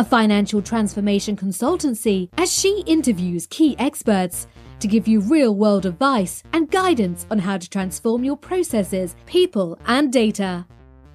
a 0.00 0.04
financial 0.04 0.62
transformation 0.62 1.36
consultancy, 1.36 2.30
as 2.38 2.50
she 2.50 2.82
interviews 2.86 3.46
key 3.50 3.76
experts 3.78 4.46
to 4.78 4.88
give 4.88 5.06
you 5.06 5.20
real 5.20 5.54
world 5.54 5.84
advice 5.84 6.42
and 6.54 6.70
guidance 6.70 7.26
on 7.30 7.38
how 7.38 7.58
to 7.58 7.68
transform 7.68 8.24
your 8.24 8.36
processes, 8.38 9.14
people, 9.26 9.78
and 9.84 10.10
data. 10.10 10.64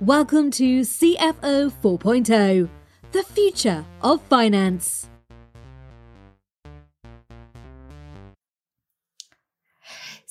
Welcome 0.01 0.51
to 0.51 0.81
CFO 0.81 1.71
4.0, 1.71 2.69
the 3.11 3.23
future 3.23 3.83
of 4.03 4.21
finance. 4.21 5.09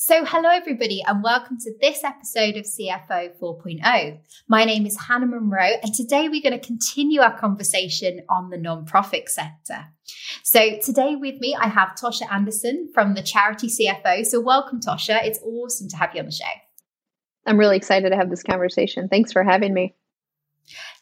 So, 0.06 0.22
hello 0.22 0.50
everybody, 0.50 1.02
and 1.06 1.22
welcome 1.22 1.56
to 1.60 1.72
this 1.80 2.04
episode 2.04 2.58
of 2.58 2.66
CFO 2.66 3.38
4.0. 3.40 4.18
My 4.46 4.64
name 4.66 4.84
is 4.84 5.00
Hannah 5.00 5.24
Munro, 5.24 5.78
and 5.82 5.94
today 5.94 6.28
we're 6.28 6.42
going 6.42 6.52
to 6.52 6.58
continue 6.58 7.22
our 7.22 7.34
conversation 7.38 8.20
on 8.28 8.50
the 8.50 8.58
non-profit 8.58 9.30
sector. 9.30 9.86
So, 10.42 10.78
today 10.78 11.16
with 11.16 11.40
me, 11.40 11.56
I 11.58 11.68
have 11.68 11.94
Tosha 11.98 12.30
Anderson 12.30 12.90
from 12.92 13.14
the 13.14 13.22
Charity 13.22 13.68
CFO. 13.68 14.26
So, 14.26 14.42
welcome, 14.42 14.78
Tosha. 14.78 15.24
It's 15.24 15.38
awesome 15.42 15.88
to 15.88 15.96
have 15.96 16.10
you 16.12 16.20
on 16.20 16.26
the 16.26 16.32
show. 16.32 16.44
I'm 17.46 17.56
really 17.56 17.78
excited 17.78 18.10
to 18.10 18.16
have 18.16 18.28
this 18.28 18.42
conversation. 18.42 19.08
Thanks 19.08 19.32
for 19.32 19.42
having 19.42 19.72
me. 19.72 19.94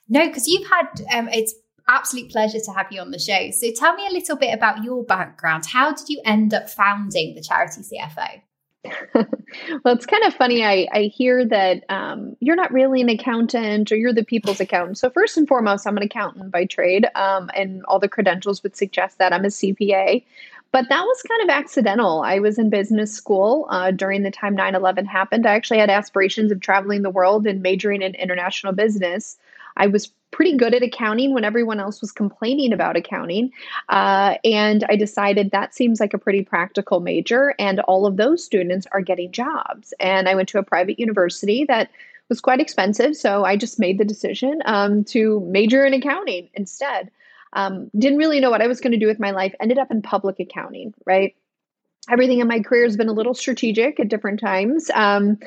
No, 0.08 0.28
because 0.28 0.46
you've 0.46 0.70
had 0.70 1.18
um, 1.18 1.28
it's 1.28 1.56
absolute 1.88 2.30
pleasure 2.30 2.60
to 2.60 2.70
have 2.70 2.92
you 2.92 3.00
on 3.00 3.10
the 3.10 3.18
show. 3.18 3.50
So, 3.50 3.72
tell 3.74 3.96
me 3.96 4.06
a 4.06 4.12
little 4.12 4.36
bit 4.36 4.54
about 4.54 4.84
your 4.84 5.02
background. 5.02 5.66
How 5.66 5.92
did 5.92 6.08
you 6.08 6.22
end 6.24 6.54
up 6.54 6.70
founding 6.70 7.34
the 7.34 7.42
Charity 7.42 7.80
CFO? 7.80 8.42
Well, 9.14 9.94
it's 9.94 10.06
kind 10.06 10.24
of 10.24 10.34
funny. 10.34 10.64
I, 10.64 10.88
I 10.92 11.02
hear 11.02 11.44
that 11.44 11.84
um, 11.88 12.36
you're 12.40 12.56
not 12.56 12.72
really 12.72 13.00
an 13.00 13.08
accountant 13.08 13.92
or 13.92 13.96
you're 13.96 14.12
the 14.12 14.24
people's 14.24 14.60
accountant. 14.60 14.98
So, 14.98 15.08
first 15.10 15.36
and 15.36 15.46
foremost, 15.46 15.86
I'm 15.86 15.96
an 15.96 16.02
accountant 16.02 16.50
by 16.50 16.64
trade, 16.64 17.06
um, 17.14 17.50
and 17.54 17.84
all 17.84 17.98
the 17.98 18.08
credentials 18.08 18.62
would 18.62 18.76
suggest 18.76 19.18
that 19.18 19.32
I'm 19.32 19.44
a 19.44 19.48
CPA. 19.48 20.24
But 20.72 20.88
that 20.88 21.02
was 21.02 21.22
kind 21.22 21.42
of 21.42 21.50
accidental. 21.50 22.22
I 22.22 22.38
was 22.38 22.58
in 22.58 22.70
business 22.70 23.12
school 23.12 23.66
uh, 23.70 23.90
during 23.90 24.22
the 24.22 24.30
time 24.30 24.54
9 24.54 24.74
11 24.74 25.04
happened. 25.04 25.46
I 25.46 25.54
actually 25.54 25.78
had 25.78 25.90
aspirations 25.90 26.50
of 26.50 26.60
traveling 26.60 27.02
the 27.02 27.10
world 27.10 27.46
and 27.46 27.62
majoring 27.62 28.02
in 28.02 28.14
international 28.14 28.72
business. 28.72 29.36
I 29.76 29.86
was 29.86 30.10
pretty 30.32 30.56
good 30.56 30.74
at 30.74 30.82
accounting 30.82 31.32
when 31.32 31.44
everyone 31.44 31.78
else 31.78 32.00
was 32.00 32.10
complaining 32.10 32.72
about 32.72 32.96
accounting. 32.96 33.52
Uh, 33.88 34.34
and 34.44 34.84
I 34.88 34.96
decided 34.96 35.50
that 35.50 35.74
seems 35.74 36.00
like 36.00 36.14
a 36.14 36.18
pretty 36.18 36.42
practical 36.42 37.00
major, 37.00 37.54
and 37.58 37.80
all 37.80 38.06
of 38.06 38.16
those 38.16 38.44
students 38.44 38.86
are 38.90 39.00
getting 39.00 39.30
jobs. 39.30 39.94
And 40.00 40.28
I 40.28 40.34
went 40.34 40.48
to 40.50 40.58
a 40.58 40.62
private 40.62 40.98
university 40.98 41.64
that 41.66 41.90
was 42.28 42.40
quite 42.40 42.60
expensive. 42.60 43.14
So 43.14 43.44
I 43.44 43.56
just 43.56 43.78
made 43.78 43.98
the 43.98 44.04
decision 44.04 44.60
um, 44.64 45.04
to 45.04 45.40
major 45.40 45.84
in 45.84 45.92
accounting 45.92 46.48
instead. 46.54 47.10
Um, 47.52 47.90
didn't 47.98 48.18
really 48.18 48.40
know 48.40 48.50
what 48.50 48.62
I 48.62 48.66
was 48.66 48.80
going 48.80 48.92
to 48.92 48.98
do 48.98 49.06
with 49.06 49.20
my 49.20 49.30
life, 49.30 49.54
ended 49.60 49.78
up 49.78 49.90
in 49.90 50.00
public 50.00 50.40
accounting, 50.40 50.94
right? 51.04 51.36
Everything 52.10 52.40
in 52.40 52.48
my 52.48 52.60
career 52.60 52.84
has 52.84 52.96
been 52.96 53.08
a 53.08 53.12
little 53.12 53.34
strategic 53.34 54.00
at 54.00 54.08
different 54.08 54.40
times. 54.40 54.90
Um, 54.94 55.38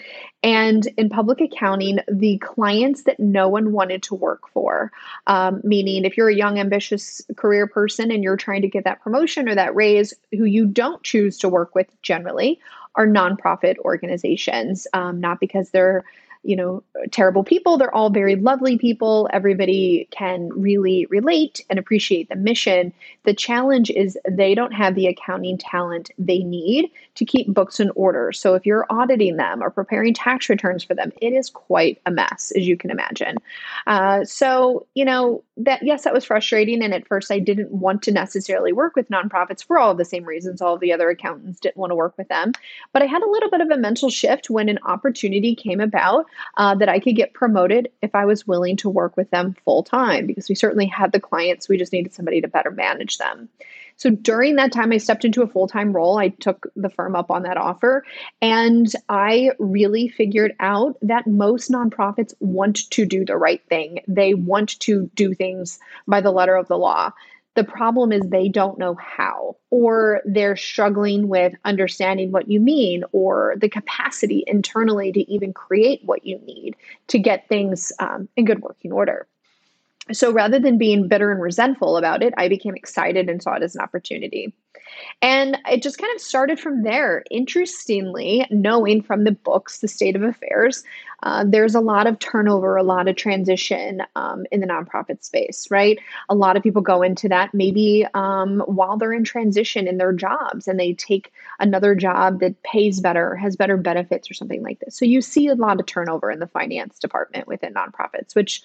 and 0.41 0.87
in 0.97 1.09
public 1.09 1.41
accounting, 1.41 1.99
the 2.07 2.37
clients 2.37 3.03
that 3.03 3.19
no 3.19 3.49
one 3.49 3.73
wanted 3.73 4.03
to 4.03 4.15
work 4.15 4.47
for, 4.53 4.91
um, 5.27 5.59
meaning 5.63 6.05
if 6.05 6.15
you're 6.15 6.29
a 6.29 6.35
young, 6.35 6.57
ambitious 6.57 7.21
career 7.35 7.67
person 7.67 8.09
and 8.09 8.23
you're 8.23 8.37
trying 8.37 8.61
to 8.61 8.69
get 8.69 8.85
that 8.85 9.01
promotion 9.01 9.49
or 9.49 9.55
that 9.55 9.75
raise, 9.75 10.13
who 10.31 10.45
you 10.45 10.65
don't 10.65 11.03
choose 11.03 11.37
to 11.39 11.49
work 11.49 11.75
with 11.75 11.87
generally 12.01 12.59
are 12.95 13.07
nonprofit 13.07 13.77
organizations, 13.79 14.87
um, 14.93 15.19
not 15.19 15.41
because 15.41 15.71
they're 15.71 16.05
you 16.45 16.55
know, 16.55 16.83
terrible 17.11 17.43
people. 17.43 17.77
They're 17.77 17.93
all 17.93 18.09
very 18.09 18.35
lovely 18.35 18.77
people. 18.77 19.27
Everybody 19.33 20.07
can 20.11 20.49
really 20.49 21.07
relate 21.07 21.65
and 21.69 21.79
appreciate 21.79 22.29
the 22.29 22.35
mission. 22.35 22.93
The 23.23 23.33
challenge 23.33 23.89
is 23.89 24.17
they 24.29 24.53
don't 24.53 24.73
have 24.73 24.95
the 24.95 25.07
accounting 25.07 25.57
talent 25.57 26.11
they 26.19 26.39
need 26.39 26.91
to 27.15 27.25
keep 27.25 27.47
books 27.47 27.79
in 27.79 27.91
order. 27.95 28.31
So 28.31 28.55
if 28.55 28.65
you're 28.65 28.85
auditing 28.89 29.37
them 29.37 29.63
or 29.63 29.69
preparing 29.69 30.13
tax 30.13 30.49
returns 30.49 30.83
for 30.83 30.93
them, 30.93 31.11
it 31.21 31.33
is 31.33 31.49
quite 31.49 32.01
a 32.05 32.11
mess, 32.11 32.51
as 32.55 32.67
you 32.67 32.77
can 32.77 32.91
imagine. 32.91 33.37
Uh, 33.87 34.23
so, 34.25 34.85
you 34.95 35.05
know, 35.05 35.43
that 35.57 35.81
yes, 35.81 36.03
that 36.03 36.13
was 36.13 36.25
frustrating. 36.25 36.83
And 36.83 36.93
at 36.93 37.07
first, 37.07 37.31
I 37.31 37.39
didn't 37.39 37.71
want 37.71 38.03
to 38.03 38.11
necessarily 38.11 38.73
work 38.73 38.95
with 38.95 39.09
nonprofits 39.09 39.63
for 39.63 39.77
all 39.77 39.95
the 39.95 40.05
same 40.05 40.25
reasons. 40.25 40.61
All 40.61 40.77
the 40.77 40.91
other 40.91 41.09
accountants 41.09 41.59
didn't 41.59 41.77
want 41.77 41.91
to 41.91 41.95
work 41.95 42.17
with 42.17 42.27
them. 42.27 42.51
But 42.91 43.01
I 43.01 43.05
had 43.05 43.21
a 43.21 43.29
little 43.29 43.49
bit 43.49 43.61
of 43.61 43.69
a 43.69 43.77
mental 43.77 44.09
shift 44.09 44.49
when 44.49 44.67
an 44.67 44.79
opportunity 44.83 45.55
came 45.55 45.79
about 45.79 46.25
uh, 46.57 46.75
that 46.75 46.89
I 46.89 46.99
could 46.99 47.15
get 47.15 47.33
promoted 47.33 47.89
if 48.01 48.13
I 48.13 48.25
was 48.25 48.45
willing 48.45 48.75
to 48.77 48.89
work 48.89 49.15
with 49.15 49.29
them 49.31 49.55
full 49.63 49.83
time 49.83 50.27
because 50.27 50.49
we 50.49 50.55
certainly 50.55 50.85
had 50.85 51.13
the 51.13 51.19
clients. 51.19 51.69
We 51.69 51.77
just 51.77 51.93
needed 51.93 52.13
somebody 52.13 52.41
to 52.41 52.47
better 52.47 52.71
manage 52.71 53.17
them. 53.17 53.49
So 53.97 54.09
during 54.09 54.55
that 54.55 54.71
time, 54.71 54.91
I 54.91 54.97
stepped 54.97 55.25
into 55.25 55.41
a 55.41 55.47
full 55.47 55.67
time 55.67 55.93
role. 55.93 56.17
I 56.17 56.29
took 56.29 56.67
the 56.75 56.89
firm 56.89 57.15
up 57.15 57.31
on 57.31 57.43
that 57.43 57.57
offer. 57.57 58.03
And 58.41 58.91
I 59.09 59.51
really 59.59 60.07
figured 60.07 60.53
out 60.59 60.97
that 61.01 61.27
most 61.27 61.71
nonprofits 61.71 62.33
want 62.39 62.89
to 62.91 63.05
do 63.05 63.25
the 63.25 63.37
right 63.37 63.61
thing, 63.69 63.99
they 64.07 64.33
want 64.33 64.79
to 64.81 65.09
do 65.15 65.33
things 65.33 65.79
by 66.07 66.21
the 66.21 66.31
letter 66.31 66.55
of 66.55 66.67
the 66.67 66.77
law. 66.77 67.11
The 67.55 67.63
problem 67.63 68.11
is 68.11 68.21
they 68.23 68.49
don't 68.49 68.77
know 68.77 68.95
how, 68.95 69.55
or 69.69 70.21
they're 70.25 70.57
struggling 70.57 71.29
with 71.29 71.53
understanding 71.63 72.33
what 72.33 72.49
you 72.49 72.59
mean, 72.59 73.05
or 73.13 73.55
the 73.57 73.69
capacity 73.69 74.43
internally 74.45 75.13
to 75.13 75.31
even 75.31 75.53
create 75.53 76.01
what 76.03 76.25
you 76.25 76.37
need 76.39 76.75
to 77.07 77.17
get 77.17 77.47
things 77.47 77.93
um, 77.99 78.27
in 78.35 78.43
good 78.43 78.61
working 78.61 78.91
order. 78.91 79.25
So 80.11 80.31
rather 80.31 80.59
than 80.59 80.77
being 80.77 81.07
bitter 81.07 81.31
and 81.31 81.41
resentful 81.41 81.97
about 81.97 82.21
it, 82.21 82.33
I 82.37 82.47
became 82.47 82.75
excited 82.75 83.29
and 83.29 83.41
saw 83.41 83.55
it 83.55 83.63
as 83.63 83.75
an 83.75 83.81
opportunity. 83.81 84.53
And 85.21 85.57
it 85.69 85.81
just 85.81 85.97
kind 85.97 86.13
of 86.15 86.21
started 86.21 86.59
from 86.59 86.83
there. 86.83 87.23
Interestingly, 87.31 88.45
knowing 88.51 89.01
from 89.01 89.23
the 89.23 89.31
books, 89.31 89.79
The 89.79 89.87
State 89.87 90.15
of 90.15 90.21
Affairs, 90.21 90.83
uh, 91.23 91.43
there's 91.47 91.73
a 91.73 91.81
lot 91.81 92.05
of 92.05 92.19
turnover, 92.19 92.77
a 92.77 92.83
lot 92.83 93.07
of 93.07 93.15
transition 93.15 94.03
um, 94.15 94.45
in 94.51 94.59
the 94.59 94.67
nonprofit 94.67 95.23
space, 95.23 95.67
right? 95.71 95.97
A 96.29 96.35
lot 96.35 96.55
of 96.55 96.61
people 96.61 96.83
go 96.83 97.01
into 97.01 97.27
that 97.29 97.53
maybe 97.53 98.05
um, 98.13 98.59
while 98.67 98.97
they're 98.97 99.11
in 99.13 99.23
transition 99.23 99.87
in 99.87 99.97
their 99.97 100.13
jobs 100.13 100.67
and 100.67 100.79
they 100.79 100.93
take 100.93 101.33
another 101.59 101.95
job 101.95 102.39
that 102.41 102.61
pays 102.61 102.99
better, 102.99 103.35
has 103.35 103.55
better 103.55 103.77
benefits, 103.77 104.29
or 104.29 104.35
something 104.35 104.61
like 104.61 104.79
this. 104.79 104.95
So 104.95 105.05
you 105.05 105.21
see 105.21 105.47
a 105.47 105.55
lot 105.55 105.79
of 105.79 105.87
turnover 105.87 106.29
in 106.29 106.39
the 106.39 106.47
finance 106.47 106.99
department 106.99 107.47
within 107.47 107.73
nonprofits, 107.73 108.35
which 108.35 108.61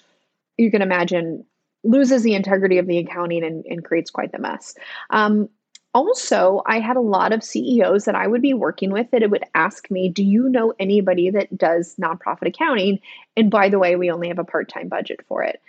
you 0.61 0.71
can 0.71 0.81
imagine 0.81 1.43
loses 1.83 2.21
the 2.21 2.35
integrity 2.35 2.77
of 2.77 2.85
the 2.85 2.99
accounting 2.99 3.43
and, 3.43 3.65
and 3.65 3.83
creates 3.83 4.11
quite 4.11 4.31
the 4.31 4.37
mess. 4.37 4.75
Um, 5.09 5.49
also, 5.93 6.61
I 6.67 6.79
had 6.79 6.95
a 6.95 7.01
lot 7.01 7.33
of 7.33 7.43
CEOs 7.43 8.05
that 8.05 8.15
I 8.15 8.27
would 8.27 8.41
be 8.41 8.53
working 8.53 8.91
with 8.91 9.11
that 9.11 9.23
it 9.23 9.31
would 9.31 9.43
ask 9.55 9.89
me, 9.91 10.07
Do 10.07 10.23
you 10.23 10.47
know 10.47 10.73
anybody 10.79 11.31
that 11.31 11.57
does 11.57 11.95
nonprofit 12.01 12.47
accounting? 12.47 12.99
And 13.35 13.51
by 13.51 13.67
the 13.67 13.79
way, 13.79 13.95
we 13.95 14.11
only 14.11 14.29
have 14.29 14.39
a 14.39 14.45
part 14.45 14.69
time 14.69 14.87
budget 14.87 15.19
for 15.27 15.43
it. 15.43 15.61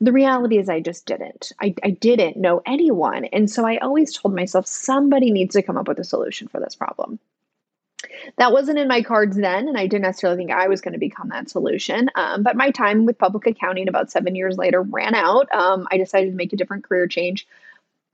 The 0.00 0.12
reality 0.12 0.58
is, 0.58 0.68
I 0.68 0.80
just 0.80 1.06
didn't. 1.06 1.52
I, 1.62 1.74
I 1.82 1.90
didn't 1.90 2.36
know 2.36 2.60
anyone. 2.66 3.24
And 3.26 3.48
so 3.48 3.64
I 3.64 3.78
always 3.78 4.12
told 4.12 4.34
myself, 4.34 4.66
somebody 4.66 5.30
needs 5.30 5.54
to 5.54 5.62
come 5.62 5.78
up 5.78 5.88
with 5.88 5.98
a 5.98 6.04
solution 6.04 6.48
for 6.48 6.60
this 6.60 6.74
problem. 6.74 7.18
That 8.36 8.52
wasn't 8.52 8.78
in 8.78 8.88
my 8.88 9.02
cards 9.02 9.36
then, 9.36 9.68
and 9.68 9.76
I 9.76 9.86
didn't 9.86 10.02
necessarily 10.02 10.36
think 10.38 10.50
I 10.50 10.68
was 10.68 10.80
going 10.80 10.92
to 10.92 10.98
become 10.98 11.28
that 11.30 11.50
solution. 11.50 12.10
Um, 12.14 12.42
but 12.42 12.56
my 12.56 12.70
time 12.70 13.06
with 13.06 13.18
public 13.18 13.46
accounting 13.46 13.88
about 13.88 14.10
seven 14.10 14.34
years 14.34 14.56
later 14.56 14.82
ran 14.82 15.14
out. 15.14 15.52
Um, 15.54 15.86
I 15.90 15.98
decided 15.98 16.30
to 16.30 16.36
make 16.36 16.52
a 16.52 16.56
different 16.56 16.84
career 16.84 17.06
change. 17.06 17.46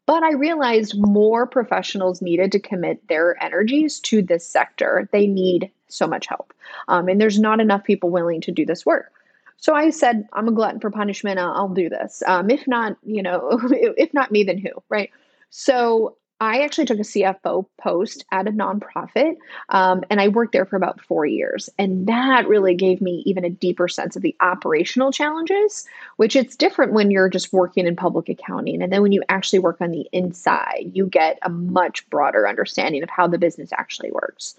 But 0.06 0.24
I 0.24 0.32
realized 0.32 0.98
more 0.98 1.46
professionals 1.46 2.20
needed 2.20 2.50
to 2.52 2.58
commit 2.58 3.06
their 3.06 3.40
energies 3.40 4.00
to 4.00 4.22
this 4.22 4.44
sector. 4.44 5.08
They 5.12 5.28
need 5.28 5.70
so 5.86 6.06
much 6.06 6.26
help. 6.26 6.52
Um, 6.88 7.08
and 7.08 7.20
there's 7.20 7.38
not 7.38 7.60
enough 7.60 7.84
people 7.84 8.10
willing 8.10 8.40
to 8.40 8.50
do 8.50 8.66
this 8.66 8.84
work. 8.84 9.12
So 9.58 9.74
I 9.74 9.90
said, 9.90 10.26
I'm 10.32 10.48
a 10.48 10.52
glutton 10.52 10.80
for 10.80 10.90
punishment. 10.90 11.38
I'll, 11.38 11.52
I'll 11.52 11.68
do 11.68 11.88
this. 11.88 12.22
Um, 12.26 12.50
if 12.50 12.66
not, 12.66 12.96
you 13.04 13.22
know, 13.22 13.60
if 13.70 14.12
not 14.12 14.32
me, 14.32 14.42
then 14.42 14.58
who, 14.58 14.70
right? 14.88 15.10
So 15.50 16.16
I 16.40 16.62
actually 16.62 16.86
took 16.86 16.98
a 16.98 17.02
CFO 17.02 17.66
post 17.78 18.24
at 18.32 18.48
a 18.48 18.50
nonprofit, 18.50 19.36
um, 19.68 20.02
and 20.08 20.20
I 20.22 20.28
worked 20.28 20.52
there 20.52 20.64
for 20.64 20.76
about 20.76 21.00
four 21.02 21.26
years. 21.26 21.68
And 21.78 22.06
that 22.06 22.48
really 22.48 22.74
gave 22.74 23.02
me 23.02 23.22
even 23.26 23.44
a 23.44 23.50
deeper 23.50 23.88
sense 23.88 24.16
of 24.16 24.22
the 24.22 24.34
operational 24.40 25.12
challenges, 25.12 25.86
which 26.16 26.34
it's 26.34 26.56
different 26.56 26.94
when 26.94 27.10
you're 27.10 27.28
just 27.28 27.52
working 27.52 27.86
in 27.86 27.94
public 27.94 28.30
accounting. 28.30 28.82
And 28.82 28.90
then 28.90 29.02
when 29.02 29.12
you 29.12 29.22
actually 29.28 29.58
work 29.58 29.82
on 29.82 29.90
the 29.90 30.08
inside, 30.12 30.90
you 30.94 31.06
get 31.06 31.38
a 31.42 31.50
much 31.50 32.08
broader 32.08 32.48
understanding 32.48 33.02
of 33.02 33.10
how 33.10 33.26
the 33.26 33.38
business 33.38 33.70
actually 33.76 34.10
works. 34.10 34.56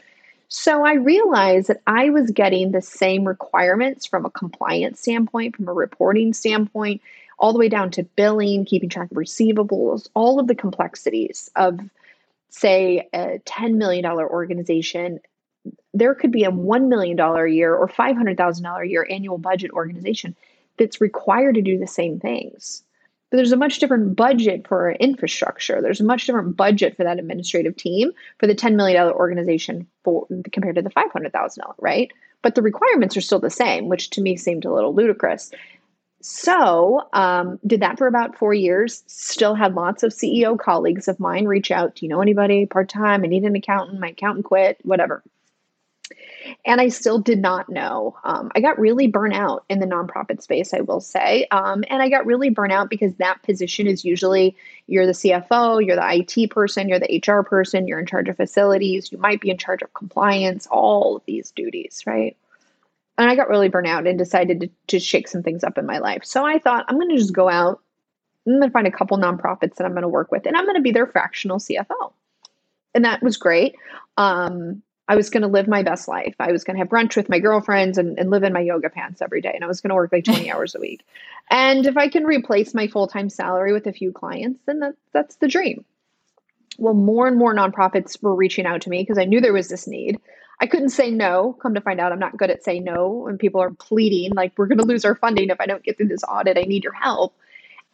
So 0.54 0.86
I 0.86 0.96
realized 0.96 1.70
that 1.70 1.82
I 1.88 2.10
was 2.10 2.30
getting 2.30 2.72
the 2.72 2.82
same 2.82 3.26
requirements 3.26 4.06
from 4.06 4.26
a 4.26 4.30
compliance 4.30 5.00
standpoint, 5.00 5.56
from 5.56 5.70
a 5.70 5.74
reporting 5.74 6.34
standpoint, 6.34 7.02
all 7.42 7.52
the 7.52 7.60
way 7.60 7.68
down 7.68 7.90
to 7.92 8.04
billing, 8.04 8.64
keeping 8.64 8.88
track 8.88 9.10
of 9.12 9.18
receivables, 9.18 10.08
all 10.14 10.40
of 10.40 10.48
the 10.48 10.56
complexities 10.56 11.50
of, 11.56 11.80
say, 12.50 13.10
a 13.14 13.40
$10 13.46 13.74
million 13.76 14.06
organization. 14.06 15.20
There 15.94 16.14
could 16.14 16.32
be 16.32 16.44
a 16.44 16.52
$1 16.52 16.88
million 16.88 17.20
a 17.20 17.48
year 17.48 17.76
or 17.76 17.90
$500,000 17.90 18.84
a 18.84 18.88
year 18.88 19.08
annual 19.10 19.40
budget 19.40 19.72
organization 19.72 20.36
that's 20.78 21.02
required 21.02 21.56
to 21.56 21.62
do 21.64 21.80
the 21.80 21.88
same 21.88 22.20
things. 22.20 22.84
But 23.32 23.38
there's 23.38 23.54
a 23.54 23.58
much 23.58 23.80
different 23.80 24.16
budget 24.16 24.68
for 24.68 24.92
infrastructure. 24.92 25.82
There's 25.82 26.02
a 26.02 26.06
much 26.06 26.28
different 26.28 26.56
budget 26.56 26.96
for 26.96 27.04
that 27.06 27.18
administrative 27.18 27.76
team 27.76 28.12
for 28.40 28.46
the 28.46 28.56
$10 28.56 28.76
million 28.76 29.02
organization 29.04 29.88
for 30.04 30.28
compared 30.52 30.76
to 30.76 30.82
the 30.84 30.92
$500,000, 30.92 31.74
right? 31.80 32.12
But 32.44 32.54
the 32.54 32.62
requirements 32.62 33.18
are 33.18 33.22
still 33.22 33.40
the 33.40 33.50
same, 33.50 33.88
which 33.88 34.12
to 34.12 34.22
me 34.22 34.38
seemed 34.38 34.66
a 34.66 34.74
little 34.74 34.94
ludicrous. 34.94 35.52
So, 36.22 37.08
um, 37.14 37.60
did 37.66 37.82
that 37.82 37.98
for 37.98 38.08
about 38.08 38.38
four 38.38 38.54
years. 38.54 39.04
Still 39.08 39.56
had 39.56 39.74
lots 39.74 40.04
of 40.04 40.12
CEO 40.12 40.58
colleagues 40.58 41.08
of 41.08 41.20
mine 41.20 41.46
reach 41.46 41.72
out. 41.72 41.96
Do 41.96 42.06
you 42.06 42.10
know 42.10 42.22
anybody 42.22 42.66
part 42.66 42.90
time? 42.90 43.24
I 43.24 43.28
need 43.28 43.44
an 43.44 43.56
accountant. 43.56 44.00
My 44.00 44.10
accountant 44.10 44.46
quit, 44.46 44.78
whatever. 44.84 45.24
And 46.66 46.82
I 46.82 46.90
still 46.90 47.20
did 47.20 47.40
not 47.40 47.70
know. 47.70 48.18
Um, 48.24 48.52
I 48.56 48.62
got 48.62 48.80
really 48.80 49.08
burnt 49.08 49.34
out 49.34 49.64
in 49.70 49.80
the 49.80 49.86
nonprofit 49.86 50.42
space, 50.42 50.74
I 50.74 50.82
will 50.82 51.00
say. 51.00 51.48
Um, 51.50 51.84
and 51.90 52.02
I 52.02 52.10
got 52.10 52.26
really 52.26 52.50
burnt 52.50 52.74
out 52.74 52.90
because 52.90 53.16
that 53.16 53.42
position 53.44 53.88
is 53.88 54.06
usually 54.06 54.56
you're 54.88 55.06
the 55.06 55.14
CFO, 55.14 55.86
you're 55.86 55.96
the 55.96 56.26
IT 56.38 56.52
person, 56.52 56.90
you're 56.90 57.00
the 57.00 57.22
HR 57.26 57.44
person, 57.44 57.88
you're 57.88 58.00
in 58.00 58.06
charge 58.06 58.30
of 58.30 58.38
facilities, 58.38 59.12
you 59.12 59.18
might 59.18 59.42
be 59.42 59.50
in 59.50 59.58
charge 59.58 59.82
of 59.82 59.94
compliance, 59.94 60.68
all 60.70 61.18
of 61.18 61.24
these 61.26 61.52
duties, 61.52 62.04
right? 62.06 62.36
And 63.18 63.30
I 63.30 63.36
got 63.36 63.50
really 63.50 63.70
burnt 63.70 63.88
out 63.88 64.08
and 64.08 64.18
decided 64.18 64.62
to, 64.62 64.70
to 64.88 65.00
shake 65.00 65.28
some 65.28 65.44
things 65.44 65.64
up 65.64 65.78
in 65.78 65.86
my 65.86 66.00
life. 66.00 66.24
So 66.24 66.46
I 66.46 66.60
thought 66.60 66.86
I'm 66.88 66.96
going 66.98 67.10
to 67.10 67.18
just 67.18 67.34
go 67.34 67.50
out. 67.50 67.82
I'm 68.48 68.54
going 68.54 68.64
to 68.64 68.72
find 68.72 68.88
a 68.88 68.92
couple 68.92 69.18
nonprofits 69.18 69.76
that 69.76 69.86
I'm 69.86 69.92
going 69.92 70.02
to 70.02 70.08
work 70.08 70.32
with, 70.32 70.46
and 70.46 70.58
I'm 70.58 70.66
going 70.66 70.76
to 70.76 70.82
be 70.82 70.92
their 70.92 71.06
fractional 71.06 71.60
CFO. 71.60 72.14
And 72.94 73.06
that 73.06 73.22
was 73.22 73.38
great. 73.38 73.76
Um, 74.18 74.82
I 75.08 75.16
was 75.16 75.30
going 75.30 75.42
to 75.42 75.48
live 75.48 75.68
my 75.68 75.84
best 75.84 76.08
life. 76.08 76.36
I 76.40 76.54
was 76.54 76.64
going 76.64 76.76
to 76.78 76.80
have 76.80 76.88
brunch 76.88 77.18
with 77.18 77.28
my 77.28 77.40
girlfriends 77.40 77.98
and, 77.98 78.18
and 78.18 78.30
live 78.30 78.44
in 78.44 78.54
my 78.54 78.62
yoga 78.62 78.90
pants 78.90 79.22
every 79.22 79.42
day. 79.42 79.52
And 79.54 79.64
I 79.64 79.68
was 79.68 79.82
going 79.82 79.90
to 79.90 79.96
work 79.96 80.12
like 80.12 80.24
20 80.24 80.50
hours 80.54 80.74
a 80.74 80.80
week. 80.80 81.02
And 81.50 81.86
if 81.86 81.98
I 81.98 82.08
can 82.08 82.24
replace 82.24 82.74
my 82.74 82.88
full 82.88 83.08
time 83.08 83.30
salary 83.30 83.74
with 83.74 83.88
a 83.88 83.94
few 83.94 84.12
clients, 84.12 84.62
then 84.66 84.80
that, 84.80 84.96
that's 85.12 85.36
the 85.36 85.50
dream. 85.50 85.84
Well, 86.78 86.94
more 86.94 87.28
and 87.28 87.38
more 87.38 87.54
nonprofits 87.54 88.22
were 88.24 88.34
reaching 88.34 88.66
out 88.66 88.82
to 88.84 88.90
me 88.90 89.02
because 89.02 89.18
I 89.18 89.26
knew 89.26 89.42
there 89.42 89.52
was 89.52 89.68
this 89.68 89.86
need. 89.86 90.20
I 90.62 90.68
couldn't 90.68 90.90
say 90.90 91.10
no. 91.10 91.58
Come 91.60 91.74
to 91.74 91.82
find 91.82 92.00
out, 92.00 92.12
I'm 92.12 92.20
not 92.20 92.38
good 92.38 92.52
at 92.52 92.64
saying 92.64 92.84
no 92.84 93.24
when 93.26 93.40
people 93.40 93.62
are 93.62 93.72
pleading, 93.72 94.34
like, 94.36 94.54
we're 94.56 94.68
going 94.68 94.78
to 94.78 94.86
lose 94.86 95.04
our 95.04 95.16
funding 95.16 95.50
if 95.50 95.60
I 95.60 95.66
don't 95.66 95.84
get 95.84 95.98
through 95.98 96.10
this 96.10 96.24
audit. 96.24 96.58
I 96.58 96.62
need 96.62 96.84
your 96.84 96.94
help. 96.94 97.36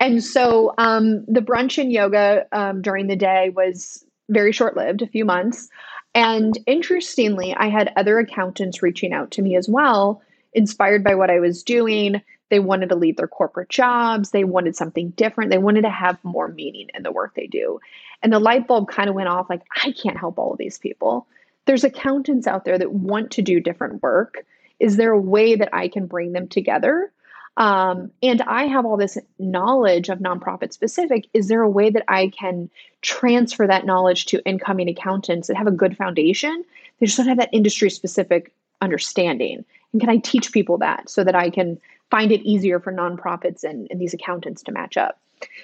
And 0.01 0.21
so 0.21 0.73
um, 0.77 1.23
the 1.25 1.39
brunch 1.39 1.81
and 1.81 1.91
yoga 1.91 2.45
um, 2.51 2.81
during 2.81 3.07
the 3.07 3.15
day 3.15 3.49
was 3.55 4.05
very 4.29 4.51
short 4.51 4.75
lived, 4.75 5.01
a 5.01 5.07
few 5.07 5.23
months. 5.23 5.69
And 6.13 6.59
interestingly, 6.67 7.55
I 7.55 7.69
had 7.69 7.93
other 7.95 8.19
accountants 8.19 8.83
reaching 8.83 9.13
out 9.13 9.31
to 9.31 9.41
me 9.41 9.55
as 9.55 9.69
well, 9.69 10.21
inspired 10.53 11.05
by 11.05 11.15
what 11.15 11.29
I 11.29 11.39
was 11.39 11.63
doing. 11.63 12.21
They 12.49 12.59
wanted 12.59 12.89
to 12.89 12.95
leave 12.95 13.15
their 13.15 13.27
corporate 13.27 13.69
jobs. 13.69 14.31
They 14.31 14.43
wanted 14.43 14.75
something 14.75 15.11
different. 15.11 15.51
They 15.51 15.57
wanted 15.57 15.83
to 15.83 15.89
have 15.89 16.17
more 16.23 16.49
meaning 16.49 16.89
in 16.93 17.03
the 17.03 17.11
work 17.13 17.33
they 17.33 17.47
do. 17.47 17.79
And 18.21 18.33
the 18.33 18.39
light 18.39 18.67
bulb 18.67 18.89
kind 18.89 19.09
of 19.09 19.15
went 19.15 19.29
off 19.29 19.49
like, 19.49 19.61
I 19.83 19.93
can't 19.93 20.17
help 20.17 20.37
all 20.37 20.51
of 20.51 20.57
these 20.57 20.79
people 20.79 21.27
there's 21.67 21.83
accountants 21.83 22.47
out 22.47 22.65
there 22.65 22.77
that 22.77 22.91
want 22.91 23.31
to 23.31 23.41
do 23.41 23.59
different 23.59 24.01
work. 24.01 24.45
Is 24.79 24.97
there 24.97 25.11
a 25.11 25.19
way 25.19 25.55
that 25.55 25.69
I 25.73 25.87
can 25.87 26.07
bring 26.07 26.33
them 26.33 26.47
together? 26.47 27.11
Um, 27.57 28.11
and 28.21 28.41
I 28.43 28.67
have 28.67 28.85
all 28.85 28.97
this 28.97 29.17
knowledge 29.39 30.09
of 30.09 30.19
nonprofit 30.19 30.73
specific. 30.73 31.27
Is 31.33 31.47
there 31.47 31.63
a 31.63 31.69
way 31.69 31.89
that 31.89 32.03
I 32.07 32.27
can 32.27 32.69
transfer 33.01 33.65
that 33.65 33.85
knowledge 33.85 34.27
to 34.27 34.43
incoming 34.45 34.89
accountants 34.89 35.47
that 35.47 35.57
have 35.57 35.67
a 35.67 35.71
good 35.71 35.97
foundation? 35.97 36.63
They 36.99 37.07
just 37.07 37.17
don't 37.17 37.27
have 37.27 37.37
that 37.37 37.49
industry 37.51 37.89
specific 37.89 38.53
understanding. 38.81 39.65
And 39.91 40.01
can 40.01 40.09
I 40.09 40.17
teach 40.17 40.51
people 40.51 40.77
that 40.79 41.09
so 41.09 41.23
that 41.23 41.35
I 41.35 41.49
can 41.49 41.79
find 42.11 42.31
it 42.31 42.41
easier 42.41 42.79
for 42.79 42.93
nonprofits 42.93 43.63
and, 43.63 43.87
and 43.89 43.99
these 43.99 44.13
accountants 44.13 44.61
to 44.63 44.71
match 44.71 44.95
up? 44.95 45.19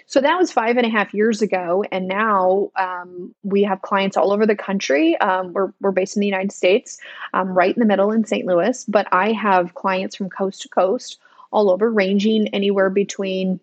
So 0.06 0.22
that 0.22 0.38
was 0.38 0.52
five 0.52 0.78
and 0.78 0.86
a 0.86 0.90
half 0.90 1.14
years 1.14 1.42
ago. 1.42 1.84
And 1.92 2.08
now 2.08 2.72
um, 2.76 3.34
we 3.44 3.64
have 3.64 3.82
clients 3.82 4.18
all 4.18 4.32
over 4.32 4.46
the 4.46 4.56
country. 4.56 5.18
Um, 5.18 5.54
we're, 5.54 5.74
we're 5.82 5.92
based 5.92 6.16
in 6.16 6.22
the 6.22 6.28
United 6.28 6.52
States, 6.52 7.00
um, 7.34 7.50
right 7.50 7.76
in 7.76 7.80
the 7.80 7.86
middle 7.86 8.12
in 8.12 8.26
St. 8.26 8.46
Louis, 8.46 8.84
but 8.86 9.08
I 9.12 9.32
have 9.32 9.74
clients 9.74 10.16
from 10.16 10.30
coast 10.30 10.62
to 10.64 10.70
coast 10.70 11.20
all 11.52 11.70
over, 11.70 11.90
ranging 11.90 12.48
anywhere 12.50 12.90
between 12.90 13.60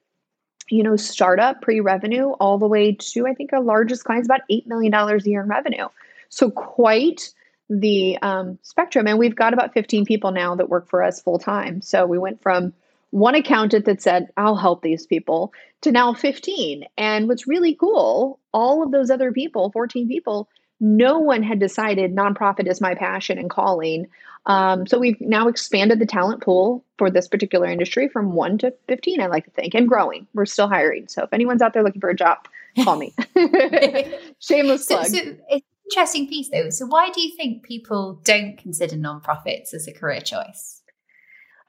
you 0.71 0.85
know, 0.85 0.97
startup 0.97 1.61
pre 1.61 1.81
revenue 1.81 2.31
all 2.31 2.57
the 2.57 2.67
way 2.67 2.93
to, 2.93 3.27
I 3.27 3.35
think 3.35 3.53
our 3.53 3.61
largest 3.61 4.05
clients 4.05 4.29
about 4.29 4.43
$8 4.51 4.67
million 4.67 4.95
a 4.95 5.19
year 5.19 5.43
in 5.43 5.49
revenue. 5.49 5.89
So, 6.29 6.51
quite 6.51 7.33
the 7.69 8.19
um, 8.23 8.59
spectrum. 8.63 9.07
And 9.07 9.19
we've 9.19 9.35
got 9.35 9.53
about 9.53 9.75
15 9.75 10.05
people 10.07 10.31
now 10.31 10.55
that 10.55 10.69
work 10.69 10.89
for 10.89 11.03
us 11.03 11.21
full 11.21 11.41
time. 11.41 11.83
So, 11.83 12.07
we 12.07 12.19
went 12.19 12.41
from 12.41 12.73
one 13.11 13.35
accountant 13.35 13.85
that 13.87 14.03
said, 14.03 14.29
I'll 14.37 14.57
help 14.57 14.83
these 14.83 15.07
people, 15.07 15.53
to 15.83 15.93
now 15.93 16.15
15. 16.15 16.85
And 16.97 17.29
what's 17.29 17.47
really 17.47 17.75
cool, 17.75 18.39
all 18.53 18.83
of 18.83 18.93
those 18.93 19.11
other 19.11 19.33
people, 19.33 19.71
14 19.73 20.09
people, 20.09 20.49
no 20.81 21.19
one 21.19 21.43
had 21.43 21.61
decided 21.61 22.15
nonprofit 22.15 22.67
is 22.67 22.81
my 22.81 22.95
passion 22.95 23.39
and 23.39 23.51
calling. 23.51 24.07
Um, 24.47 24.87
so 24.87 24.99
we've 24.99 25.21
now 25.21 25.49
expanded 25.49 25.99
the 25.99 26.07
talent 26.07 26.43
pool 26.43 26.85
for 26.97 27.11
this 27.11 27.29
particular 27.29 27.67
industry 27.67 28.09
from 28.09 28.33
one 28.33 28.57
to 28.59 28.73
15, 28.89 29.21
I 29.21 29.27
like 29.27 29.45
to 29.45 29.51
think, 29.51 29.75
and 29.75 29.89
growing. 29.89 30.27
We're 30.33 30.47
still 30.47 30.69
hiring. 30.69 31.09
So 31.09 31.25
if 31.25 31.33
anyone's 31.33 31.61
out 31.61 31.75
there 31.75 31.83
looking 31.83 32.01
for 32.01 32.09
a 32.09 32.17
job, 32.17 32.39
call 32.83 32.97
me. 32.97 33.15
Shameless 34.39 34.87
plug. 34.87 35.07
So, 35.07 35.17
so 35.17 35.37
it's 35.51 35.67
interesting 35.91 36.29
piece 36.29 36.49
though. 36.51 36.71
So 36.71 36.87
why 36.87 37.11
do 37.11 37.21
you 37.21 37.37
think 37.37 37.63
people 37.63 38.21
don't 38.25 38.57
consider 38.57 38.97
nonprofits 38.97 39.75
as 39.75 39.87
a 39.87 39.93
career 39.93 40.21
choice? 40.21 40.80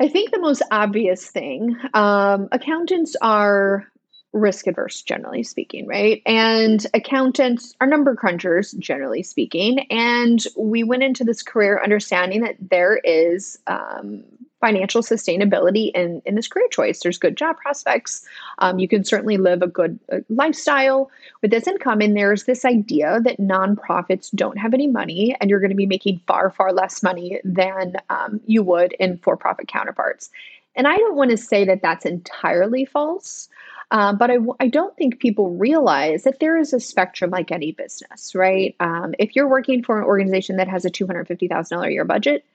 I 0.02 0.08
think 0.08 0.32
the 0.32 0.40
most 0.40 0.64
obvious 0.72 1.28
thing 1.28 1.78
um, 1.94 2.50
accountants 2.52 3.16
are 3.22 3.88
risk 4.34 4.66
adverse, 4.66 5.04
generally 5.04 5.44
speaking, 5.44 5.86
right? 5.86 6.24
And 6.26 6.84
accountants 6.96 7.76
are 7.80 7.86
number 7.86 8.16
crunchers, 8.16 8.76
generally 8.80 9.22
speaking. 9.22 9.86
And 9.92 10.44
we 10.58 10.84
went 10.84 11.04
into 11.04 11.24
this 11.24 11.44
career 11.44 11.80
understanding 11.84 12.42
that 12.42 12.56
there 12.60 12.98
is 12.98 13.60
um, 13.68 14.24
financial 14.62 15.02
sustainability 15.02 15.92
in, 15.94 16.22
in 16.26 16.36
this 16.36 16.48
career 16.48 16.68
choice. 16.70 17.00
There's 17.00 17.18
good 17.18 17.36
job 17.36 17.58
prospects. 17.58 18.26
Um, 18.60 18.80
you 18.80 18.88
can 18.88 19.04
certainly 19.04 19.38
live 19.38 19.62
a 19.62 19.68
good 19.68 20.00
lifestyle 20.30 21.12
with 21.42 21.52
this 21.52 21.68
income. 21.68 22.00
And 22.00 22.16
there's 22.16 22.46
this 22.46 22.64
idea 22.64 23.20
that 23.24 23.40
nonprofits 23.40 24.30
don't 24.34 24.58
have 24.58 24.74
any 24.74 24.88
money 24.88 25.36
and 25.42 25.50
you're 25.50 25.60
going 25.60 25.72
to 25.72 25.76
be 25.76 25.88
making 25.88 26.22
far, 26.28 26.52
far 26.52 26.72
less 26.72 27.04
money 27.04 27.42
than 27.44 27.96
um, 28.10 28.40
you 28.46 28.64
would 28.64 28.94
in 28.94 29.18
for 29.18 29.36
profit 29.36 29.68
counterparts. 29.68 30.30
And 30.76 30.88
I 30.88 30.96
don't 30.96 31.16
want 31.16 31.32
to 31.32 31.38
say 31.38 31.66
that 31.66 31.82
that's 31.82 32.06
entirely 32.06 32.86
false. 32.86 33.50
Um, 33.92 34.18
but 34.18 34.32
I, 34.32 34.38
I 34.62 34.68
don't 34.70 34.96
think 34.96 35.20
people 35.20 35.50
realize 35.50 36.24
that 36.24 36.40
there 36.40 36.58
is 36.58 36.72
a 36.72 36.80
spectrum 36.80 37.30
like 37.30 37.52
any 37.52 37.74
business, 37.74 38.34
right? 38.34 38.74
Um, 38.80 39.14
if 39.20 39.36
you're 39.36 39.50
working 39.50 39.84
for 39.84 40.00
an 40.00 40.06
organization 40.06 40.56
that 40.58 40.70
has 40.70 40.86
a 40.86 40.90
$250,000 40.90 41.86
a 41.86 41.92
year 41.92 42.06
budget, 42.06 42.46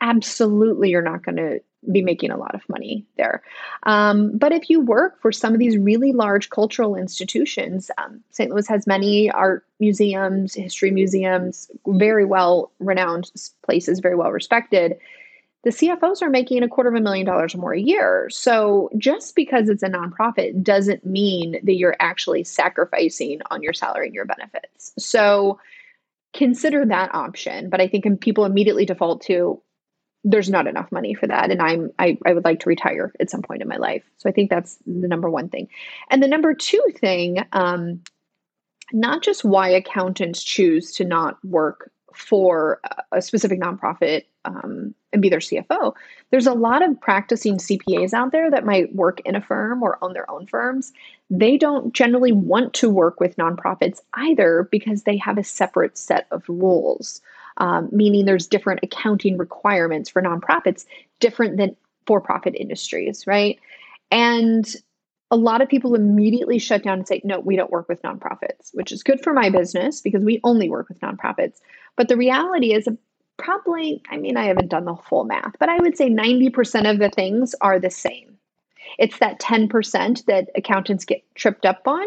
absolutely 0.00 0.90
you're 0.90 1.02
not 1.02 1.24
going 1.24 1.36
to 1.36 1.60
be 1.90 2.02
making 2.02 2.30
a 2.30 2.36
lot 2.36 2.54
of 2.54 2.68
money 2.68 3.06
there. 3.16 3.42
Um, 3.84 4.36
but 4.36 4.52
if 4.52 4.68
you 4.68 4.80
work 4.80 5.20
for 5.20 5.32
some 5.32 5.54
of 5.54 5.58
these 5.58 5.78
really 5.78 6.12
large 6.12 6.50
cultural 6.50 6.94
institutions, 6.94 7.90
um, 7.96 8.20
St. 8.30 8.50
Louis 8.50 8.68
has 8.68 8.86
many 8.86 9.30
art 9.30 9.64
museums, 9.78 10.54
history 10.54 10.90
museums, 10.90 11.70
very 11.86 12.24
well 12.24 12.70
renowned 12.80 13.30
places, 13.64 14.00
very 14.00 14.14
well 14.14 14.30
respected. 14.30 14.98
The 15.62 15.70
CFOs 15.70 16.22
are 16.22 16.30
making 16.30 16.62
a 16.62 16.68
quarter 16.68 16.88
of 16.88 16.96
a 16.96 17.00
million 17.00 17.26
dollars 17.26 17.54
or 17.54 17.58
more 17.58 17.74
a 17.74 17.80
year. 17.80 18.28
So 18.30 18.90
just 18.96 19.34
because 19.34 19.68
it's 19.68 19.82
a 19.82 19.90
nonprofit 19.90 20.62
doesn't 20.62 21.04
mean 21.04 21.60
that 21.62 21.74
you're 21.74 21.96
actually 22.00 22.44
sacrificing 22.44 23.40
on 23.50 23.62
your 23.62 23.74
salary 23.74 24.06
and 24.06 24.14
your 24.14 24.24
benefits. 24.24 24.92
So 24.98 25.58
consider 26.32 26.86
that 26.86 27.14
option. 27.14 27.68
But 27.68 27.80
I 27.80 27.88
think 27.88 28.20
people 28.20 28.46
immediately 28.46 28.86
default 28.86 29.20
to 29.22 29.60
there's 30.24 30.50
not 30.50 30.66
enough 30.66 30.90
money 30.92 31.14
for 31.14 31.26
that 31.26 31.50
and 31.50 31.62
i'm 31.62 31.90
I, 31.98 32.18
I 32.26 32.32
would 32.32 32.44
like 32.44 32.60
to 32.60 32.68
retire 32.68 33.12
at 33.20 33.30
some 33.30 33.42
point 33.42 33.62
in 33.62 33.68
my 33.68 33.76
life 33.76 34.02
so 34.18 34.28
i 34.28 34.32
think 34.32 34.50
that's 34.50 34.78
the 34.86 35.08
number 35.08 35.30
one 35.30 35.48
thing 35.48 35.68
and 36.10 36.22
the 36.22 36.28
number 36.28 36.54
two 36.54 36.84
thing 36.96 37.38
um, 37.52 38.02
not 38.92 39.22
just 39.22 39.44
why 39.44 39.68
accountants 39.68 40.42
choose 40.42 40.92
to 40.92 41.04
not 41.04 41.42
work 41.44 41.90
for 42.14 42.80
a 43.12 43.22
specific 43.22 43.60
nonprofit 43.60 44.24
um, 44.44 44.94
and 45.12 45.22
be 45.22 45.28
their 45.28 45.38
CFO. 45.38 45.94
There's 46.30 46.46
a 46.46 46.54
lot 46.54 46.82
of 46.82 47.00
practicing 47.00 47.58
CPAs 47.58 48.12
out 48.12 48.32
there 48.32 48.50
that 48.50 48.64
might 48.64 48.94
work 48.94 49.20
in 49.24 49.36
a 49.36 49.40
firm 49.40 49.82
or 49.82 49.98
own 50.02 50.12
their 50.12 50.30
own 50.30 50.46
firms. 50.46 50.92
They 51.28 51.56
don't 51.56 51.92
generally 51.92 52.32
want 52.32 52.74
to 52.74 52.90
work 52.90 53.20
with 53.20 53.36
nonprofits 53.36 54.00
either 54.14 54.68
because 54.70 55.02
they 55.02 55.16
have 55.18 55.38
a 55.38 55.44
separate 55.44 55.98
set 55.98 56.26
of 56.30 56.42
rules, 56.48 57.20
um, 57.60 57.88
meaning 57.92 58.24
there's 58.24 58.46
different 58.46 58.80
accounting 58.82 59.38
requirements 59.38 60.10
for 60.10 60.20
nonprofits, 60.20 60.86
different 61.20 61.58
than 61.58 61.76
for 62.06 62.20
profit 62.20 62.54
industries, 62.56 63.26
right? 63.26 63.58
And 64.10 64.66
a 65.30 65.36
lot 65.36 65.60
of 65.60 65.68
people 65.68 65.94
immediately 65.94 66.58
shut 66.58 66.82
down 66.82 66.98
and 66.98 67.06
say, 67.06 67.20
no, 67.22 67.38
we 67.38 67.54
don't 67.54 67.70
work 67.70 67.88
with 67.88 68.02
nonprofits, 68.02 68.70
which 68.72 68.90
is 68.90 69.04
good 69.04 69.22
for 69.22 69.32
my 69.32 69.48
business 69.48 70.00
because 70.00 70.24
we 70.24 70.40
only 70.42 70.68
work 70.68 70.88
with 70.88 70.98
nonprofits. 71.00 71.58
But 71.96 72.08
the 72.08 72.16
reality 72.16 72.72
is, 72.72 72.88
probably, 73.36 74.02
I 74.10 74.16
mean, 74.16 74.36
I 74.36 74.44
haven't 74.44 74.68
done 74.68 74.86
the 74.86 74.96
full 74.96 75.24
math, 75.24 75.54
but 75.60 75.68
I 75.68 75.78
would 75.78 75.96
say 75.96 76.10
90% 76.10 76.90
of 76.90 76.98
the 76.98 77.10
things 77.10 77.54
are 77.60 77.78
the 77.78 77.90
same. 77.90 78.36
It's 78.98 79.18
that 79.18 79.40
10% 79.40 80.24
that 80.26 80.48
accountants 80.56 81.04
get 81.04 81.22
tripped 81.34 81.66
up 81.66 81.86
on 81.86 82.06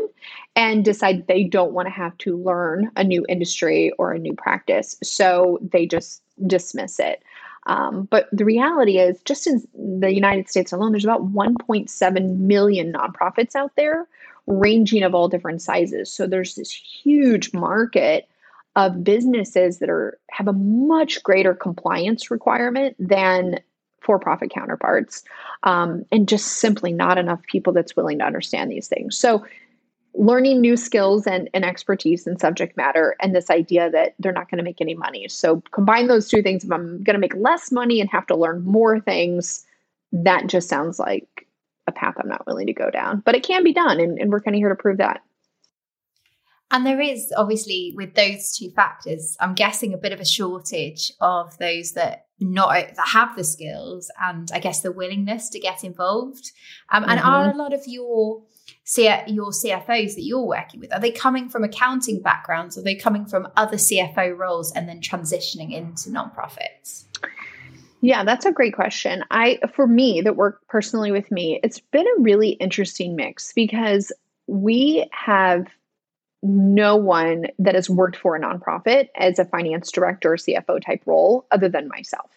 and 0.56 0.86
decide 0.86 1.28
they 1.28 1.44
don't 1.44 1.74
want 1.74 1.88
to 1.88 1.94
have 1.94 2.18
to 2.20 2.38
learn 2.38 2.92
a 2.96 3.04
new 3.04 3.26
industry 3.30 3.92
or 3.98 4.12
a 4.12 4.20
new 4.20 4.34
practice. 4.34 4.96
So 5.04 5.60
they 5.62 5.86
just 5.86 6.22
dismiss 6.48 7.00
it. 7.00 7.24
Um, 7.66 8.08
but 8.12 8.28
the 8.32 8.46
reality 8.46 8.98
is, 9.00 9.22
just 9.24 9.48
in 9.48 9.66
the 9.74 10.14
United 10.14 10.50
States 10.50 10.74
alone, 10.74 10.92
there's 10.92 11.06
about 11.06 11.32
1.7 11.34 12.38
million 12.40 12.92
nonprofits 12.92 13.56
out 13.56 13.72
there, 13.78 14.08
ranging 14.48 15.04
of 15.04 15.16
all 15.16 15.30
different 15.30 15.62
sizes. 15.62 16.12
So 16.12 16.28
there's 16.28 16.56
this 16.56 16.72
huge 16.72 17.54
market 17.54 18.28
of 18.76 19.04
businesses 19.04 19.80
that 19.80 19.90
are 19.90 20.18
have 20.32 20.48
a 20.48 20.54
much 20.54 21.22
greater 21.24 21.54
compliance 21.54 22.32
requirement 22.32 22.96
than 23.00 23.60
for-profit 24.04 24.52
counterparts, 24.52 25.24
um, 25.64 26.06
and 26.12 26.28
just 26.28 26.48
simply 26.48 26.94
not 26.94 27.18
enough 27.18 27.42
people 27.44 27.74
that's 27.74 27.96
willing 27.96 28.20
to 28.20 28.26
understand 28.26 28.72
these 28.72 28.88
things. 28.88 29.18
So 29.18 29.46
learning 30.16 30.62
new 30.62 30.78
skills 30.78 31.26
and, 31.26 31.50
and 31.56 31.66
expertise 31.66 32.28
in 32.28 32.38
subject 32.38 32.78
matter 32.78 33.16
and 33.20 33.34
this 33.34 33.50
idea 33.50 33.90
that 33.90 34.14
they're 34.20 34.32
not 34.32 34.50
going 34.50 34.60
to 34.60 34.64
make 34.64 34.80
any 34.80 34.94
money. 34.94 35.28
So 35.28 35.62
combine 35.72 36.08
those 36.08 36.30
two 36.30 36.44
things. 36.44 36.64
If 36.64 36.72
I'm 36.72 37.02
going 37.02 37.16
to 37.16 37.20
make 37.20 37.36
less 37.36 37.72
money 37.72 38.00
and 38.00 38.10
have 38.12 38.28
to 38.28 38.36
learn 38.36 38.64
more 38.64 39.00
things, 39.00 39.66
that 40.12 40.46
just 40.46 40.70
sounds 40.70 41.00
like 41.00 41.48
a 41.88 41.92
path 41.92 42.16
I'm 42.20 42.30
not 42.30 42.46
willing 42.46 42.68
to 42.68 42.74
go 42.74 42.92
down. 42.92 43.24
But 43.26 43.36
it 43.36 43.44
can 43.44 43.64
be 43.64 43.74
done, 43.74 44.00
and, 44.00 44.20
and 44.20 44.32
we're 44.32 44.42
kind 44.42 44.56
of 44.56 44.60
here 44.60 44.70
to 44.70 44.76
prove 44.76 44.98
that. 44.98 45.22
And 46.72 46.86
there 46.86 47.02
is 47.02 47.32
obviously 47.38 47.94
with 47.96 48.16
those 48.16 48.58
two 48.58 48.72
factors, 48.72 49.36
I'm 49.40 49.54
guessing 49.54 49.94
a 49.94 49.98
bit 49.98 50.12
of 50.12 50.20
a 50.20 50.26
shortage 50.26 51.12
of 51.22 51.58
those 51.58 51.92
that 51.94 52.28
not 52.52 52.96
that 52.96 53.08
have 53.08 53.36
the 53.36 53.44
skills 53.44 54.12
and 54.22 54.50
I 54.54 54.60
guess 54.60 54.82
the 54.82 54.92
willingness 54.92 55.50
to 55.50 55.60
get 55.60 55.84
involved. 55.84 56.52
Um, 56.90 57.04
and 57.04 57.20
mm-hmm. 57.20 57.30
are 57.30 57.52
a 57.52 57.56
lot 57.56 57.74
of 57.74 57.82
your 57.88 58.44
your 59.28 59.52
CFOs 59.52 60.16
that 60.16 60.24
you're 60.24 60.46
working 60.46 60.80
with? 60.80 60.94
Are 60.94 61.00
they 61.00 61.12
coming 61.12 61.50
from 61.50 61.64
accounting 61.64 62.22
backgrounds? 62.22 62.78
Are 62.78 62.82
they 62.82 62.96
coming 62.96 63.26
from 63.26 63.48
other 63.56 63.78
CFO 63.78 64.38
roles 64.38 64.72
and 64.74 64.88
then 64.90 65.00
transitioning 65.00 65.72
into 65.72 66.10
nonprofits? 66.10 67.06
Yeah, 68.02 68.26
that's 68.26 68.46
a 68.46 68.52
great 68.52 68.74
question. 68.74 69.24
I 69.32 69.60
for 69.74 69.88
me 69.88 70.22
that 70.22 70.36
work 70.36 70.68
personally 70.68 71.12
with 71.12 71.32
me, 71.32 71.62
it's 71.64 71.80
been 71.80 72.06
a 72.06 72.22
really 72.22 72.50
interesting 72.50 73.16
mix 73.16 73.54
because 73.54 74.12
we 74.48 75.08
have 75.14 75.68
no 76.44 76.98
one 76.98 77.48
that 77.58 77.74
has 77.74 77.90
worked 77.90 78.18
for 78.18 78.36
a 78.36 78.40
nonprofit 78.40 79.08
as 79.16 79.40
a 79.40 79.46
finance 79.46 79.92
director 79.92 80.34
or 80.34 80.38
CFO 80.38 80.84
type 80.84 81.02
role 81.06 81.46
other 81.52 81.70
than 81.70 81.88
myself. 81.88 82.30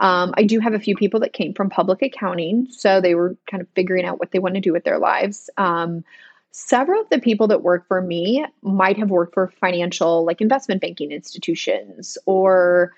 Um, 0.00 0.34
I 0.36 0.42
do 0.42 0.58
have 0.58 0.74
a 0.74 0.80
few 0.80 0.96
people 0.96 1.20
that 1.20 1.32
came 1.32 1.54
from 1.54 1.70
public 1.70 2.02
accounting, 2.02 2.66
so 2.70 3.00
they 3.00 3.14
were 3.14 3.36
kind 3.48 3.60
of 3.60 3.68
figuring 3.76 4.04
out 4.04 4.18
what 4.18 4.32
they 4.32 4.40
want 4.40 4.56
to 4.56 4.60
do 4.60 4.72
with 4.72 4.82
their 4.82 4.98
lives. 4.98 5.48
Um, 5.56 6.04
several 6.50 7.02
of 7.02 7.08
the 7.10 7.20
people 7.20 7.46
that 7.48 7.62
work 7.62 7.86
for 7.86 8.02
me 8.02 8.44
might 8.62 8.98
have 8.98 9.10
worked 9.10 9.34
for 9.34 9.52
financial, 9.60 10.24
like 10.24 10.40
investment 10.40 10.80
banking 10.80 11.12
institutions 11.12 12.18
or 12.26 12.92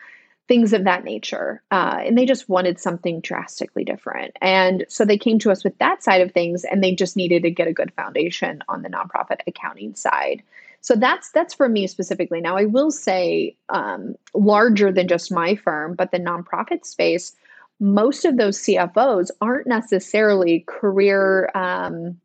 things 0.47 0.73
of 0.73 0.85
that 0.85 1.05
nature. 1.05 1.63
Uh, 1.71 2.03
and 2.05 2.19
they 2.19 2.27
just 2.27 2.49
wanted 2.49 2.79
something 2.79 3.21
drastically 3.21 3.85
different. 3.85 4.37
And 4.41 4.85
so 4.89 5.05
they 5.05 5.19
came 5.19 5.39
to 5.41 5.51
us 5.51 5.65
with 5.65 5.77
that 5.79 6.03
side 6.03 6.21
of 6.21 6.33
things, 6.33 6.65
and 6.65 6.83
they 6.83 6.95
just 6.95 7.17
needed 7.17 7.43
to 7.43 7.51
get 7.51 7.69
a 7.69 7.73
good 7.73 7.93
foundation 7.95 8.63
on 8.69 8.83
the 8.83 8.91
nonprofit 8.91 9.41
accounting 9.47 9.95
side. 9.95 10.43
So 10.81 10.95
that's 10.95 11.31
that's 11.31 11.55
for 11.55 11.67
me 11.67 11.87
specifically. 11.87 12.43
Now 12.43 12.59
I 12.59 12.67
will 12.67 12.91
say 12.91 13.57
um, 13.71 14.17
larger 14.35 14.93
than 14.93 15.09
just 15.09 15.33
my 15.33 15.55
firm, 15.55 15.95
but 15.95 16.11
the 16.11 16.21
nonprofit 16.21 16.85
space, 16.85 17.35
most 17.81 18.27
of 18.27 18.37
those 18.37 18.59
CFOs 18.59 19.31
aren't 19.41 19.67
necessarily 19.67 20.63
career 20.69 21.51
um, 21.55 22.21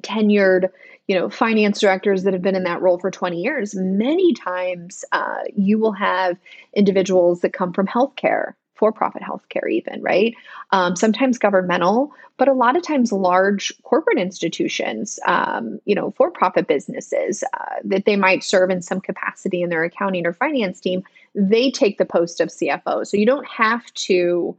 tenured 0.00 0.70
you 1.06 1.18
know 1.18 1.28
finance 1.28 1.80
directors 1.80 2.22
that 2.24 2.32
have 2.32 2.42
been 2.42 2.56
in 2.56 2.64
that 2.64 2.80
role 2.80 2.98
for 2.98 3.10
20 3.10 3.40
years 3.40 3.74
many 3.74 4.32
times 4.32 5.04
uh, 5.12 5.42
you 5.54 5.78
will 5.78 5.92
have 5.92 6.36
individuals 6.74 7.40
that 7.40 7.52
come 7.52 7.72
from 7.72 7.86
healthcare 7.86 8.54
for 8.74 8.92
profit 8.92 9.22
healthcare, 9.22 9.70
even, 9.70 10.02
right? 10.02 10.34
Um, 10.70 10.96
sometimes 10.96 11.38
governmental, 11.38 12.12
but 12.36 12.48
a 12.48 12.52
lot 12.52 12.76
of 12.76 12.82
times 12.82 13.12
large 13.12 13.72
corporate 13.82 14.18
institutions, 14.18 15.18
um, 15.26 15.78
you 15.84 15.94
know, 15.94 16.10
for 16.16 16.30
profit 16.30 16.66
businesses 16.66 17.44
uh, 17.54 17.76
that 17.84 18.04
they 18.04 18.16
might 18.16 18.42
serve 18.42 18.70
in 18.70 18.82
some 18.82 19.00
capacity 19.00 19.62
in 19.62 19.70
their 19.70 19.84
accounting 19.84 20.26
or 20.26 20.32
finance 20.32 20.80
team, 20.80 21.04
they 21.34 21.70
take 21.70 21.98
the 21.98 22.04
post 22.04 22.40
of 22.40 22.48
CFO. 22.48 23.06
So 23.06 23.16
you 23.16 23.26
don't 23.26 23.46
have 23.46 23.84
to 23.94 24.56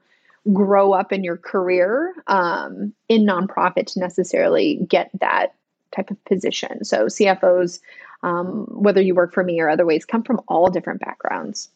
grow 0.54 0.94
up 0.94 1.12
in 1.12 1.24
your 1.24 1.38
career 1.38 2.14
um, 2.28 2.94
in 3.10 3.25
nonprofit 3.25 3.88
to 3.94 4.00
necessarily 4.00 4.86
get 4.88 5.10
that 5.20 5.54
type 5.96 6.12
of 6.12 6.24
position. 6.25 6.84
So 6.84 7.06
CFOs, 7.06 7.80
um, 8.24 8.66
whether 8.70 9.02
you 9.02 9.16
work 9.16 9.34
for 9.34 9.44
me 9.44 9.60
or 9.60 9.70
other 9.70 9.86
ways, 9.86 10.06
come 10.06 10.24
from 10.24 10.42
all 10.48 10.70
different 10.70 11.02
backgrounds. 11.02 11.70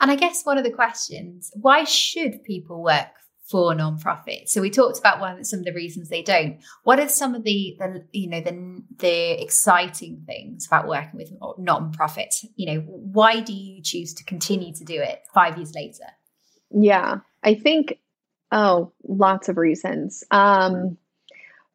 And 0.00 0.10
I 0.10 0.16
guess 0.16 0.44
one 0.44 0.58
of 0.58 0.64
the 0.64 0.70
questions, 0.70 1.50
why 1.54 1.84
should 1.84 2.42
people 2.44 2.82
work 2.82 3.08
for 3.46 3.74
nonprofits? 3.74 4.48
So 4.48 4.60
we 4.60 4.70
talked 4.70 4.98
about 4.98 5.20
one 5.20 5.44
some 5.44 5.60
of 5.60 5.64
the 5.64 5.72
reasons 5.72 6.08
they 6.08 6.22
don't. 6.22 6.58
What 6.82 6.98
are 6.98 7.08
some 7.08 7.34
of 7.34 7.44
the, 7.44 7.76
the 7.78 8.04
you 8.12 8.28
know 8.28 8.40
the 8.40 8.82
the 8.98 9.42
exciting 9.42 10.22
things 10.26 10.66
about 10.66 10.88
working 10.88 11.16
with 11.16 11.32
nonprofits? 11.58 12.44
You 12.56 12.74
know, 12.74 12.80
why 12.86 13.40
do 13.40 13.52
you 13.52 13.82
choose 13.82 14.12
to 14.14 14.24
continue 14.24 14.74
to 14.74 14.84
do 14.84 15.00
it 15.00 15.22
five 15.32 15.56
years 15.56 15.74
later? 15.74 16.04
Yeah, 16.70 17.18
I 17.42 17.54
think 17.54 17.98
oh, 18.50 18.92
lots 19.06 19.48
of 19.48 19.56
reasons. 19.56 20.24
Um, 20.30 20.96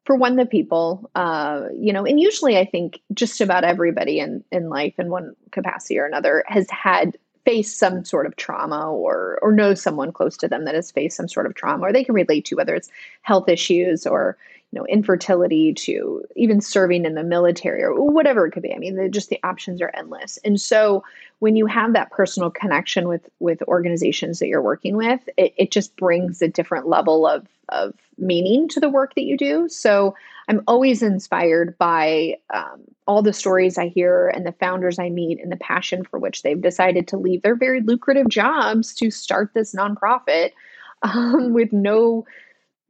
for 0.06 0.16
one, 0.16 0.36
the 0.36 0.46
people, 0.46 1.10
uh, 1.14 1.64
you 1.76 1.92
know, 1.92 2.04
and 2.04 2.18
usually 2.18 2.58
I 2.58 2.64
think 2.64 3.00
just 3.12 3.40
about 3.40 3.64
everybody 3.64 4.18
in 4.18 4.42
in 4.50 4.68
life 4.68 4.98
in 4.98 5.10
one 5.10 5.36
capacity 5.50 5.98
or 5.98 6.06
another 6.06 6.44
has 6.46 6.68
had 6.70 7.16
faced 7.44 7.78
some 7.78 8.04
sort 8.04 8.26
of 8.26 8.36
trauma 8.36 8.90
or 8.92 9.38
or 9.42 9.52
know 9.52 9.74
someone 9.74 10.12
close 10.12 10.36
to 10.38 10.48
them 10.48 10.64
that 10.64 10.74
has 10.74 10.90
faced 10.90 11.16
some 11.16 11.28
sort 11.28 11.46
of 11.46 11.54
trauma 11.54 11.84
or 11.84 11.92
they 11.92 12.04
can 12.04 12.14
relate 12.14 12.44
to 12.46 12.54
whether 12.54 12.74
it's 12.74 12.90
health 13.22 13.48
issues 13.48 14.06
or 14.06 14.36
you 14.72 14.78
know 14.78 14.86
infertility 14.86 15.72
to 15.72 16.24
even 16.36 16.60
serving 16.60 17.04
in 17.04 17.14
the 17.14 17.22
military 17.22 17.82
or 17.82 17.94
whatever 18.10 18.46
it 18.46 18.52
could 18.52 18.62
be. 18.62 18.74
I 18.74 18.78
mean 18.78 19.10
just 19.10 19.30
the 19.30 19.40
options 19.42 19.80
are 19.82 19.90
endless. 19.94 20.38
And 20.44 20.60
so 20.60 21.02
when 21.40 21.56
you 21.56 21.66
have 21.66 21.92
that 21.94 22.10
personal 22.10 22.50
connection 22.50 23.08
with 23.08 23.28
with 23.38 23.62
organizations 23.62 24.38
that 24.38 24.48
you're 24.48 24.62
working 24.62 24.96
with 24.96 25.28
it, 25.36 25.54
it 25.56 25.70
just 25.70 25.96
brings 25.96 26.42
a 26.42 26.48
different 26.48 26.88
level 26.88 27.26
of 27.26 27.46
of 27.68 27.94
meaning 28.20 28.68
to 28.68 28.80
the 28.80 28.88
work 28.88 29.14
that 29.14 29.24
you 29.24 29.36
do. 29.36 29.68
So 29.68 30.14
i'm 30.48 30.62
always 30.66 31.00
inspired 31.00 31.78
by 31.78 32.34
um, 32.52 32.80
all 33.06 33.22
the 33.22 33.32
stories 33.32 33.78
i 33.78 33.86
hear 33.86 34.28
and 34.28 34.44
the 34.44 34.52
founders 34.52 34.98
i 34.98 35.08
meet 35.08 35.40
and 35.40 35.52
the 35.52 35.56
passion 35.56 36.04
for 36.04 36.18
which 36.18 36.42
they've 36.42 36.60
decided 36.60 37.06
to 37.08 37.16
leave. 37.16 37.42
Their 37.42 37.56
very 37.56 37.80
lucrative 37.80 38.28
jobs 38.28 38.94
to 38.94 39.10
start 39.10 39.52
this 39.54 39.74
nonprofit 39.74 40.50
um, 41.02 41.54
with 41.54 41.72
no 41.72 42.26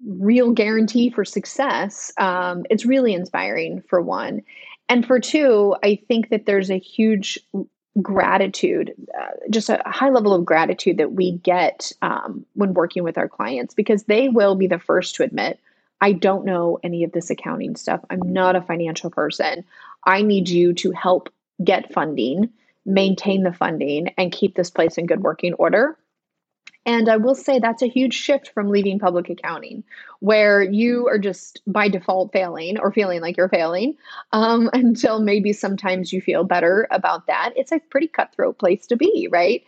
real 0.06 0.52
guarantee 0.52 1.10
for 1.10 1.25
success, 1.25 2.10
um, 2.16 2.64
it's 2.70 2.87
really 2.87 3.12
inspiring 3.12 3.82
for 3.88 4.00
one. 4.00 4.42
And 4.88 5.06
for 5.06 5.20
two, 5.20 5.76
I 5.84 6.00
think 6.08 6.30
that 6.30 6.46
there's 6.46 6.70
a 6.70 6.78
huge 6.78 7.38
gratitude, 8.02 8.95
uh, 9.19 9.30
just 9.50 9.69
a 9.69 9.83
high 9.87 10.11
level 10.11 10.35
of 10.35 10.45
gratitude 10.45 10.99
that 10.99 11.12
we 11.12 11.33
get 11.33 11.92
um, 12.02 12.45
when 12.54 12.75
working 12.75 13.02
with 13.02 13.19
our 13.19 13.28
clients 13.28 13.75
because 13.75 14.04
they 14.04 14.28
will 14.28 14.54
be 14.54 14.66
the 14.66 14.78
first 14.78 15.14
to 15.16 15.23
admit, 15.23 15.59
I 16.00 16.12
don't 16.12 16.45
know 16.45 16.78
any 16.83 17.04
of 17.04 17.12
this 17.12 17.30
accounting 17.30 17.76
stuff. 17.76 18.00
I'm 18.11 18.33
not 18.33 18.57
a 18.57 18.62
financial 18.62 19.11
person. 19.11 19.64
I 20.04 20.23
need 20.23 20.49
you 20.49 20.73
to 20.75 20.92
help 20.92 21.33
get 21.62 21.92
funding, 21.92 22.50
maintain 22.87 23.42
the 23.42 23.52
funding, 23.52 24.09
and 24.16 24.33
keep 24.33 24.54
this 24.54 24.71
place 24.71 24.97
in 24.97 25.07
good 25.07 25.23
working 25.23 25.54
order 25.54 25.97
And 26.87 27.08
I 27.08 27.16
will 27.18 27.34
say 27.34 27.58
that's 27.58 27.82
a 27.82 27.88
huge 27.88 28.14
shift 28.14 28.49
from 28.49 28.70
leaving 28.70 28.99
public 28.99 29.28
accounting, 29.28 29.84
where 30.20 30.62
you 30.62 31.06
are 31.08 31.18
just 31.18 31.60
by 31.66 31.88
default 31.88 32.32
failing 32.32 32.78
or 32.78 32.90
feeling 32.90 33.20
like 33.20 33.37
you're 33.37 33.49
failing 33.49 33.96
um, 34.32 34.70
until 34.72 35.20
maybe 35.20 35.52
sometimes 35.52 36.12
you 36.12 36.20
feel 36.20 36.44
better 36.44 36.88
about 36.90 37.26
that. 37.26 37.52
It's 37.56 37.72
a 37.72 37.80
pretty 37.90 38.08
cutthroat 38.08 38.58
place 38.58 38.87
to 38.87 38.96
be, 38.96 39.28
right? 39.30 39.62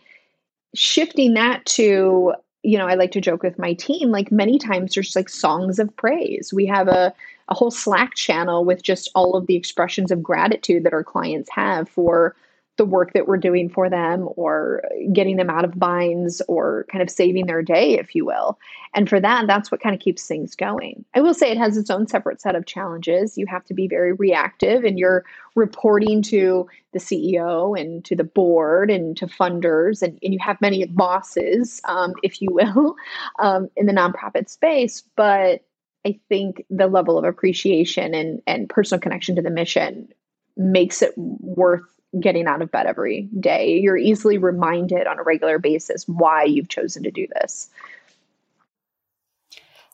Shifting 0.73 1.35
that 1.35 1.65
to, 1.67 2.33
you 2.63 2.77
know, 2.77 2.87
I 2.87 2.95
like 2.95 3.11
to 3.11 3.21
joke 3.21 3.43
with 3.43 3.59
my 3.59 3.73
team, 3.73 4.09
like 4.09 4.31
many 4.31 4.57
times 4.57 4.95
there's 4.95 5.15
like 5.15 5.29
songs 5.29 5.77
of 5.77 5.95
praise. 5.95 6.51
We 6.51 6.65
have 6.65 6.87
a, 6.87 7.13
a 7.49 7.53
whole 7.53 7.71
Slack 7.71 8.15
channel 8.15 8.65
with 8.65 8.81
just 8.81 9.11
all 9.13 9.35
of 9.35 9.45
the 9.45 9.55
expressions 9.55 10.09
of 10.09 10.23
gratitude 10.23 10.83
that 10.83 10.93
our 10.93 11.03
clients 11.03 11.49
have 11.51 11.87
for 11.87 12.35
the 12.77 12.85
work 12.85 13.13
that 13.13 13.27
we're 13.27 13.37
doing 13.37 13.69
for 13.69 13.89
them 13.89 14.27
or 14.35 14.83
getting 15.11 15.37
them 15.37 15.49
out 15.49 15.63
of 15.63 15.77
binds 15.77 16.41
or 16.47 16.85
kind 16.91 17.03
of 17.03 17.09
saving 17.09 17.45
their 17.45 17.61
day, 17.61 17.99
if 17.99 18.15
you 18.15 18.25
will. 18.25 18.57
And 18.95 19.07
for 19.07 19.19
that, 19.19 19.45
that's 19.45 19.71
what 19.71 19.81
kind 19.81 19.93
of 19.93 20.01
keeps 20.01 20.25
things 20.25 20.55
going. 20.55 21.05
I 21.13 21.21
will 21.21 21.35
say 21.35 21.51
it 21.51 21.57
has 21.57 21.77
its 21.77 21.91
own 21.91 22.07
separate 22.07 22.41
set 22.41 22.55
of 22.55 22.65
challenges. 22.65 23.37
You 23.37 23.45
have 23.45 23.63
to 23.65 23.75
be 23.75 23.87
very 23.87 24.13
reactive 24.13 24.83
and 24.83 24.97
you're 24.97 25.23
reporting 25.55 26.23
to 26.23 26.67
the 26.93 26.99
CEO 26.99 27.79
and 27.79 28.03
to 28.05 28.15
the 28.15 28.23
board 28.23 28.89
and 28.89 29.15
to 29.17 29.27
funders, 29.27 30.01
and, 30.01 30.17
and 30.23 30.33
you 30.33 30.39
have 30.39 30.61
many 30.61 30.85
bosses, 30.85 31.81
um, 31.85 32.13
if 32.23 32.41
you 32.41 32.49
will, 32.51 32.95
um, 33.39 33.69
in 33.75 33.85
the 33.85 33.93
nonprofit 33.93 34.49
space. 34.49 35.03
But 35.15 35.63
I 36.05 36.19
think 36.27 36.65
the 36.69 36.87
level 36.87 37.17
of 37.17 37.23
appreciation 37.23 38.13
and, 38.13 38.41
and 38.47 38.69
personal 38.69 38.99
connection 38.99 39.35
to 39.35 39.41
the 39.41 39.49
mission 39.49 40.09
makes 40.57 41.01
it 41.01 41.13
worth 41.17 41.92
getting 42.19 42.47
out 42.47 42.61
of 42.61 42.71
bed 42.71 42.85
every 42.85 43.29
day. 43.39 43.79
You're 43.79 43.97
easily 43.97 44.37
reminded 44.37 45.07
on 45.07 45.19
a 45.19 45.23
regular 45.23 45.59
basis 45.59 46.07
why 46.07 46.43
you've 46.43 46.69
chosen 46.69 47.03
to 47.03 47.11
do 47.11 47.27
this. 47.39 47.69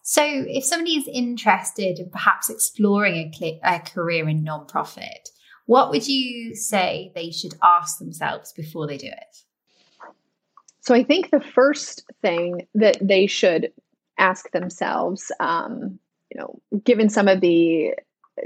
So, 0.02 0.24
if 0.24 0.66
somebody 0.66 0.96
is 0.96 1.08
interested 1.08 2.00
in 2.00 2.10
perhaps 2.10 2.50
exploring 2.50 3.16
a, 3.16 3.32
cl- 3.32 3.60
a 3.64 3.80
career 3.80 4.28
in 4.28 4.44
nonprofit, 4.44 5.30
what 5.68 5.92
would 5.92 6.08
you 6.08 6.56
say 6.56 7.12
they 7.14 7.30
should 7.30 7.54
ask 7.62 8.00
themselves 8.00 8.52
before 8.52 8.88
they 8.88 8.98
do 8.98 9.06
it? 9.06 9.44
So, 10.82 10.96
I 10.96 11.04
think 11.04 11.30
the 11.30 11.40
first 11.54 12.06
thing 12.24 12.68
that 12.74 12.98
they 13.00 13.28
should 13.28 13.72
ask 14.18 14.50
themselves, 14.52 15.32
um, 15.40 16.00
you 16.32 16.40
know, 16.40 16.60
given 16.84 17.10
some 17.10 17.28
of 17.28 17.40
the 17.42 17.94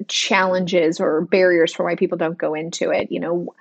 challenges 0.08 1.00
or 1.00 1.22
barriers 1.22 1.74
for 1.74 1.86
why 1.86 1.96
people 1.96 2.18
don't 2.18 2.38
go 2.38 2.54
into 2.54 2.92
it, 2.92 3.12
you 3.12 3.20
know, 3.20 3.54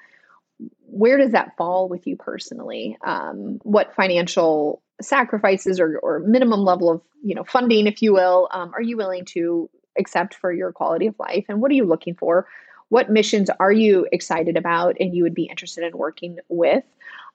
where 0.86 1.16
does 1.16 1.32
that 1.32 1.56
fall 1.56 1.88
with 1.88 2.06
you 2.06 2.16
personally? 2.16 2.98
Um, 3.04 3.58
what 3.62 3.94
financial 3.94 4.82
sacrifices 5.00 5.80
or, 5.80 5.98
or 5.98 6.20
minimum 6.20 6.60
level 6.60 6.90
of 6.90 7.00
you 7.22 7.34
know 7.34 7.44
funding, 7.44 7.86
if 7.86 8.02
you 8.02 8.12
will, 8.12 8.48
um, 8.52 8.72
are 8.74 8.82
you 8.82 8.96
willing 8.96 9.24
to 9.26 9.70
accept 9.98 10.34
for 10.34 10.52
your 10.52 10.72
quality 10.72 11.06
of 11.06 11.18
life? 11.18 11.46
And 11.48 11.60
what 11.60 11.70
are 11.70 11.74
you 11.74 11.84
looking 11.84 12.14
for? 12.14 12.46
What 12.88 13.10
missions 13.10 13.48
are 13.58 13.72
you 13.72 14.06
excited 14.12 14.56
about 14.56 14.96
and 15.00 15.14
you 15.14 15.22
would 15.22 15.34
be 15.34 15.44
interested 15.44 15.84
in 15.84 15.96
working 15.96 16.38
with? 16.48 16.84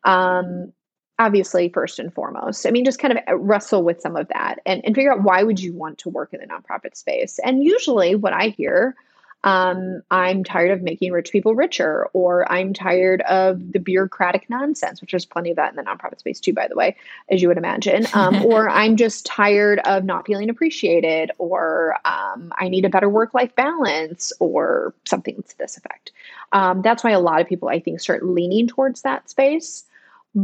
Um, 0.03 0.71
obviously, 1.19 1.69
first 1.69 1.99
and 1.99 2.13
foremost. 2.13 2.65
I 2.65 2.71
mean, 2.71 2.85
just 2.85 2.99
kind 2.99 3.17
of 3.17 3.23
uh, 3.27 3.37
wrestle 3.37 3.83
with 3.83 4.01
some 4.01 4.15
of 4.15 4.27
that 4.29 4.59
and, 4.65 4.83
and 4.85 4.95
figure 4.95 5.11
out 5.11 5.23
why 5.23 5.43
would 5.43 5.59
you 5.59 5.73
want 5.73 5.97
to 5.99 6.09
work 6.09 6.33
in 6.33 6.39
the 6.39 6.47
nonprofit 6.47 6.95
space. 6.95 7.39
And 7.43 7.63
usually, 7.63 8.15
what 8.15 8.33
I 8.33 8.49
hear 8.49 8.95
um, 9.43 10.01
I'm 10.09 10.43
tired 10.43 10.71
of 10.71 10.81
making 10.81 11.11
rich 11.11 11.31
people 11.31 11.55
richer, 11.55 12.09
or 12.13 12.51
I'm 12.51 12.73
tired 12.73 13.21
of 13.21 13.71
the 13.71 13.79
bureaucratic 13.79 14.49
nonsense, 14.49 14.99
which 14.99 15.11
there's 15.11 15.25
plenty 15.25 15.51
of 15.51 15.55
that 15.55 15.69
in 15.69 15.75
the 15.77 15.83
nonprofit 15.83 16.19
space 16.19 16.39
too, 16.39 16.53
by 16.53 16.67
the 16.67 16.75
way, 16.75 16.95
as 17.29 17.41
you 17.41 17.47
would 17.47 17.57
imagine. 17.57 18.07
Um, 18.13 18.43
or 18.45 18.69
I'm 18.69 18.97
just 18.97 19.25
tired 19.25 19.79
of 19.85 20.03
not 20.03 20.25
feeling 20.25 20.49
appreciated, 20.49 21.31
or 21.37 21.95
um, 22.03 22.51
I 22.57 22.67
need 22.67 22.83
a 22.83 22.89
better 22.89 23.09
work 23.09 23.33
life 23.33 23.55
balance, 23.55 24.33
or 24.39 24.93
something 25.05 25.41
to 25.47 25.57
this 25.57 25.77
effect. 25.77 26.11
Um, 26.51 26.81
that's 26.81 27.03
why 27.03 27.11
a 27.11 27.19
lot 27.19 27.39
of 27.39 27.47
people, 27.47 27.69
I 27.69 27.79
think, 27.79 27.99
start 27.99 28.25
leaning 28.25 28.67
towards 28.67 29.03
that 29.03 29.29
space 29.29 29.85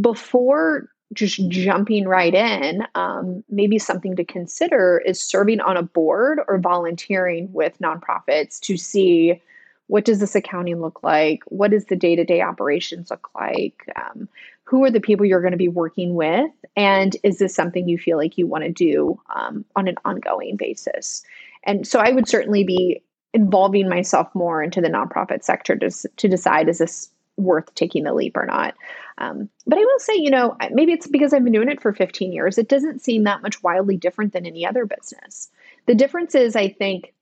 before 0.02 0.90
just 1.14 1.48
jumping 1.50 2.08
right 2.08 2.34
in, 2.34 2.86
um, 2.96 3.44
maybe 3.50 3.78
something 3.78 4.16
to 4.16 4.26
consider 4.26 5.02
is 5.06 5.22
serving 5.22 5.60
on 5.62 5.78
a 5.78 5.84
board 5.84 6.40
or 6.48 6.58
volunteering 6.58 7.52
with 7.54 7.78
nonprofits 7.80 8.60
to 8.62 8.78
see 8.78 9.42
what 9.88 10.06
does 10.06 10.20
this 10.20 10.34
accounting 10.34 10.82
look 10.82 11.04
like? 11.04 11.44
What 11.48 11.72
does 11.72 11.86
the 11.86 11.96
day-to-day 11.96 12.42
operations 12.42 13.12
look 13.12 13.30
like? 13.36 13.86
Um, 13.96 14.28
who 14.64 14.84
are 14.86 14.92
the 14.92 15.02
people 15.02 15.26
you're 15.26 15.42
going 15.42 15.52
to 15.52 15.58
be 15.58 15.68
working 15.68 16.16
with? 16.16 16.50
And 16.76 17.16
is 17.22 17.38
this 17.38 17.54
something 17.54 17.88
you 17.88 17.98
feel 17.98 18.18
like 18.18 18.38
you 18.38 18.48
want 18.48 18.64
to 18.64 18.72
do 18.72 19.20
um, 19.36 19.66
on 19.76 19.88
an 19.88 19.98
ongoing 20.06 20.56
basis? 20.56 21.24
And 21.66 21.88
so 21.88 22.00
i 22.00 22.12
would 22.12 22.28
certainly 22.28 22.64
be 22.64 23.04
involving 23.34 23.90
myself 23.90 24.28
more 24.34 24.62
into 24.62 24.80
the 24.80 24.90
nonprofit 24.90 25.44
sector 25.44 25.76
to, 25.76 25.90
to 25.90 26.28
decide 26.28 26.70
is 26.70 26.78
this 26.78 27.10
worth 27.38 27.74
taking 27.76 28.04
the 28.04 28.14
leap 28.14 28.38
or 28.38 28.46
not. 28.46 28.76
Um, 29.18 29.50
but 29.66 29.78
I 29.78 29.82
will 29.82 30.00
say, 30.00 30.16
you 30.16 30.30
know, 30.30 30.56
maybe 30.72 30.92
it's 30.92 31.08
because 31.08 31.34
I've 31.34 31.44
been 31.44 31.54
doing 31.54 31.70
it 31.70 31.82
for 31.82 31.94
15 31.94 32.32
years. 32.32 32.58
It 32.58 32.70
doesn't 32.70 33.02
seem 33.02 33.24
that 33.24 33.42
much 33.42 33.62
wildly 33.64 33.98
different 33.98 34.34
than 34.34 34.46
any 34.46 34.66
other 34.66 34.86
business. 34.86 35.50
The 35.88 35.96
difference 35.96 36.36
is, 36.36 36.56
I 36.56 36.70
think, 36.70 37.14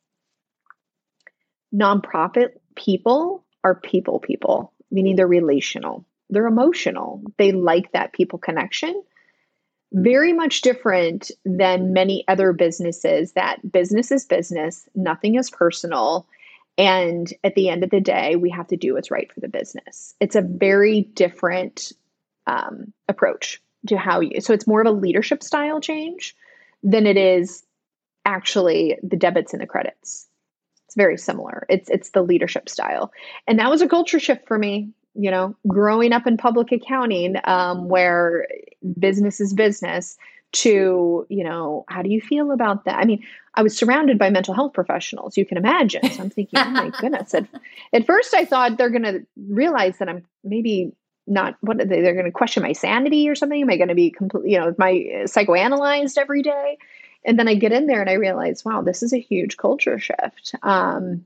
nonprofit 1.74 2.60
people 2.76 3.44
are 3.64 3.76
people 3.76 4.20
people, 4.20 4.74
meaning 4.90 5.16
they're 5.16 5.28
relational, 5.28 6.06
they're 6.30 6.48
emotional, 6.48 7.22
they 7.38 7.52
like 7.52 7.92
that 7.92 8.14
people 8.14 8.40
connection. 8.40 9.02
Very 9.94 10.32
much 10.32 10.62
different 10.62 11.32
than 11.44 11.92
many 11.92 12.24
other 12.28 12.54
businesses 12.54 13.34
that 13.34 13.72
business 13.72 14.12
is 14.12 14.26
business, 14.26 14.88
nothing 14.96 15.36
is 15.36 15.50
personal 15.50 16.26
and 16.82 17.32
at 17.44 17.54
the 17.54 17.70
end 17.70 17.84
of 17.84 17.92
the 17.92 18.02
day, 18.02 18.36
we 18.36 18.50
have 18.50 18.66
to 18.70 18.76
do 18.76 18.96
what's 18.96 19.12
right 19.12 19.32
for 19.32 19.40
the 19.40 19.48
business. 19.48 20.16
It's 20.20 20.36
a 20.36 20.42
very 20.42 21.02
different 21.14 21.92
um, 22.48 22.92
approach 23.08 23.62
to 23.86 23.98
how 23.98 24.22
you, 24.22 24.42
so 24.42 24.52
it's 24.52 24.66
more 24.66 24.82
of 24.82 24.88
a 24.88 24.92
leadership 24.92 25.44
style 25.44 25.80
change 25.80 26.36
than 26.82 27.06
it 27.06 27.18
is 27.18 27.64
actually 28.26 28.98
the 29.04 29.16
debits 29.16 29.54
and 29.54 29.62
the 29.62 29.68
credits. 29.68 30.28
It's 30.88 30.96
very 30.96 31.20
similar. 31.20 31.68
It's 31.70 31.88
it's 31.88 32.10
the 32.10 32.24
leadership 32.24 32.68
style, 32.68 33.12
and 33.48 33.60
that 33.60 33.70
was 33.70 33.84
a 33.84 33.88
culture 33.88 34.20
shift 34.20 34.48
for 34.48 34.58
me. 34.58 34.90
You 35.14 35.30
know, 35.30 35.56
growing 35.68 36.14
up 36.14 36.26
in 36.26 36.36
public 36.36 36.72
accounting, 36.72 37.36
um, 37.44 37.90
where 37.90 38.48
business 38.98 39.40
is 39.40 39.54
business, 39.54 40.18
to 40.52 41.26
you 41.30 41.44
know 41.44 41.86
how 41.88 42.02
do 42.02 42.10
you 42.10 42.22
feel 42.22 42.52
about 42.52 42.86
that? 42.86 42.98
I 42.98 43.06
mean 43.06 43.24
i 43.54 43.64
was 43.64 43.78
surrounded 43.78 44.18
by 44.18 44.30
mental 44.30 44.54
health 44.54 44.74
professionals 44.74 45.38
you 45.38 45.46
can 45.46 45.58
imagine. 45.58 46.10
So 46.10 46.24
i'm 46.24 46.30
thinking 46.30 46.60
oh 46.60 46.70
my 46.70 46.90
goodness. 47.00 47.34
At, 47.34 47.48
at 47.94 48.06
first 48.06 48.34
i 48.34 48.46
thought 48.46 48.78
they're 48.78 48.90
going 48.90 49.04
to 49.04 49.26
realize 49.50 49.98
that 49.98 50.10
i'm 50.10 50.26
maybe 50.44 50.94
not 51.28 51.56
what 51.62 51.80
are 51.80 51.86
they 51.86 52.02
they're 52.02 52.14
going 52.14 52.26
to 52.26 52.32
question 52.32 52.64
my 52.64 52.74
sanity 52.74 53.30
or 53.30 53.36
something. 53.36 53.62
Am 53.62 53.70
i 53.70 53.78
going 53.78 53.90
to 53.90 53.96
be 53.96 54.12
completely 54.12 54.54
you 54.54 54.60
know 54.60 54.76
my 54.78 54.94
psychoanalyzed 55.26 56.18
every 56.18 56.42
day? 56.42 56.78
And 57.24 57.38
then 57.38 57.48
i 57.48 57.56
get 57.56 57.72
in 57.72 57.88
there 57.88 58.02
and 58.02 58.10
i 58.10 58.14
realize 58.14 58.66
wow 58.66 58.82
this 58.82 59.04
is 59.04 59.14
a 59.14 59.20
huge 59.20 59.58
culture 59.58 60.00
shift 60.00 60.56
um, 60.64 61.26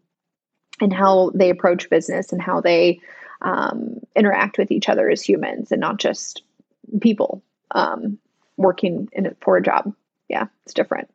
and 0.82 0.94
how 0.94 1.32
they 1.34 1.50
approach 1.50 1.90
business 1.90 2.32
and 2.32 2.42
how 2.42 2.62
they 2.62 3.00
um, 3.42 4.00
interact 4.16 4.58
with 4.58 4.72
each 4.72 4.90
other 4.90 5.10
as 5.10 5.22
humans 5.22 5.72
and 5.72 5.82
not 5.82 5.98
just 5.98 6.44
people 7.02 7.42
um, 7.72 8.18
working 8.58 9.08
in 9.12 9.26
it 9.26 9.38
for 9.42 9.58
a 9.58 9.64
job. 9.64 9.94
Yeah, 10.30 10.46
it's 10.66 10.74
different. 10.74 11.10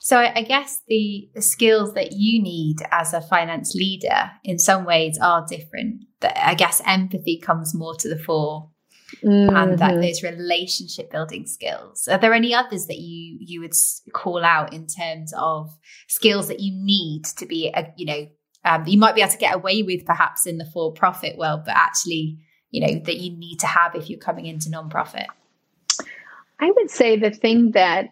So 0.00 0.18
I 0.18 0.42
guess 0.42 0.82
the, 0.86 1.30
the 1.34 1.40
skills 1.40 1.94
that 1.94 2.12
you 2.12 2.42
need 2.42 2.76
as 2.90 3.14
a 3.14 3.22
finance 3.22 3.74
leader 3.74 4.32
in 4.42 4.58
some 4.58 4.84
ways 4.84 5.18
are 5.18 5.46
different. 5.48 6.04
That 6.20 6.36
I 6.46 6.54
guess 6.54 6.82
empathy 6.84 7.38
comes 7.38 7.74
more 7.74 7.94
to 7.96 8.08
the 8.08 8.18
fore 8.18 8.70
mm-hmm. 9.22 9.56
and 9.56 9.78
that 9.78 9.92
mm-hmm. 9.92 10.00
those 10.02 10.22
relationship 10.22 11.10
building 11.10 11.46
skills. 11.46 12.08
Are 12.08 12.18
there 12.18 12.34
any 12.34 12.54
others 12.54 12.86
that 12.86 12.98
you 12.98 13.38
you 13.40 13.60
would 13.60 13.74
call 14.12 14.44
out 14.44 14.72
in 14.72 14.86
terms 14.86 15.32
of 15.36 15.76
skills 16.08 16.48
that 16.48 16.60
you 16.60 16.72
need 16.74 17.24
to 17.36 17.46
be 17.46 17.70
a, 17.74 17.92
you 17.96 18.06
know 18.06 18.26
um, 18.64 18.86
you 18.86 18.98
might 18.98 19.14
be 19.14 19.20
able 19.20 19.32
to 19.32 19.38
get 19.38 19.54
away 19.54 19.82
with 19.82 20.06
perhaps 20.06 20.46
in 20.46 20.58
the 20.58 20.64
for 20.64 20.92
profit 20.92 21.36
world, 21.36 21.62
but 21.64 21.76
actually 21.76 22.38
you 22.70 22.86
know 22.86 23.00
that 23.04 23.16
you 23.16 23.36
need 23.36 23.58
to 23.60 23.66
have 23.66 23.94
if 23.94 24.10
you're 24.10 24.18
coming 24.18 24.46
into 24.46 24.68
nonprofit? 24.68 25.26
I 26.60 26.70
would 26.70 26.90
say 26.90 27.16
the 27.16 27.30
thing 27.30 27.72
that 27.72 28.10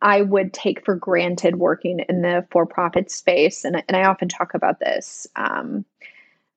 I 0.00 0.22
would 0.22 0.52
take 0.52 0.84
for 0.84 0.94
granted 0.94 1.56
working 1.56 2.00
in 2.08 2.22
the 2.22 2.46
for 2.50 2.66
profit 2.66 3.10
space, 3.10 3.64
and, 3.64 3.82
and 3.88 3.96
I 3.96 4.04
often 4.04 4.28
talk 4.28 4.54
about 4.54 4.78
this, 4.78 5.26
um, 5.36 5.84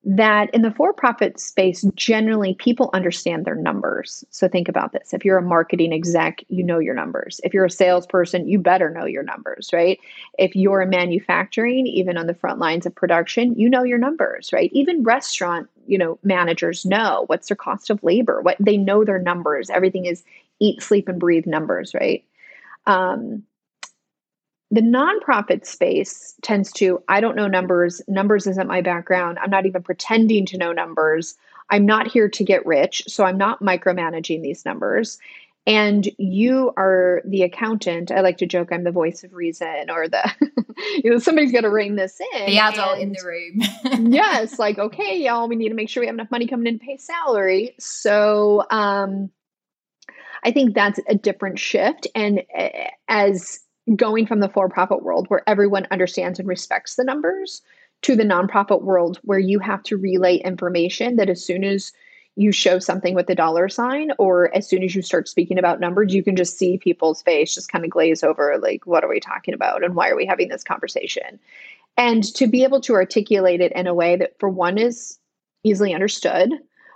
that 0.04 0.50
in 0.52 0.63
the 0.63 0.72
for 0.72 0.94
profit 0.94 1.39
space, 1.39 1.84
generally 1.94 2.56
people 2.56 2.89
understand 2.94 3.46
their 3.46 3.56
numbers. 3.56 4.24
So 4.32 4.48
think 4.48 4.67
about 4.67 4.94
this. 4.94 5.13
If 5.13 5.24
you're 5.24 5.38
a 5.38 5.44
marketing 5.44 5.94
exec, 5.94 6.44
you 6.50 6.63
know 6.63 6.80
your 6.80 6.96
numbers. 6.96 7.39
If 7.44 7.54
you're 7.54 7.65
a 7.65 7.72
salesperson, 7.72 8.48
you 8.48 8.58
better 8.58 8.89
know 8.89 9.06
your 9.06 9.22
numbers, 9.22 9.70
right? 9.72 10.00
If 10.39 10.56
you're 10.56 10.82
in 10.82 10.89
manufacturing, 10.89 11.86
even 11.86 12.17
on 12.17 12.26
the 12.26 12.34
front 12.34 12.58
lines 12.58 12.88
of 12.88 12.96
production, 12.96 13.54
you 13.56 13.70
know 13.70 13.84
your 13.84 14.00
numbers, 14.00 14.52
right? 14.52 14.72
Even 14.74 15.04
restaurant, 15.04 15.70
you 15.86 16.00
know, 16.00 16.17
managers 16.24 16.84
know 16.84 17.26
what's 17.28 17.50
their 17.50 17.58
cost 17.58 17.91
of 17.91 18.04
labor, 18.04 18.41
what 18.41 18.58
they 18.60 18.78
know 18.78 19.06
their 19.06 19.20
numbers. 19.20 19.70
Everything 19.70 20.06
is 20.06 20.24
eat, 20.62 20.82
sleep, 20.82 21.10
and 21.10 21.19
breathe 21.19 21.45
numbers, 21.45 21.93
right? 21.93 22.24
Um, 22.86 23.43
the 24.69 24.82
nonprofit 24.82 25.65
space 25.65 26.34
tends 26.41 26.71
to, 26.74 27.04
I 27.10 27.19
don't 27.19 27.36
know 27.36 27.47
numbers. 27.47 28.02
Numbers 28.08 28.47
isn't 28.47 28.67
my 28.67 28.80
background. 28.80 29.38
I'm 29.41 29.50
not 29.50 29.65
even 29.65 29.84
pretending 29.84 30.45
to 30.45 30.58
know 30.58 30.71
numbers. 30.71 31.36
I'm 31.69 31.86
not 31.86 32.08
here 32.08 32.30
to 32.30 32.43
get 32.45 32.65
rich. 32.65 33.04
So 33.08 33.26
I'm 33.26 33.38
not 33.38 33.62
micromanaging 33.62 34.41
these 34.41 34.63
numbers 34.63 35.19
and 35.67 36.10
you 36.17 36.74
are 36.76 37.21
the 37.26 37.43
accountant. 37.43 38.12
I 38.12 38.21
like 38.21 38.38
to 38.38 38.45
joke 38.45 38.69
I'm 38.71 38.84
the 38.84 38.91
voice 38.91 39.24
of 39.24 39.34
reason, 39.34 39.89
or 39.89 40.08
the 40.08 40.32
you 41.04 41.12
know 41.12 41.19
somebody's 41.19 41.52
got 41.52 41.62
to 41.62 41.69
rein 41.69 41.95
this 41.95 42.19
in. 42.34 42.45
The 42.47 42.60
adult 42.60 43.00
in 43.00 43.13
the 43.13 43.24
room. 43.24 44.12
yes, 44.12 44.58
like 44.58 44.80
okay, 44.80 45.21
y'all, 45.21 45.47
we 45.47 45.56
need 45.56 45.69
to 45.69 45.76
make 45.76 45.89
sure 45.89 46.02
we 46.02 46.08
have 46.08 46.15
enough 46.15 46.32
money 46.32 46.47
coming 46.47 46.67
in 46.67 46.80
to 46.80 46.86
pay 46.86 46.97
salary. 46.97 47.76
So, 47.80 48.65
um, 48.71 49.30
I 50.43 50.51
think 50.51 50.73
that's 50.73 50.99
a 51.08 51.15
different 51.15 51.60
shift, 51.60 52.08
and 52.15 52.43
uh, 52.58 52.69
as 53.08 53.60
going 53.95 54.25
from 54.25 54.39
the 54.39 54.49
for-profit 54.49 55.04
world 55.04 55.25
where 55.27 55.47
everyone 55.47 55.88
understands 55.91 56.39
and 56.39 56.47
respects 56.47 56.95
the 56.95 57.04
numbers 57.04 57.62
to 58.04 58.15
the 58.15 58.23
nonprofit 58.23 58.84
world 58.84 59.19
where 59.23 59.39
you 59.39 59.60
have 59.60 59.84
to 59.84 59.97
relay 59.97 60.38
information 60.38 61.15
that 61.15 61.30
as 61.30 61.43
soon 61.43 61.63
as 61.63 61.91
you 62.36 62.51
show 62.51 62.80
something 62.80 63.13
with 63.13 63.30
a 63.30 63.36
dollar 63.36 63.67
sign, 63.67 64.12
or 64.17 64.56
as 64.56 64.67
soon 64.67 64.84
as 64.84 64.95
you 64.95 65.01
start 65.01 65.27
speaking 65.27 65.60
about 65.60 65.82
numbers, 65.82 66.13
you 66.13 66.23
can 66.23 66.36
just 66.36 66.58
see 66.58 66.77
people's 66.77 67.21
face 67.21 67.54
just 67.54 67.71
kind 67.71 67.84
of 67.84 67.91
glaze 67.91 68.23
over 68.23 68.58
like, 68.62 68.88
what 68.88 69.04
are 69.04 69.10
we 69.10 69.19
talking 69.19 69.54
about? 69.54 69.84
And 69.84 69.95
why 69.95 70.10
are 70.10 70.15
we 70.15 70.25
having 70.25 70.47
this 70.47 70.63
conversation? 70.63 71.39
And 71.97 72.23
to 72.36 72.47
be 72.47 72.63
able 72.63 72.80
to 72.82 72.93
articulate 72.93 73.60
it 73.60 73.73
in 73.73 73.86
a 73.86 73.93
way 73.93 74.15
that, 74.15 74.39
for 74.39 74.49
one, 74.49 74.77
is 74.77 75.19
easily 75.63 75.93
understood. 75.93 76.54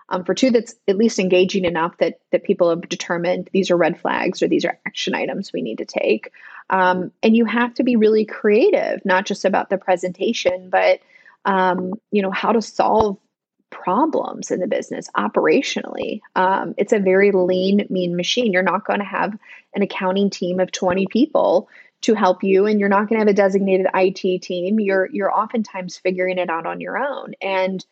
Um, 0.09 0.23
for 0.23 0.35
two, 0.35 0.51
that's 0.51 0.75
at 0.87 0.97
least 0.97 1.19
engaging 1.19 1.65
enough 1.65 1.97
that 1.97 2.19
that 2.31 2.43
people 2.43 2.69
have 2.69 2.87
determined 2.87 3.49
these 3.53 3.71
are 3.71 3.77
red 3.77 3.99
flags 3.99 4.43
or 4.43 4.47
these 4.47 4.65
are 4.65 4.79
action 4.85 5.15
items 5.15 5.51
we 5.51 5.61
need 5.61 5.79
to 5.79 5.85
take. 5.85 6.31
Um, 6.69 7.11
and 7.23 7.35
you 7.35 7.45
have 7.45 7.73
to 7.75 7.83
be 7.83 7.95
really 7.95 8.25
creative, 8.25 9.03
not 9.05 9.25
just 9.25 9.45
about 9.45 9.69
the 9.69 9.77
presentation, 9.77 10.69
but 10.69 10.99
um, 11.45 11.93
you 12.11 12.21
know 12.21 12.31
how 12.31 12.51
to 12.51 12.61
solve 12.61 13.17
problems 13.71 14.51
in 14.51 14.59
the 14.59 14.67
business 14.67 15.09
operationally. 15.17 16.21
Um, 16.35 16.75
it's 16.77 16.93
a 16.93 16.99
very 16.99 17.31
lean, 17.31 17.85
mean 17.89 18.15
machine. 18.15 18.53
You're 18.53 18.63
not 18.63 18.85
going 18.85 18.99
to 18.99 19.05
have 19.05 19.37
an 19.73 19.81
accounting 19.81 20.29
team 20.29 20.59
of 20.59 20.71
20 20.71 21.07
people 21.07 21.67
to 22.01 22.13
help 22.13 22.43
you, 22.43 22.67
and 22.67 22.79
you're 22.79 22.89
not 22.89 23.09
going 23.09 23.19
to 23.19 23.25
have 23.25 23.27
a 23.27 23.33
designated 23.33 23.87
IT 23.93 24.41
team. 24.41 24.79
You're 24.79 25.09
you're 25.11 25.35
oftentimes 25.35 25.97
figuring 25.97 26.37
it 26.37 26.49
out 26.49 26.65
on 26.65 26.79
your 26.79 26.97
own. 26.97 27.33
And 27.41 27.83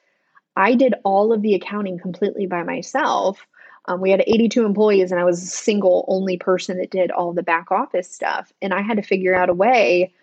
I 0.56 0.76
did 0.76 0.94
all 1.04 1.34
of 1.34 1.42
the 1.42 1.56
accounting 1.56 1.98
completely 1.98 2.46
by 2.46 2.64
myself. 2.64 3.46
Um, 3.86 4.00
we 4.00 4.12
had 4.12 4.24
82 4.26 4.66
employees, 4.66 5.12
and 5.12 5.20
I 5.20 5.26
was 5.26 5.42
a 5.42 5.48
single 5.48 6.06
only 6.08 6.38
person 6.38 6.78
that 6.78 6.92
did 6.92 7.12
all 7.12 7.34
the 7.34 7.44
back 7.44 7.72
office 7.72 8.10
stuff. 8.10 8.54
And 8.62 8.74
I 8.74 8.82
had 8.82 8.98
to 8.98 9.04
figure 9.04 9.36
out 9.36 9.50
a 9.50 9.54
way 9.54 10.14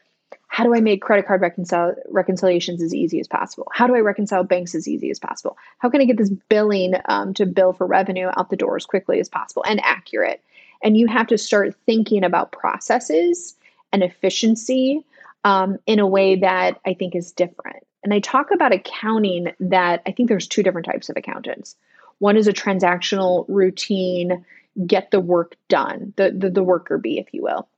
how 0.46 0.64
do 0.64 0.74
I 0.74 0.80
make 0.80 1.02
credit 1.02 1.26
card 1.26 1.42
reconcil- 1.42 1.96
reconciliations 2.08 2.82
as 2.82 2.94
easy 2.94 3.20
as 3.20 3.28
possible? 3.28 3.68
How 3.72 3.86
do 3.86 3.94
I 3.94 4.00
reconcile 4.00 4.44
banks 4.44 4.74
as 4.74 4.88
easy 4.88 5.10
as 5.10 5.18
possible? 5.18 5.56
How 5.78 5.88
can 5.88 6.00
I 6.00 6.04
get 6.04 6.16
this 6.16 6.30
billing 6.48 6.94
um, 7.06 7.34
to 7.34 7.46
bill 7.46 7.72
for 7.72 7.86
revenue 7.86 8.28
out 8.36 8.50
the 8.50 8.56
door 8.56 8.76
as 8.76 8.86
quickly 8.86 9.20
as 9.20 9.28
possible 9.28 9.64
and 9.66 9.80
accurate? 9.84 10.42
And 10.82 10.96
you 10.96 11.06
have 11.06 11.26
to 11.28 11.38
start 11.38 11.76
thinking 11.86 12.24
about 12.24 12.52
processes 12.52 13.54
and 13.92 14.02
efficiency 14.02 15.04
um, 15.44 15.78
in 15.86 15.98
a 15.98 16.06
way 16.06 16.36
that 16.36 16.80
I 16.84 16.94
think 16.94 17.14
is 17.14 17.32
different. 17.32 17.84
And 18.02 18.14
I 18.14 18.20
talk 18.20 18.50
about 18.50 18.72
accounting 18.72 19.52
that 19.60 20.02
I 20.06 20.12
think 20.12 20.28
there's 20.28 20.46
two 20.46 20.62
different 20.62 20.86
types 20.86 21.08
of 21.08 21.16
accountants. 21.16 21.76
One 22.18 22.36
is 22.36 22.48
a 22.48 22.52
transactional 22.52 23.44
routine, 23.48 24.44
get 24.86 25.10
the 25.10 25.20
work 25.20 25.56
done, 25.68 26.12
the, 26.16 26.30
the, 26.30 26.50
the 26.50 26.62
worker 26.62 26.98
bee, 26.98 27.18
if 27.18 27.32
you 27.32 27.42
will. 27.42 27.68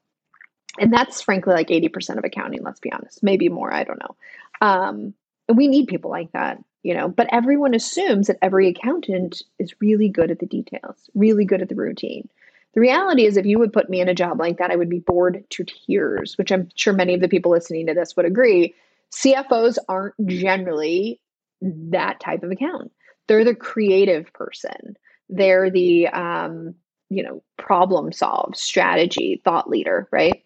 And 0.79 0.93
that's 0.93 1.21
frankly 1.21 1.55
like 1.55 1.69
80% 1.69 2.19
of 2.19 2.25
accounting 2.25 2.63
let's 2.63 2.81
be 2.81 2.93
honest 2.93 3.23
maybe 3.23 3.49
more 3.49 3.73
i 3.73 3.85
don't 3.85 4.01
know. 4.01 4.17
Um, 4.61 5.15
and 5.49 5.57
we 5.57 5.69
need 5.69 5.89
people 5.89 6.11
like 6.11 6.33
that 6.33 6.63
you 6.83 6.95
know 6.95 7.09
but 7.09 7.29
everyone 7.31 7.75
assumes 7.75 8.29
that 8.29 8.39
every 8.41 8.69
accountant 8.69 9.43
is 9.59 9.75
really 9.81 10.09
good 10.09 10.31
at 10.31 10.39
the 10.39 10.47
details 10.47 11.11
really 11.15 11.45
good 11.45 11.63
at 11.63 11.69
the 11.69 11.75
routine. 11.75 12.29
The 12.75 12.81
reality 12.81 13.27
is 13.27 13.37
if 13.37 13.45
you 13.45 13.59
would 13.59 13.75
put 13.75 13.91
me 13.91 14.01
in 14.01 14.09
a 14.09 14.15
job 14.15 14.41
like 14.41 14.59
that 14.59 14.71
i 14.71 14.77
would 14.77 14.89
be 14.89 15.01
bored 15.01 15.45
to 15.51 15.65
tears 15.65 16.39
which 16.39 16.51
i'm 16.51 16.69
sure 16.75 16.95
many 16.95 17.15
of 17.15 17.21
the 17.21 17.29
people 17.29 17.51
listening 17.51 17.87
to 17.89 17.95
this 17.95 18.17
would 18.17 18.25
agree 18.25 18.75
cfos 19.13 19.79
aren't 19.89 20.15
generally 20.27 21.21
that 21.61 22.19
type 22.21 22.43
of 22.43 22.51
account. 22.51 22.91
they're 23.29 23.45
the 23.45 23.55
creative 23.55 24.33
person 24.33 24.97
they're 25.29 25.71
the 25.71 26.09
um, 26.09 26.75
you 27.11 27.23
know 27.23 27.43
problem 27.57 28.13
solve 28.13 28.57
strategy 28.57 29.41
thought 29.45 29.69
leader 29.69 30.09
right 30.11 30.45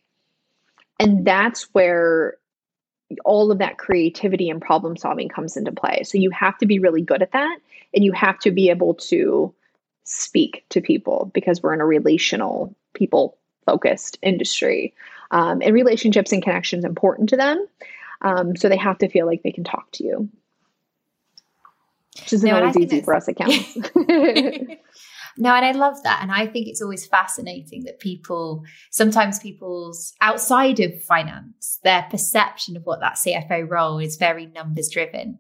and 0.99 1.27
that's 1.27 1.69
where 1.73 2.39
all 3.25 3.51
of 3.51 3.59
that 3.59 3.79
creativity 3.79 4.51
and 4.51 4.61
problem 4.61 4.97
solving 4.97 5.29
comes 5.29 5.57
into 5.57 5.73
play. 5.73 6.03
So 6.05 6.19
you 6.19 6.31
have 6.31 6.59
to 6.59 6.67
be 6.67 6.79
really 6.79 7.03
good 7.03 7.23
at 7.23 7.33
that 7.33 7.59
and 7.95 8.05
you 8.05 8.13
have 8.13 8.39
to 8.41 8.51
be 8.51 8.71
able 8.71 8.95
to 8.95 9.55
speak 10.05 10.65
to 10.71 10.81
people 10.81 11.31
because 11.35 11.63
we're 11.63 11.75
in 11.75 11.81
a 11.81 11.87
relational, 11.87 12.75
people 12.95 13.39
focused 13.65 14.19
industry. 14.23 14.95
Um, 15.31 15.61
and 15.63 15.75
relationships 15.75 16.33
and 16.33 16.43
connections 16.43 16.85
important 16.85 17.29
to 17.31 17.37
them. 17.37 17.67
Um, 18.23 18.57
so 18.57 18.69
they 18.69 18.77
have 18.77 18.99
to 18.99 19.09
feel 19.09 19.27
like 19.27 19.43
they 19.43 19.53
can 19.53 19.65
talk 19.65 19.91
to 19.93 20.05
you. 20.05 20.29
Which 22.19 22.33
isn't 22.33 22.49
no, 22.49 22.57
always 22.59 22.77
easy 22.77 23.03
for 23.03 23.15
us 23.15 23.29
accountants. 23.29 23.77
No, 25.39 25.55
and 25.55 25.65
I 25.65 25.73
love 25.73 26.03
that. 26.03 26.21
And 26.23 26.33
I 26.33 26.47
think 26.47 26.67
it's 26.67 26.81
always 26.81 27.07
fascinating 27.07 27.85
that 27.85 28.01
people, 28.01 28.65
sometimes 28.91 29.39
people's 29.39 30.15
outside 30.21 30.81
of 30.81 31.03
finance, 31.03 31.79
their 31.85 32.07
perception 32.11 32.77
of 32.77 32.85
what 32.85 33.01
that 33.01 33.17
CFO 33.17 33.69
role 33.69 33.99
is 33.99 34.17
very 34.17 34.47
numbers 34.47 34.89
driven. 34.91 35.39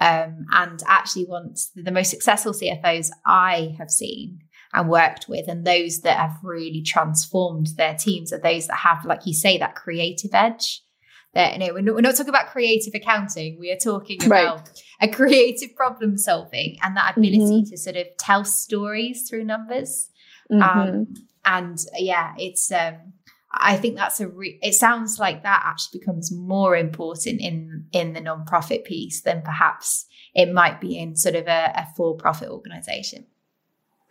Um, 0.00 0.46
and 0.50 0.82
actually, 0.86 1.26
once 1.26 1.70
the 1.74 1.92
most 1.92 2.10
successful 2.10 2.52
CFOs 2.52 3.10
I 3.26 3.74
have 3.78 3.90
seen 3.90 4.40
and 4.72 4.88
worked 4.88 5.28
with, 5.28 5.46
and 5.46 5.64
those 5.64 6.00
that 6.00 6.18
have 6.18 6.38
really 6.42 6.82
transformed 6.82 7.68
their 7.76 7.94
teams, 7.94 8.32
are 8.32 8.40
those 8.40 8.66
that 8.66 8.78
have, 8.78 9.04
like 9.04 9.26
you 9.26 9.34
say, 9.34 9.58
that 9.58 9.76
creative 9.76 10.30
edge 10.32 10.82
that 11.34 11.54
you 11.54 11.58
know 11.58 11.74
we're 11.74 11.82
not, 11.82 11.94
we're 11.94 12.00
not 12.00 12.14
talking 12.14 12.28
about 12.28 12.48
creative 12.48 12.94
accounting 12.94 13.58
we 13.58 13.70
are 13.70 13.76
talking 13.76 14.24
about 14.24 14.60
right. 14.60 14.82
a 15.02 15.08
creative 15.08 15.74
problem 15.76 16.16
solving 16.16 16.78
and 16.82 16.96
that 16.96 17.16
ability 17.16 17.38
mm-hmm. 17.38 17.70
to 17.70 17.76
sort 17.76 17.96
of 17.96 18.06
tell 18.18 18.44
stories 18.44 19.28
through 19.28 19.44
numbers 19.44 20.10
mm-hmm. 20.50 20.62
um, 20.62 21.14
and 21.44 21.78
yeah 21.98 22.34
it's 22.38 22.72
um, 22.72 22.94
I 23.56 23.76
think 23.76 23.96
that's 23.96 24.20
a 24.20 24.28
re- 24.28 24.58
it 24.62 24.74
sounds 24.74 25.18
like 25.18 25.44
that 25.44 25.62
actually 25.64 26.00
becomes 26.00 26.32
more 26.32 26.76
important 26.76 27.40
in 27.40 27.86
in 27.92 28.12
the 28.12 28.20
non-profit 28.20 28.84
piece 28.84 29.22
than 29.22 29.42
perhaps 29.42 30.06
it 30.34 30.52
might 30.52 30.80
be 30.80 30.98
in 30.98 31.16
sort 31.16 31.36
of 31.36 31.46
a, 31.46 31.72
a 31.76 31.86
for-profit 31.96 32.48
organization 32.48 33.26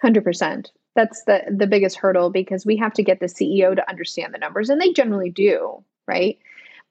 100% 0.03 0.67
that's 0.95 1.23
the 1.25 1.41
the 1.55 1.67
biggest 1.67 1.97
hurdle 1.97 2.29
because 2.29 2.65
we 2.65 2.77
have 2.77 2.93
to 2.93 3.03
get 3.03 3.19
the 3.19 3.25
CEO 3.25 3.75
to 3.75 3.89
understand 3.89 4.33
the 4.33 4.37
numbers 4.39 4.69
and 4.69 4.79
they 4.79 4.93
generally 4.93 5.29
do 5.29 5.83
right 6.07 6.37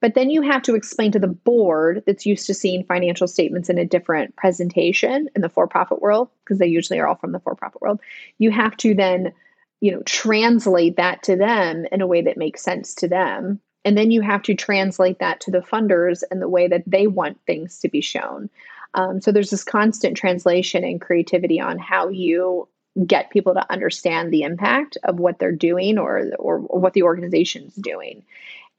but 0.02 0.14
then 0.14 0.30
you 0.30 0.42
have 0.42 0.62
to 0.62 0.74
explain 0.74 1.12
to 1.12 1.20
the 1.20 1.28
board 1.28 2.02
that's 2.06 2.26
used 2.26 2.48
to 2.48 2.54
seeing 2.54 2.84
financial 2.84 3.28
statements 3.28 3.70
in 3.70 3.78
a 3.78 3.86
different 3.86 4.34
presentation 4.34 5.30
in 5.36 5.42
the 5.42 5.48
for 5.48 5.68
profit 5.68 6.02
world, 6.02 6.28
because 6.44 6.58
they 6.58 6.66
usually 6.66 6.98
are 6.98 7.06
all 7.06 7.14
from 7.14 7.30
the 7.30 7.38
for 7.38 7.54
profit 7.54 7.80
world. 7.80 8.00
You 8.38 8.50
have 8.50 8.76
to 8.78 8.94
then, 8.94 9.32
you 9.80 9.92
know, 9.92 10.02
translate 10.02 10.96
that 10.96 11.22
to 11.22 11.36
them 11.36 11.86
in 11.92 12.00
a 12.00 12.06
way 12.08 12.20
that 12.22 12.36
makes 12.36 12.62
sense 12.62 12.94
to 12.96 13.08
them. 13.08 13.60
And 13.84 13.96
then 13.96 14.10
you 14.10 14.22
have 14.22 14.42
to 14.42 14.54
translate 14.54 15.20
that 15.20 15.40
to 15.42 15.52
the 15.52 15.60
funders 15.60 16.24
in 16.32 16.40
the 16.40 16.48
way 16.48 16.66
that 16.66 16.82
they 16.84 17.06
want 17.06 17.38
things 17.46 17.78
to 17.78 17.88
be 17.88 18.00
shown. 18.00 18.50
Um, 18.94 19.20
so 19.20 19.30
there's 19.30 19.50
this 19.50 19.64
constant 19.64 20.16
translation 20.16 20.82
and 20.82 21.00
creativity 21.00 21.60
on 21.60 21.78
how 21.78 22.08
you 22.08 22.68
get 23.06 23.30
people 23.30 23.54
to 23.54 23.72
understand 23.72 24.32
the 24.32 24.42
impact 24.42 24.98
of 25.04 25.18
what 25.18 25.38
they're 25.38 25.52
doing 25.52 25.96
or, 25.96 26.30
or 26.38 26.58
what 26.58 26.92
the 26.92 27.04
organization's 27.04 27.74
doing. 27.76 28.24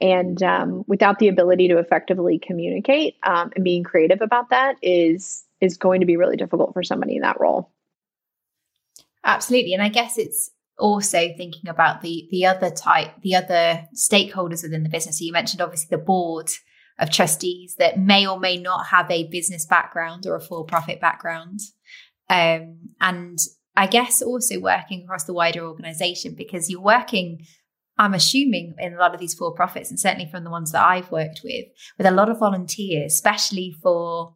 And 0.01 0.41
um, 0.43 0.83
without 0.87 1.19
the 1.19 1.29
ability 1.29 1.69
to 1.69 1.77
effectively 1.77 2.39
communicate 2.39 3.15
um, 3.23 3.51
and 3.55 3.63
being 3.63 3.83
creative 3.83 4.21
about 4.21 4.49
that 4.49 4.75
is 4.81 5.43
is 5.61 5.77
going 5.77 6.01
to 6.01 6.05
be 6.05 6.17
really 6.17 6.35
difficult 6.35 6.73
for 6.73 6.83
somebody 6.83 7.15
in 7.15 7.21
that 7.21 7.39
role. 7.39 7.71
Absolutely, 9.23 9.73
and 9.73 9.81
I 9.81 9.89
guess 9.89 10.17
it's 10.17 10.51
also 10.77 11.29
thinking 11.37 11.69
about 11.69 12.01
the 12.01 12.27
the 12.31 12.45
other 12.45 12.69
type, 12.69 13.11
the 13.21 13.35
other 13.35 13.87
stakeholders 13.95 14.63
within 14.63 14.83
the 14.83 14.89
business. 14.89 15.19
So 15.19 15.25
you 15.25 15.31
mentioned 15.31 15.61
obviously 15.61 15.87
the 15.89 16.03
board 16.03 16.49
of 16.99 17.09
trustees 17.09 17.75
that 17.79 17.99
may 17.99 18.27
or 18.27 18.39
may 18.39 18.57
not 18.57 18.87
have 18.87 19.09
a 19.09 19.27
business 19.29 19.65
background 19.65 20.25
or 20.25 20.35
a 20.35 20.41
for 20.41 20.65
profit 20.65 20.99
background, 20.99 21.61
um, 22.29 22.89
and 22.99 23.39
I 23.75 23.87
guess 23.87 24.21
also 24.21 24.59
working 24.59 25.03
across 25.03 25.23
the 25.23 25.33
wider 25.33 25.65
organization 25.65 26.35
because 26.35 26.69
you're 26.69 26.81
working 26.81 27.45
I'm 27.97 28.13
assuming 28.13 28.73
in 28.79 28.93
a 28.93 28.99
lot 28.99 29.13
of 29.13 29.19
these 29.19 29.33
for 29.33 29.53
profits, 29.53 29.89
and 29.89 29.99
certainly 29.99 30.29
from 30.29 30.43
the 30.43 30.49
ones 30.49 30.71
that 30.71 30.83
I've 30.83 31.11
worked 31.11 31.41
with, 31.43 31.65
with 31.97 32.07
a 32.07 32.11
lot 32.11 32.29
of 32.29 32.39
volunteers, 32.39 33.13
especially 33.13 33.75
for, 33.81 34.33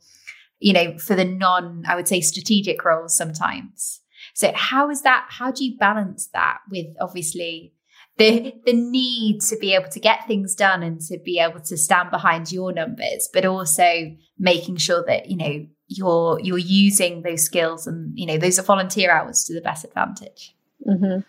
you 0.60 0.74
know, 0.74 0.98
for 0.98 1.16
the 1.16 1.26
non, 1.26 1.84
I 1.88 1.96
would 1.96 2.08
say, 2.08 2.22
strategic 2.22 2.84
roles 2.86 3.18
sometimes. 3.18 4.02
So 4.34 4.52
how 4.54 4.90
is 4.90 5.02
that? 5.02 5.28
How 5.30 5.52
do 5.52 5.66
you 5.66 5.78
balance 5.78 6.28
that 6.34 6.60
with 6.70 6.88
obviously 7.02 7.74
the 8.18 8.54
the 8.66 8.74
need 8.74 9.42
to 9.42 9.58
be 9.58 9.74
able 9.74 9.90
to 9.90 10.00
get 10.00 10.28
things 10.28 10.56
done 10.56 10.84
and 10.84 11.00
to 11.02 11.20
be 11.24 11.40
able 11.40 11.60
to 11.62 11.78
stand 11.78 12.12
behind 12.12 12.52
your 12.52 12.72
numbers, 12.72 13.30
but 13.34 13.46
also 13.46 14.16
making 14.38 14.78
sure 14.78 15.04
that 15.08 15.30
you 15.30 15.38
know 15.38 15.66
you're 15.88 16.40
you're 16.42 16.58
using 16.58 17.22
those 17.22 17.44
skills 17.44 17.88
and 17.88 18.12
you 18.18 18.26
know 18.26 18.38
those 18.38 18.60
are 18.60 18.64
volunteer 18.64 19.12
hours 19.12 19.44
to 19.46 19.54
the 19.54 19.62
best 19.62 19.86
advantage. 19.86 20.56
Mm-hmm. 20.88 21.22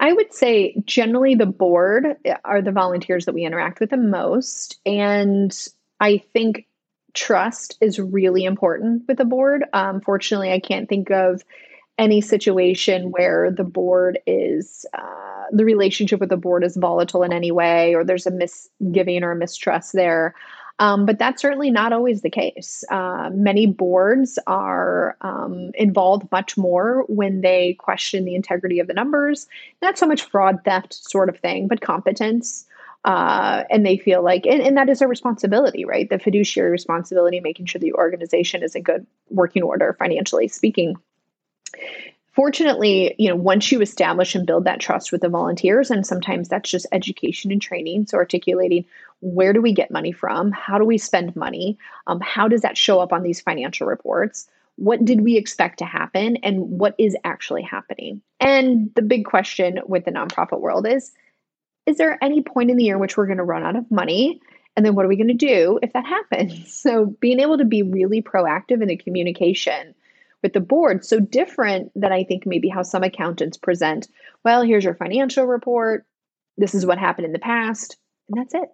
I 0.00 0.14
would 0.14 0.32
say 0.32 0.74
generally 0.86 1.34
the 1.34 1.46
board 1.46 2.16
are 2.44 2.62
the 2.62 2.72
volunteers 2.72 3.26
that 3.26 3.34
we 3.34 3.44
interact 3.44 3.80
with 3.80 3.90
the 3.90 3.98
most, 3.98 4.80
and 4.86 5.56
I 6.00 6.22
think 6.32 6.66
trust 7.12 7.76
is 7.82 7.98
really 7.98 8.44
important 8.44 9.02
with 9.06 9.18
the 9.18 9.26
board. 9.26 9.64
Um, 9.74 10.00
fortunately, 10.00 10.52
I 10.52 10.58
can't 10.58 10.88
think 10.88 11.10
of 11.10 11.42
any 11.98 12.22
situation 12.22 13.10
where 13.10 13.50
the 13.50 13.64
board 13.64 14.18
is 14.26 14.86
uh, 14.96 15.44
the 15.52 15.66
relationship 15.66 16.18
with 16.18 16.30
the 16.30 16.36
board 16.36 16.64
is 16.64 16.76
volatile 16.76 17.22
in 17.22 17.32
any 17.32 17.50
way 17.50 17.94
or 17.94 18.04
there's 18.04 18.26
a 18.26 18.30
misgiving 18.30 19.22
or 19.22 19.32
a 19.32 19.36
mistrust 19.36 19.92
there 19.92 20.34
um, 20.80 21.04
but 21.04 21.18
that's 21.18 21.42
certainly 21.42 21.70
not 21.70 21.92
always 21.92 22.22
the 22.22 22.30
case. 22.30 22.82
Uh, 22.90 23.28
many 23.34 23.66
boards 23.66 24.38
are 24.46 25.14
um, 25.20 25.70
involved 25.74 26.26
much 26.32 26.56
more 26.56 27.04
when 27.06 27.42
they 27.42 27.74
question 27.74 28.24
the 28.24 28.34
integrity 28.34 28.80
of 28.80 28.86
the 28.86 28.94
numbers 28.94 29.46
not 29.82 29.98
so 29.98 30.06
much 30.06 30.22
fraud 30.22 30.58
theft 30.64 30.94
sort 30.94 31.28
of 31.28 31.38
thing 31.38 31.68
but 31.68 31.82
competence. 31.82 32.66
Uh, 33.02 33.64
and 33.70 33.86
they 33.86 33.96
feel 33.96 34.22
like 34.22 34.44
and, 34.46 34.60
and 34.60 34.76
that 34.76 34.90
is 34.90 35.00
a 35.00 35.08
responsibility 35.08 35.84
right? 35.84 36.10
The 36.10 36.18
fiduciary 36.18 36.70
responsibility 36.70 37.40
making 37.40 37.66
sure 37.66 37.78
the 37.78 37.94
organization 37.94 38.62
is 38.62 38.74
in 38.74 38.82
good 38.82 39.06
working 39.28 39.62
order 39.62 39.94
financially 39.98 40.48
speaking 40.48 40.96
fortunately, 42.32 43.14
you 43.18 43.28
know, 43.28 43.36
once 43.36 43.70
you 43.70 43.80
establish 43.80 44.34
and 44.34 44.46
build 44.46 44.64
that 44.64 44.80
trust 44.80 45.12
with 45.12 45.20
the 45.20 45.28
volunteers, 45.28 45.90
and 45.90 46.06
sometimes 46.06 46.48
that's 46.48 46.70
just 46.70 46.86
education 46.92 47.52
and 47.52 47.60
training, 47.60 48.06
so 48.06 48.18
articulating 48.18 48.84
where 49.20 49.52
do 49.52 49.60
we 49.60 49.72
get 49.72 49.90
money 49.90 50.12
from, 50.12 50.50
how 50.50 50.78
do 50.78 50.84
we 50.84 50.98
spend 50.98 51.36
money, 51.36 51.78
um, 52.06 52.20
how 52.20 52.48
does 52.48 52.62
that 52.62 52.76
show 52.76 53.00
up 53.00 53.12
on 53.12 53.22
these 53.22 53.40
financial 53.40 53.86
reports, 53.86 54.48
what 54.76 55.04
did 55.04 55.20
we 55.20 55.36
expect 55.36 55.78
to 55.78 55.84
happen, 55.84 56.36
and 56.36 56.58
what 56.58 56.94
is 56.96 57.14
actually 57.22 57.62
happening. 57.62 58.22
And 58.40 58.90
the 58.94 59.02
big 59.02 59.26
question 59.26 59.80
with 59.86 60.06
the 60.06 60.10
nonprofit 60.10 60.60
world 60.60 60.86
is: 60.86 61.12
Is 61.84 61.98
there 61.98 62.18
any 62.22 62.40
point 62.42 62.70
in 62.70 62.78
the 62.78 62.84
year 62.84 62.94
in 62.94 63.00
which 63.00 63.16
we're 63.16 63.26
going 63.26 63.38
to 63.38 63.44
run 63.44 63.62
out 63.62 63.76
of 63.76 63.90
money? 63.90 64.40
And 64.76 64.86
then 64.86 64.94
what 64.94 65.04
are 65.04 65.08
we 65.08 65.16
going 65.16 65.28
to 65.28 65.34
do 65.34 65.78
if 65.82 65.92
that 65.92 66.06
happens? 66.06 66.72
So 66.80 67.04
being 67.20 67.40
able 67.40 67.58
to 67.58 67.64
be 67.66 67.82
really 67.82 68.22
proactive 68.22 68.80
in 68.80 68.88
the 68.88 68.96
communication 68.96 69.94
with 70.42 70.52
the 70.52 70.60
board 70.60 71.04
so 71.04 71.20
different 71.20 71.92
than 71.94 72.12
I 72.12 72.24
think 72.24 72.46
maybe 72.46 72.68
how 72.68 72.82
some 72.82 73.02
accountants 73.02 73.56
present. 73.56 74.08
Well, 74.44 74.62
here's 74.62 74.84
your 74.84 74.94
financial 74.94 75.46
report. 75.46 76.06
This 76.56 76.74
is 76.74 76.86
what 76.86 76.98
happened 76.98 77.26
in 77.26 77.32
the 77.32 77.38
past, 77.38 77.96
and 78.28 78.38
that's 78.38 78.54
it. 78.54 78.68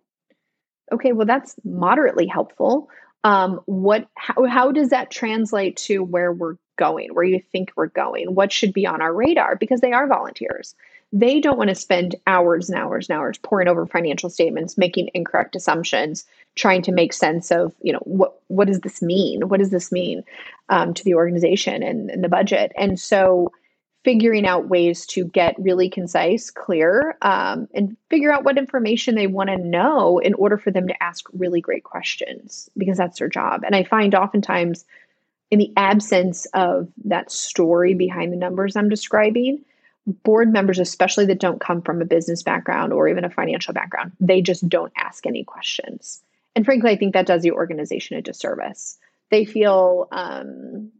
Okay, 0.92 1.12
well, 1.12 1.26
that's 1.26 1.56
moderately 1.64 2.26
helpful. 2.26 2.88
Um, 3.24 3.60
what 3.66 4.08
how, 4.14 4.44
how 4.44 4.72
does 4.72 4.90
that 4.90 5.10
translate 5.10 5.76
to 5.78 6.02
where 6.02 6.32
we're 6.32 6.56
going, 6.78 7.12
where 7.12 7.24
you 7.24 7.40
think 7.52 7.72
we're 7.74 7.86
going? 7.86 8.34
What 8.34 8.52
should 8.52 8.72
be 8.72 8.86
on 8.86 9.02
our 9.02 9.12
radar? 9.12 9.56
Because 9.56 9.80
they 9.80 9.92
are 9.92 10.06
volunteers. 10.06 10.74
They 11.12 11.40
don't 11.40 11.58
want 11.58 11.70
to 11.70 11.74
spend 11.74 12.16
hours 12.26 12.68
and 12.68 12.78
hours 12.78 13.08
and 13.08 13.18
hours 13.18 13.38
poring 13.38 13.68
over 13.68 13.86
financial 13.86 14.28
statements, 14.28 14.76
making 14.76 15.10
incorrect 15.14 15.56
assumptions, 15.56 16.24
trying 16.56 16.82
to 16.82 16.92
make 16.92 17.12
sense 17.12 17.50
of, 17.50 17.74
you 17.80 17.92
know, 17.92 18.00
what 18.04 18.40
what 18.48 18.66
does 18.66 18.80
this 18.80 19.00
mean? 19.00 19.48
What 19.48 19.60
does 19.60 19.70
this 19.70 19.92
mean 19.92 20.24
um, 20.68 20.94
to 20.94 21.04
the 21.04 21.14
organization 21.14 21.82
and, 21.82 22.10
and 22.10 22.24
the 22.24 22.28
budget? 22.28 22.72
And 22.76 22.98
so 22.98 23.52
figuring 24.06 24.46
out 24.46 24.68
ways 24.68 25.04
to 25.04 25.24
get 25.24 25.56
really 25.58 25.90
concise, 25.90 26.48
clear, 26.48 27.18
um, 27.22 27.66
and 27.74 27.96
figure 28.08 28.32
out 28.32 28.44
what 28.44 28.56
information 28.56 29.16
they 29.16 29.26
want 29.26 29.50
to 29.50 29.56
know 29.56 30.20
in 30.20 30.32
order 30.34 30.56
for 30.56 30.70
them 30.70 30.86
to 30.86 31.02
ask 31.02 31.24
really 31.32 31.60
great 31.60 31.82
questions 31.82 32.70
because 32.78 32.96
that's 32.96 33.18
their 33.18 33.28
job. 33.28 33.62
And 33.64 33.74
I 33.74 33.82
find 33.82 34.14
oftentimes 34.14 34.84
in 35.50 35.58
the 35.58 35.72
absence 35.76 36.46
of 36.54 36.88
that 37.04 37.32
story 37.32 37.94
behind 37.94 38.32
the 38.32 38.36
numbers 38.36 38.76
I'm 38.76 38.88
describing, 38.88 39.64
board 40.06 40.52
members, 40.52 40.78
especially 40.78 41.26
that 41.26 41.40
don't 41.40 41.60
come 41.60 41.82
from 41.82 42.00
a 42.00 42.04
business 42.04 42.42
background 42.42 42.92
or 42.92 43.08
even 43.08 43.24
a 43.24 43.30
financial 43.30 43.74
background, 43.74 44.12
they 44.20 44.40
just 44.40 44.68
don't 44.68 44.92
ask 44.96 45.26
any 45.26 45.44
questions. 45.44 46.22
And 46.54 46.64
frankly, 46.64 46.90
I 46.90 46.96
think 46.96 47.12
that 47.12 47.26
does 47.26 47.42
the 47.42 47.52
organization 47.52 48.16
a 48.16 48.22
disservice. 48.22 48.98
They 49.30 49.44
feel 49.44 50.08
um, 50.12 50.90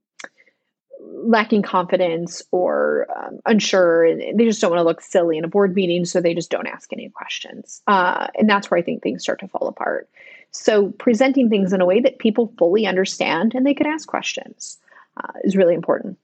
lacking 1.01 1.62
confidence 1.62 2.42
or 2.51 3.07
um, 3.16 3.38
unsure, 3.47 4.05
and 4.05 4.38
they 4.38 4.45
just 4.45 4.61
don't 4.61 4.71
want 4.71 4.81
to 4.81 4.85
look 4.85 5.01
silly 5.01 5.38
in 5.38 5.45
a 5.45 5.49
board 5.49 5.75
meeting, 5.75 6.05
so 6.05 6.21
they 6.21 6.35
just 6.35 6.51
don't 6.51 6.66
ask 6.66 6.92
any 6.92 7.09
questions. 7.09 7.83
Uh, 7.87 8.27
and 8.37 8.51
that's 8.51 8.71
where 8.71 8.79
I 8.79 8.83
think 8.83 9.03
things 9.03 9.23
start 9.23 9.40
to 9.40 9.49
fall 9.49 9.69
apart. 9.69 10.09
So, 10.51 10.90
presenting 10.99 11.49
things 11.49 11.73
in 11.73 11.81
a 11.81 11.87
way 11.87 12.01
that 12.01 12.19
people 12.19 12.53
fully 12.59 12.87
understand 12.87 13.55
and 13.55 13.66
they 13.66 13.75
can 13.75 13.87
ask 13.87 14.09
questions 14.09 14.79
uh, 15.16 15.33
is 15.45 15.57
really 15.57 15.75
important. 15.75 16.19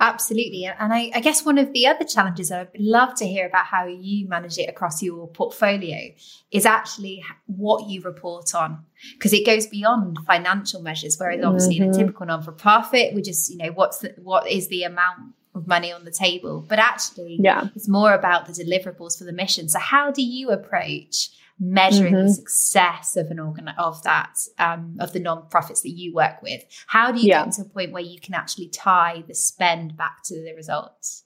Absolutely. 0.00 0.64
And 0.64 0.92
I, 0.92 1.10
I, 1.12 1.20
guess 1.20 1.44
one 1.44 1.58
of 1.58 1.72
the 1.72 1.88
other 1.88 2.04
challenges 2.04 2.52
I'd 2.52 2.68
love 2.78 3.16
to 3.16 3.26
hear 3.26 3.46
about 3.46 3.66
how 3.66 3.86
you 3.86 4.28
manage 4.28 4.56
it 4.56 4.68
across 4.68 5.02
your 5.02 5.26
portfolio 5.26 6.12
is 6.52 6.64
actually 6.64 7.24
what 7.46 7.88
you 7.88 8.00
report 8.02 8.54
on, 8.54 8.84
because 9.14 9.32
it 9.32 9.44
goes 9.44 9.66
beyond 9.66 10.18
financial 10.24 10.82
measures. 10.82 11.16
Whereas 11.18 11.44
obviously 11.44 11.76
mm-hmm. 11.76 11.82
in 11.84 11.88
a 11.88 11.92
mm-hmm. 11.92 12.00
typical 12.00 12.26
non 12.26 12.42
for 12.42 12.52
profit, 12.52 13.12
we 13.12 13.22
just, 13.22 13.50
you 13.50 13.56
know, 13.56 13.72
what's 13.72 13.98
the, 13.98 14.14
what 14.18 14.48
is 14.48 14.68
the 14.68 14.84
amount 14.84 15.34
of 15.56 15.66
money 15.66 15.90
on 15.90 16.04
the 16.04 16.12
table? 16.12 16.64
But 16.68 16.78
actually, 16.78 17.38
yeah. 17.42 17.68
it's 17.74 17.88
more 17.88 18.14
about 18.14 18.46
the 18.46 18.52
deliverables 18.52 19.18
for 19.18 19.24
the 19.24 19.32
mission. 19.32 19.68
So, 19.68 19.80
how 19.80 20.12
do 20.12 20.22
you 20.22 20.50
approach 20.50 21.30
measuring 21.60 22.14
mm-hmm. 22.14 22.26
the 22.26 22.32
success 22.32 23.16
of 23.16 23.30
an 23.30 23.40
organ 23.40 23.68
of 23.68 24.02
that 24.02 24.38
um, 24.58 24.96
of 25.00 25.12
the 25.12 25.20
non-profits 25.20 25.82
that 25.82 25.90
you 25.90 26.14
work 26.14 26.40
with. 26.42 26.62
How 26.86 27.10
do 27.10 27.20
you 27.20 27.28
yeah. 27.28 27.44
get 27.44 27.54
to 27.54 27.62
a 27.62 27.64
point 27.64 27.92
where 27.92 28.02
you 28.02 28.20
can 28.20 28.34
actually 28.34 28.68
tie 28.68 29.24
the 29.26 29.34
spend 29.34 29.96
back 29.96 30.22
to 30.24 30.42
the 30.42 30.54
results? 30.54 31.24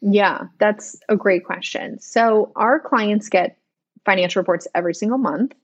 Yeah 0.00 0.46
that's 0.58 0.98
a 1.08 1.16
great 1.16 1.44
question. 1.44 1.98
So 2.00 2.52
our 2.56 2.78
clients 2.80 3.28
get 3.28 3.58
financial 4.04 4.40
reports 4.40 4.66
every 4.74 4.94
single 4.94 5.18
month. 5.18 5.54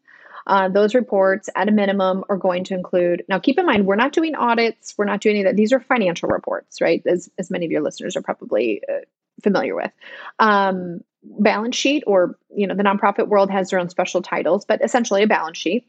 Uh, 0.47 0.69
those 0.69 0.95
reports 0.95 1.51
at 1.57 1.69
a 1.69 1.73
minimum 1.73 2.25
are 2.31 2.37
going 2.37 2.65
to 2.65 2.75
include 2.75 3.23
now 3.29 3.39
keep 3.39 3.59
in 3.59 3.67
mind 3.67 3.85
we're 3.85 3.97
not 3.97 4.13
doing 4.13 4.35
audits 4.35 4.95
we're 4.97 5.05
not 5.05 5.21
doing 5.21 5.37
any 5.37 5.45
of 5.45 5.51
that. 5.51 5.57
These 5.57 5.73
are 5.73 5.81
financial 5.81 6.29
reports 6.29 6.81
right? 6.81 7.03
As, 7.07 7.29
as 7.39 7.51
many 7.51 7.67
of 7.67 7.71
your 7.71 7.83
listeners 7.83 8.17
are 8.17 8.23
probably 8.23 8.81
uh, 8.89 9.01
familiar 9.43 9.75
with. 9.75 9.93
Um, 10.39 11.03
balance 11.23 11.77
sheet 11.77 12.05
or 12.07 12.37
you 12.55 12.67
know 12.67 12.75
the 12.75 12.83
nonprofit 12.83 13.29
world 13.29 13.51
has 13.51 13.71
their 13.71 13.79
own 13.79 13.89
special 13.89 14.23
titles 14.23 14.65
but 14.65 14.83
essentially 14.85 15.23
a 15.23 15.27
balance 15.27 15.59
sheet 15.59 15.87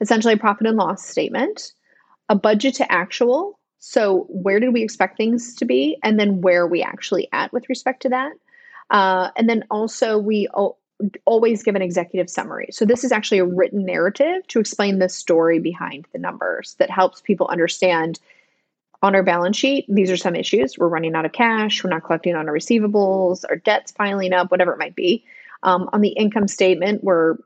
essentially 0.00 0.34
a 0.34 0.38
profit 0.38 0.66
and 0.66 0.76
loss 0.76 1.04
statement 1.04 1.72
a 2.30 2.34
budget 2.36 2.74
to 2.76 2.90
actual. 2.90 3.58
So 3.80 4.26
where 4.28 4.60
did 4.60 4.72
we 4.72 4.82
expect 4.82 5.16
things 5.16 5.54
to 5.56 5.64
be 5.64 5.98
and 6.02 6.18
then 6.18 6.40
where 6.40 6.62
are 6.62 6.68
we 6.68 6.82
actually 6.82 7.28
at 7.32 7.52
with 7.52 7.68
respect 7.68 8.02
to 8.02 8.08
that? 8.10 8.32
Uh, 8.88 9.30
and 9.36 9.48
then 9.48 9.64
also 9.70 10.16
we 10.16 10.48
o- 10.54 10.76
always 11.24 11.62
give 11.62 11.74
an 11.74 11.82
executive 11.82 12.30
summary. 12.30 12.68
So 12.70 12.84
this 12.84 13.04
is 13.04 13.10
actually 13.10 13.38
a 13.38 13.44
written 13.44 13.84
narrative 13.84 14.46
to 14.48 14.60
explain 14.60 14.98
the 14.98 15.08
story 15.08 15.58
behind 15.58 16.06
the 16.12 16.18
numbers 16.18 16.76
that 16.78 16.90
helps 16.90 17.20
people 17.20 17.48
understand 17.48 18.20
on 19.02 19.14
our 19.14 19.22
balance 19.22 19.56
sheet, 19.56 19.86
these 19.88 20.10
are 20.10 20.16
some 20.16 20.36
issues. 20.36 20.76
We're 20.76 20.88
running 20.88 21.14
out 21.14 21.24
of 21.24 21.32
cash. 21.32 21.82
We're 21.82 21.90
not 21.90 22.04
collecting 22.04 22.34
on 22.34 22.48
our 22.48 22.54
receivables. 22.54 23.44
Our 23.48 23.56
debt's 23.56 23.92
piling 23.92 24.32
up, 24.32 24.50
whatever 24.50 24.72
it 24.72 24.78
might 24.78 24.94
be. 24.94 25.24
Um, 25.62 25.88
on 25.92 26.00
the 26.00 26.10
income 26.10 26.48
statement, 26.48 27.02
we're 27.02 27.36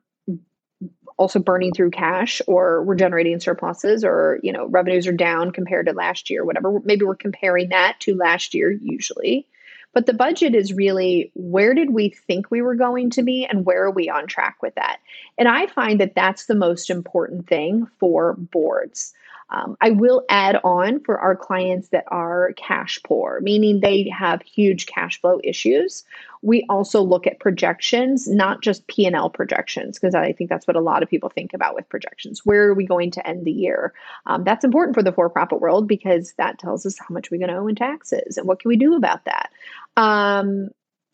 also 1.16 1.38
burning 1.38 1.72
through 1.72 1.90
cash 1.90 2.42
or 2.46 2.82
we're 2.82 2.96
generating 2.96 3.38
surpluses 3.38 4.04
or 4.04 4.40
you 4.42 4.52
know 4.52 4.66
revenues 4.66 5.06
are 5.06 5.12
down 5.12 5.52
compared 5.52 5.86
to 5.86 5.92
last 5.92 6.28
year 6.28 6.44
whatever 6.44 6.80
maybe 6.84 7.04
we're 7.04 7.14
comparing 7.14 7.68
that 7.68 7.96
to 8.00 8.16
last 8.16 8.52
year 8.52 8.72
usually 8.72 9.46
but 9.92 10.06
the 10.06 10.12
budget 10.12 10.56
is 10.56 10.72
really 10.72 11.30
where 11.34 11.72
did 11.72 11.90
we 11.90 12.08
think 12.08 12.50
we 12.50 12.62
were 12.62 12.74
going 12.74 13.10
to 13.10 13.22
be 13.22 13.46
and 13.46 13.64
where 13.64 13.84
are 13.84 13.92
we 13.92 14.08
on 14.08 14.26
track 14.26 14.56
with 14.60 14.74
that 14.74 14.98
and 15.38 15.46
i 15.46 15.66
find 15.68 16.00
that 16.00 16.16
that's 16.16 16.46
the 16.46 16.54
most 16.54 16.90
important 16.90 17.46
thing 17.46 17.86
for 18.00 18.34
boards 18.34 19.14
um, 19.50 19.76
I 19.80 19.90
will 19.90 20.24
add 20.28 20.60
on 20.64 21.00
for 21.00 21.18
our 21.18 21.36
clients 21.36 21.88
that 21.88 22.04
are 22.08 22.52
cash 22.56 23.00
poor, 23.04 23.40
meaning 23.42 23.80
they 23.80 24.08
have 24.08 24.42
huge 24.42 24.86
cash 24.86 25.20
flow 25.20 25.40
issues. 25.44 26.04
We 26.42 26.66
also 26.68 27.00
look 27.02 27.26
at 27.26 27.40
projections, 27.40 28.28
not 28.28 28.62
just 28.62 28.86
P&L 28.86 29.30
projections, 29.30 29.98
because 29.98 30.14
I 30.14 30.32
think 30.32 30.50
that's 30.50 30.66
what 30.66 30.76
a 30.76 30.80
lot 30.80 31.02
of 31.02 31.08
people 31.08 31.30
think 31.30 31.54
about 31.54 31.74
with 31.74 31.88
projections. 31.88 32.44
Where 32.44 32.68
are 32.68 32.74
we 32.74 32.86
going 32.86 33.10
to 33.12 33.26
end 33.26 33.44
the 33.44 33.52
year? 33.52 33.92
Um, 34.26 34.44
that's 34.44 34.64
important 34.64 34.94
for 34.94 35.02
the 35.02 35.12
for-profit 35.12 35.60
world 35.60 35.88
because 35.88 36.34
that 36.38 36.58
tells 36.58 36.84
us 36.84 36.98
how 36.98 37.12
much 37.12 37.30
we're 37.30 37.38
going 37.38 37.50
to 37.50 37.56
owe 37.56 37.68
in 37.68 37.76
taxes 37.76 38.36
and 38.36 38.46
what 38.46 38.60
can 38.60 38.68
we 38.68 38.76
do 38.76 38.94
about 38.94 39.24
that. 39.24 39.50
Um, 39.96 40.70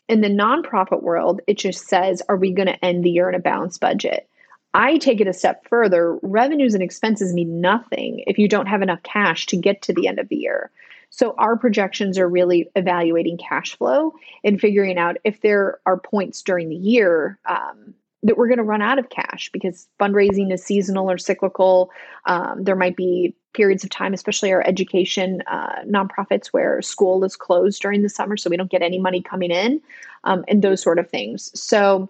in 0.09 0.19
the 0.19 0.27
nonprofit 0.27 1.01
world, 1.03 1.39
it 1.47 1.57
just 1.57 1.87
says, 1.87 2.21
are 2.27 2.35
we 2.35 2.51
going 2.51 2.67
to 2.67 2.83
end 2.85 3.03
the 3.03 3.11
year 3.11 3.29
in 3.29 3.35
a 3.35 3.39
balanced 3.39 3.79
budget? 3.79 4.27
I 4.73 4.97
take 4.97 5.19
it 5.19 5.27
a 5.27 5.33
step 5.33 5.67
further. 5.67 6.17
Revenues 6.21 6.73
and 6.73 6.83
expenses 6.83 7.33
mean 7.33 7.59
nothing 7.61 8.23
if 8.27 8.37
you 8.37 8.47
don't 8.47 8.67
have 8.67 8.81
enough 8.81 9.03
cash 9.03 9.45
to 9.47 9.57
get 9.57 9.81
to 9.83 9.93
the 9.93 10.07
end 10.07 10.19
of 10.19 10.29
the 10.29 10.37
year. 10.37 10.71
So 11.09 11.35
our 11.37 11.57
projections 11.57 12.17
are 12.17 12.29
really 12.29 12.69
evaluating 12.75 13.37
cash 13.37 13.77
flow 13.77 14.13
and 14.45 14.61
figuring 14.61 14.97
out 14.97 15.17
if 15.25 15.41
there 15.41 15.79
are 15.85 15.99
points 15.99 16.41
during 16.41 16.69
the 16.69 16.75
year 16.75 17.37
um, 17.45 17.93
that 18.23 18.37
we're 18.37 18.47
going 18.47 18.59
to 18.59 18.63
run 18.63 18.81
out 18.81 18.97
of 18.97 19.09
cash 19.09 19.49
because 19.51 19.87
fundraising 19.99 20.53
is 20.53 20.63
seasonal 20.63 21.11
or 21.11 21.17
cyclical. 21.17 21.91
Um, 22.25 22.63
there 22.63 22.77
might 22.77 22.95
be 22.95 23.35
periods 23.53 23.83
of 23.83 23.89
time, 23.89 24.13
especially 24.13 24.53
our 24.53 24.65
education 24.65 25.43
uh, 25.47 25.81
nonprofits, 25.85 26.47
where 26.47 26.81
school 26.81 27.25
is 27.25 27.35
closed 27.35 27.81
during 27.81 28.03
the 28.03 28.09
summer, 28.09 28.37
so 28.37 28.49
we 28.49 28.55
don't 28.55 28.71
get 28.71 28.81
any 28.81 28.99
money 28.99 29.21
coming 29.21 29.51
in, 29.51 29.81
um, 30.23 30.45
and 30.47 30.61
those 30.61 30.81
sort 30.81 30.99
of 30.99 31.09
things. 31.09 31.51
So 31.59 32.09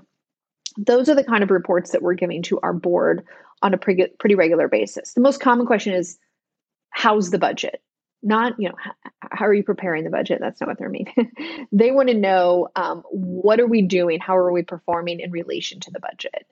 those 0.78 1.10
are 1.10 1.16
the 1.16 1.24
kind 1.24 1.44
of 1.44 1.52
reports 1.52 1.92
that 1.92 2.02
we're 2.02 2.14
giving 2.14 2.42
to 2.44 2.60
our 2.62 2.74
board 2.74 3.26
on 3.62 3.74
a 3.74 3.78
pretty, 3.78 4.06
pretty 4.20 4.36
regular 4.36 4.68
basis. 4.68 5.14
The 5.14 5.22
most 5.22 5.40
common 5.40 5.66
question 5.66 5.94
is, 5.94 6.18
how's 6.90 7.30
the 7.30 7.40
budget? 7.40 7.82
not 8.24 8.54
you 8.60 8.70
know 8.70 8.76
how 9.32 9.46
are 9.46 9.54
you 9.54 9.64
preparing 9.64 10.04
the 10.04 10.10
budget? 10.10 10.40
That's 10.42 10.60
not 10.62 10.68
what 10.68 10.78
they're 10.78 10.90
meaning. 10.90 11.14
They 11.72 11.92
want 11.92 12.10
to 12.10 12.16
know 12.16 12.68
um, 12.76 13.04
what 13.10 13.60
are 13.60 13.68
we 13.68 13.82
doing? 13.82 14.20
How 14.20 14.36
are 14.38 14.52
we 14.52 14.62
performing 14.62 15.20
in 15.20 15.32
relation 15.32 15.80
to 15.82 15.92
the 15.92 16.00
budget? 16.00 16.46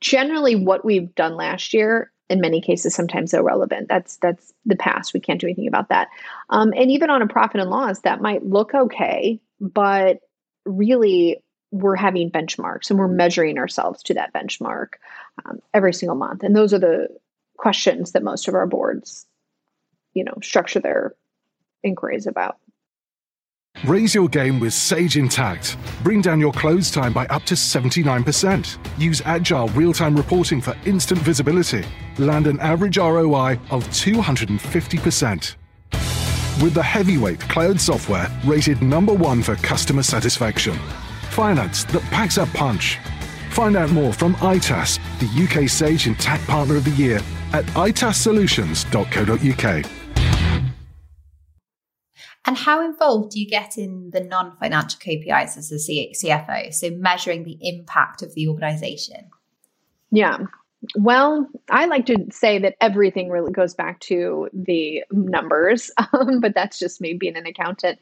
Generally 0.00 0.56
what 0.56 0.84
we've 0.84 1.14
done 1.14 1.36
last 1.36 1.74
year 1.74 2.10
in 2.28 2.40
many 2.40 2.60
cases 2.60 2.94
sometimes 2.94 3.34
irrelevant. 3.34 3.88
That's 3.88 4.16
that's 4.16 4.52
the 4.64 4.76
past. 4.76 5.14
We 5.14 5.20
can't 5.20 5.40
do 5.40 5.46
anything 5.46 5.68
about 5.68 5.90
that. 5.90 6.08
Um, 6.50 6.72
and 6.74 6.90
even 6.90 7.10
on 7.10 7.22
a 7.22 7.28
profit 7.28 7.60
and 7.60 7.70
loss 7.70 8.00
that 8.00 8.20
might 8.20 8.44
look 8.44 8.74
okay 8.74 9.40
but 9.60 10.18
really 10.64 11.41
we're 11.72 11.96
having 11.96 12.30
benchmarks 12.30 12.90
and 12.90 12.98
we're 12.98 13.08
measuring 13.08 13.58
ourselves 13.58 14.02
to 14.04 14.14
that 14.14 14.32
benchmark 14.32 14.94
um, 15.44 15.58
every 15.74 15.92
single 15.92 16.16
month 16.16 16.44
and 16.44 16.54
those 16.54 16.72
are 16.72 16.78
the 16.78 17.08
questions 17.56 18.12
that 18.12 18.22
most 18.22 18.46
of 18.46 18.54
our 18.54 18.66
boards 18.66 19.26
you 20.14 20.24
know, 20.24 20.34
structure 20.42 20.80
their 20.80 21.14
inquiries 21.82 22.26
about. 22.26 22.58
Raise 23.84 24.14
your 24.14 24.28
game 24.28 24.60
with 24.60 24.74
Sage 24.74 25.14
Intacct. 25.14 25.76
Bring 26.04 26.20
down 26.20 26.38
your 26.38 26.52
close 26.52 26.90
time 26.90 27.12
by 27.12 27.26
up 27.26 27.42
to 27.44 27.54
79%. 27.54 29.00
Use 29.00 29.22
agile 29.24 29.68
real 29.68 29.92
time 29.92 30.14
reporting 30.14 30.60
for 30.60 30.76
instant 30.84 31.20
visibility. 31.22 31.84
Land 32.18 32.46
an 32.46 32.60
average 32.60 32.98
ROI 32.98 33.58
of 33.70 33.88
250%. 33.88 35.56
With 36.62 36.74
the 36.74 36.82
heavyweight 36.82 37.40
cloud 37.40 37.80
software 37.80 38.28
rated 38.44 38.82
number 38.82 39.14
one 39.14 39.42
for 39.42 39.56
customer 39.56 40.02
satisfaction. 40.02 40.78
Finance 41.32 41.84
that 41.84 42.02
packs 42.10 42.36
a 42.36 42.44
punch. 42.46 42.98
Find 43.50 43.76
out 43.76 43.90
more 43.90 44.12
from 44.12 44.34
ITAS, 44.36 45.00
the 45.18 45.26
UK 45.44 45.68
Sage 45.68 46.04
Intacct 46.04 46.46
Partner 46.46 46.76
of 46.76 46.84
the 46.84 46.92
Year, 46.92 47.20
at 47.52 47.64
itassolutions.co.uk. 47.66 49.84
And 52.44 52.56
how 52.56 52.84
involved 52.84 53.30
do 53.32 53.40
you 53.40 53.46
get 53.46 53.78
in 53.78 54.10
the 54.10 54.20
non 54.20 54.56
financial 54.56 54.98
KPIs 54.98 55.56
as 55.56 55.70
a 55.70 55.76
CFO? 55.76 56.74
So, 56.74 56.90
measuring 56.90 57.44
the 57.44 57.56
impact 57.60 58.22
of 58.22 58.34
the 58.34 58.48
organization? 58.48 59.30
Yeah. 60.10 60.38
Well, 60.96 61.46
I 61.70 61.86
like 61.86 62.06
to 62.06 62.26
say 62.32 62.58
that 62.58 62.74
everything 62.80 63.28
really 63.28 63.52
goes 63.52 63.74
back 63.74 64.00
to 64.00 64.48
the 64.52 65.04
numbers, 65.12 65.92
um, 66.12 66.40
but 66.40 66.54
that's 66.54 66.80
just 66.80 67.00
me 67.00 67.14
being 67.14 67.36
an 67.36 67.46
accountant. 67.46 68.00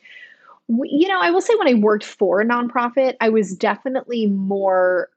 You 0.84 1.08
know, 1.08 1.20
I 1.20 1.30
will 1.30 1.40
say 1.40 1.54
when 1.56 1.68
I 1.68 1.74
worked 1.74 2.04
for 2.04 2.40
a 2.40 2.44
nonprofit, 2.46 3.16
I 3.20 3.28
was 3.28 3.56
definitely 3.56 4.26
more 4.26 5.08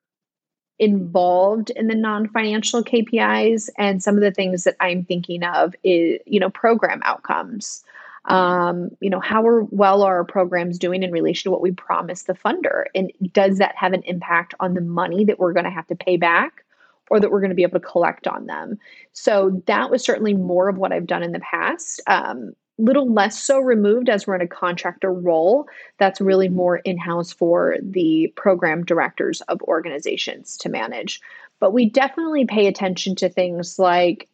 involved 0.79 1.69
in 1.71 1.87
the 1.87 1.95
non-financial 1.95 2.83
KPIs 2.83 3.69
and 3.77 4.01
some 4.01 4.15
of 4.15 4.21
the 4.21 4.31
things 4.31 4.63
that 4.63 4.75
I'm 4.79 5.05
thinking 5.05 5.43
of 5.43 5.75
is 5.83 6.19
you 6.25 6.39
know 6.39 6.49
program 6.49 7.01
outcomes. 7.03 7.83
Um, 8.25 8.89
you 8.99 9.09
know 9.09 9.19
how 9.19 9.45
are 9.45 9.63
well 9.65 10.01
are 10.01 10.15
our 10.15 10.23
programs 10.23 10.79
doing 10.79 11.03
in 11.03 11.11
relation 11.11 11.43
to 11.43 11.51
what 11.51 11.61
we 11.61 11.71
promised 11.71 12.27
the 12.27 12.33
funder? 12.33 12.85
And 12.95 13.11
does 13.31 13.59
that 13.59 13.75
have 13.75 13.93
an 13.93 14.03
impact 14.03 14.55
on 14.59 14.73
the 14.73 14.81
money 14.81 15.25
that 15.25 15.39
we're 15.39 15.53
going 15.53 15.65
to 15.65 15.71
have 15.71 15.87
to 15.87 15.95
pay 15.95 16.17
back 16.17 16.63
or 17.09 17.19
that 17.19 17.31
we're 17.31 17.41
going 17.41 17.49
to 17.49 17.55
be 17.55 17.63
able 17.63 17.79
to 17.79 17.85
collect 17.85 18.25
on 18.27 18.47
them? 18.47 18.79
So 19.11 19.61
that 19.67 19.91
was 19.91 20.03
certainly 20.03 20.33
more 20.33 20.69
of 20.69 20.77
what 20.77 20.91
i've 20.91 21.07
done 21.07 21.21
in 21.21 21.33
the 21.33 21.39
past. 21.39 22.01
Um, 22.07 22.53
little 22.77 23.11
less 23.11 23.39
so 23.39 23.59
removed 23.59 24.09
as 24.09 24.25
we're 24.25 24.35
in 24.35 24.41
a 24.41 24.47
contractor 24.47 25.13
role 25.13 25.67
that's 25.99 26.19
really 26.19 26.49
more 26.49 26.77
in-house 26.77 27.31
for 27.31 27.77
the 27.81 28.33
program 28.35 28.83
directors 28.83 29.41
of 29.41 29.61
organizations 29.63 30.57
to 30.57 30.69
manage. 30.69 31.21
But 31.59 31.71
we 31.71 31.89
definitely 31.89 32.45
pay 32.45 32.67
attention 32.67 33.15
to 33.15 33.29
things 33.29 33.77
like 33.77 34.27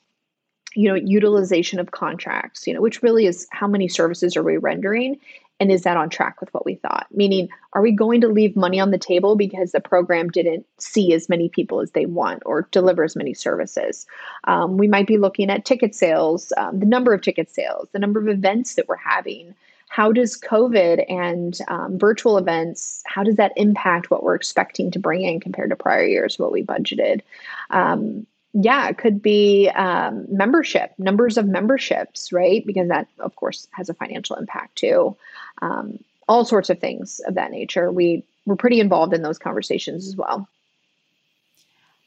you 0.75 0.87
know 0.87 0.95
utilization 0.95 1.79
of 1.79 1.89
contracts 1.89 2.67
you 2.67 2.73
know 2.75 2.81
which 2.81 3.01
really 3.01 3.25
is 3.25 3.47
how 3.51 3.67
many 3.67 3.87
services 3.87 4.37
are 4.37 4.43
we 4.43 4.57
rendering 4.57 5.19
and 5.59 5.71
is 5.71 5.83
that 5.83 5.97
on 5.97 6.09
track 6.09 6.39
with 6.39 6.53
what 6.53 6.65
we 6.65 6.75
thought? 6.75 7.07
Meaning 7.11 7.49
are 7.73 7.81
we 7.81 7.91
going 7.91 8.21
to 8.21 8.27
leave 8.27 8.55
money 8.55 8.79
on 8.79 8.91
the 8.91 8.97
table 8.97 9.35
because 9.35 9.71
the 9.71 9.81
program 9.81 10.29
didn't 10.29 10.65
see 10.77 11.13
as 11.13 11.29
many 11.29 11.49
people 11.49 11.81
as 11.81 11.91
they 11.91 12.05
want 12.05 12.41
or 12.45 12.67
deliver 12.71 13.03
as 13.03 13.15
many 13.15 13.33
services? 13.33 14.07
Um, 14.45 14.77
we 14.77 14.87
might 14.87 15.07
be 15.07 15.17
looking 15.17 15.49
at 15.49 15.65
ticket 15.65 15.93
sales 15.93 16.53
um, 16.57 16.79
the 16.79 16.85
number 16.85 17.13
of 17.13 17.21
ticket 17.21 17.49
sales 17.49 17.89
the 17.91 17.99
number 17.99 18.19
of 18.19 18.27
events 18.27 18.75
that 18.75 18.87
we're 18.87 18.95
having. 18.95 19.53
How 19.89 20.11
does 20.11 20.39
covid 20.39 21.03
and 21.09 21.57
um, 21.67 21.97
virtual 21.97 22.37
events 22.37 23.01
how 23.05 23.23
does 23.23 23.35
that 23.35 23.53
impact 23.55 24.11
what 24.11 24.23
we're 24.23 24.35
expecting 24.35 24.91
to 24.91 24.99
bring 24.99 25.23
in 25.23 25.39
compared 25.39 25.71
to 25.71 25.75
prior 25.75 26.05
years 26.05 26.39
what 26.39 26.51
we 26.51 26.63
budgeted? 26.63 27.21
Um, 27.69 28.25
yeah, 28.53 28.89
it 28.89 28.97
could 28.97 29.21
be 29.21 29.69
um, 29.69 30.25
membership, 30.29 30.93
numbers 30.97 31.37
of 31.37 31.47
memberships, 31.47 32.31
right? 32.31 32.65
Because 32.65 32.87
that, 32.89 33.07
of 33.19 33.35
course, 33.35 33.67
has 33.71 33.89
a 33.89 33.93
financial 33.93 34.35
impact 34.35 34.75
too. 34.75 35.15
Um, 35.61 35.99
all 36.27 36.45
sorts 36.45 36.69
of 36.69 36.79
things 36.79 37.19
of 37.27 37.35
that 37.35 37.51
nature. 37.51 37.91
We 37.91 38.23
we're 38.45 38.55
pretty 38.55 38.79
involved 38.79 39.13
in 39.13 39.21
those 39.21 39.37
conversations 39.37 40.07
as 40.07 40.15
well. 40.15 40.47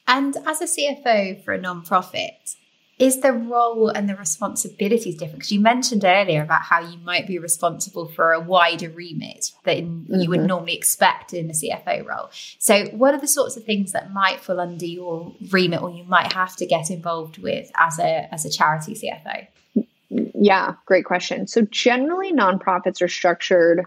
And 0.08 0.36
as 0.46 0.60
a 0.60 0.64
CFO 0.64 1.44
for 1.44 1.54
a 1.54 1.58
nonprofit, 1.58 2.56
is 2.98 3.20
the 3.20 3.32
role 3.32 3.88
and 3.88 4.08
the 4.08 4.14
responsibilities 4.14 5.16
different? 5.16 5.40
Because 5.40 5.52
you 5.52 5.60
mentioned 5.60 6.04
earlier 6.04 6.42
about 6.42 6.62
how 6.62 6.80
you 6.80 6.98
might 6.98 7.26
be 7.26 7.38
responsible 7.38 8.06
for 8.06 8.32
a 8.32 8.40
wider 8.40 8.90
remit 8.90 9.52
than 9.64 10.04
mm-hmm. 10.04 10.20
you 10.20 10.28
would 10.28 10.40
mm-hmm. 10.40 10.48
normally 10.48 10.76
expect 10.76 11.32
in 11.32 11.50
a 11.50 11.52
CFO 11.52 12.06
role. 12.06 12.28
So, 12.58 12.86
what 12.86 13.14
are 13.14 13.20
the 13.20 13.28
sorts 13.28 13.56
of 13.56 13.64
things 13.64 13.92
that 13.92 14.12
might 14.12 14.40
fall 14.40 14.60
under 14.60 14.86
your 14.86 15.34
remit, 15.50 15.82
or 15.82 15.90
you 15.90 16.04
might 16.04 16.32
have 16.32 16.54
to 16.56 16.66
get 16.66 16.90
involved 16.90 17.38
with 17.38 17.70
as 17.76 17.98
a 17.98 18.32
as 18.32 18.44
a 18.44 18.50
charity 18.50 18.94
CFO? 18.94 19.46
Yeah, 20.34 20.74
great 20.86 21.06
question. 21.06 21.46
So, 21.46 21.62
generally, 21.62 22.32
nonprofits 22.32 23.00
are 23.00 23.08
structured 23.08 23.86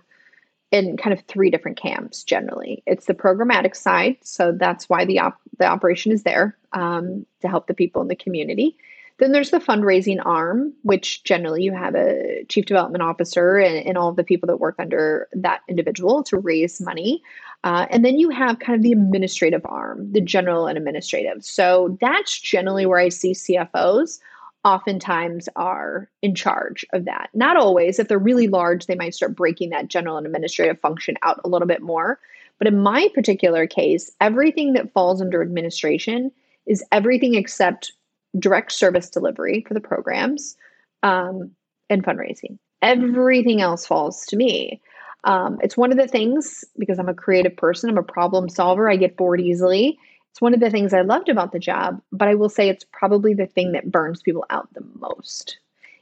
in 0.72 0.98
kind 0.98 1.14
of 1.14 1.24
three 1.26 1.50
different 1.50 1.78
camps 1.78 2.24
generally 2.24 2.82
it's 2.86 3.06
the 3.06 3.14
programmatic 3.14 3.76
side 3.76 4.18
so 4.22 4.52
that's 4.52 4.90
why 4.90 5.06
the 5.06 5.20
op- 5.20 5.40
the 5.60 5.66
operation 5.66 6.12
is 6.12 6.24
there 6.24 6.58
um, 6.74 7.26
to 7.42 7.48
help 7.48 7.68
the 7.68 7.74
people 7.74 8.02
in 8.02 8.08
the 8.08 8.16
community 8.16 8.76
then 9.18 9.32
there's 9.32 9.52
the 9.52 9.60
fundraising 9.60 10.20
arm, 10.26 10.74
which 10.84 11.24
generally 11.24 11.64
you 11.64 11.72
have 11.72 11.96
a 11.96 12.44
chief 12.50 12.66
development 12.66 13.02
officer 13.02 13.58
and, 13.58 13.86
and 13.86 13.98
all 13.98 14.10
of 14.10 14.18
the 14.18 14.24
people 14.24 14.48
that 14.48 14.58
work 14.58 14.76
under 14.78 15.28
that 15.34 15.62
individual 15.70 16.24
to 16.24 16.38
raise 16.38 16.82
money. 16.82 17.24
Uh, 17.64 17.88
and 17.90 18.04
then 18.04 18.18
you 18.18 18.30
have 18.30 18.60
kind 18.60 18.76
of 18.76 18.84
the 18.84 18.92
administrative 18.92 19.66
arm, 19.66 20.12
the 20.12 20.22
general 20.22 20.68
and 20.68 20.78
administrative. 20.78 21.44
So 21.46 21.98
that's 22.02 22.38
generally 22.40 22.86
where 22.86 23.00
I 23.00 23.10
see 23.10 23.32
CFOs 23.32 24.20
oftentimes 24.66 25.48
are 25.56 26.10
in 26.22 26.36
charge 26.36 26.84
of 26.92 27.06
that. 27.06 27.30
Not 27.34 27.56
always. 27.56 28.00
If 28.00 28.08
they're 28.08 28.20
really 28.20 28.48
large, 28.48 28.88
they 28.88 28.96
might 28.96 29.14
start 29.14 29.36
breaking 29.36 29.70
that 29.70 29.88
general 29.88 30.18
and 30.18 30.26
administrative 30.26 30.80
function 30.82 31.16
out 31.22 31.40
a 31.46 31.50
little 31.50 31.68
bit 31.68 31.82
more. 31.82 32.20
But 32.58 32.68
in 32.68 32.80
my 32.80 33.10
particular 33.14 33.68
case, 33.68 34.12
everything 34.20 34.74
that 34.74 34.92
falls 34.92 35.22
under 35.22 35.42
administration 35.42 36.32
is 36.66 36.84
everything 36.92 37.36
except 37.36 37.94
direct 38.38 38.72
service 38.72 39.10
delivery 39.10 39.64
for 39.68 39.74
the 39.74 39.82
programs, 39.82 40.56
um, 41.04 41.52
and 41.90 42.04
fundraising. 42.04 42.58
Everything 42.82 43.62
else 43.62 43.86
falls 43.86 44.26
to 44.28 44.36
me. 44.36 44.82
Um, 45.24 45.58
it's 45.64 45.78
one 45.78 45.92
of 45.92 45.98
the 45.98 46.08
things 46.08 46.64
because 46.78 47.00
I'm 47.00 47.10
a 47.10 47.14
creative 47.14 47.58
person, 47.58 47.90
I'm 47.90 47.98
a 47.98 48.04
problem 48.04 48.48
solver, 48.48 48.90
I 48.90 48.96
get 48.96 49.18
bored 49.18 49.42
easily. 49.42 49.98
It's 50.32 50.42
one 50.42 50.54
of 50.54 50.60
the 50.60 50.70
things 50.70 50.94
I 50.94 51.02
loved 51.02 51.30
about 51.30 51.52
the 51.52 51.60
job, 51.60 52.02
but 52.12 52.28
I 52.28 52.36
will 52.36 52.50
say 52.50 52.70
it's 52.70 52.86
probably 52.92 53.34
the 53.34 53.48
thing 53.48 53.72
that 53.72 53.92
burns 53.92 54.22
people 54.22 54.46
out 54.50 54.72
the 54.74 54.86
most. 55.00 55.58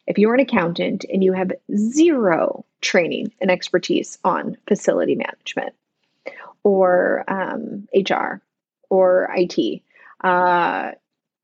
If 0.07 0.17
you're 0.17 0.33
an 0.33 0.39
accountant 0.39 1.05
and 1.11 1.23
you 1.23 1.31
have 1.33 1.51
zero 1.75 2.65
training 2.81 3.31
and 3.39 3.49
expertise 3.49 4.17
on 4.23 4.57
facility 4.67 5.15
management 5.15 5.73
or 6.63 7.23
um, 7.27 7.87
HR 7.95 8.41
or 8.89 9.29
IT, 9.35 9.81
uh, 10.21 10.91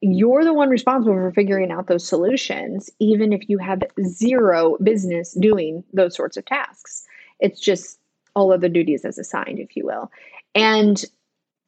you're 0.02 0.44
the 0.44 0.54
one 0.54 0.70
responsible 0.70 1.14
for 1.14 1.32
figuring 1.32 1.72
out 1.72 1.88
those 1.88 2.08
solutions, 2.08 2.90
even 3.00 3.34
if 3.34 3.50
you 3.50 3.58
have 3.58 3.84
zero 4.06 4.78
business 4.82 5.34
doing 5.34 5.84
those 5.94 6.16
sorts 6.16 6.38
of 6.38 6.46
tasks. 6.46 7.06
It's 7.40 7.60
just 7.60 8.00
all 8.36 8.54
other 8.54 8.70
duties 8.70 9.04
as 9.04 9.18
assigned, 9.18 9.60
if 9.60 9.76
you 9.76 9.86
will. 9.86 10.12
And 10.56 11.04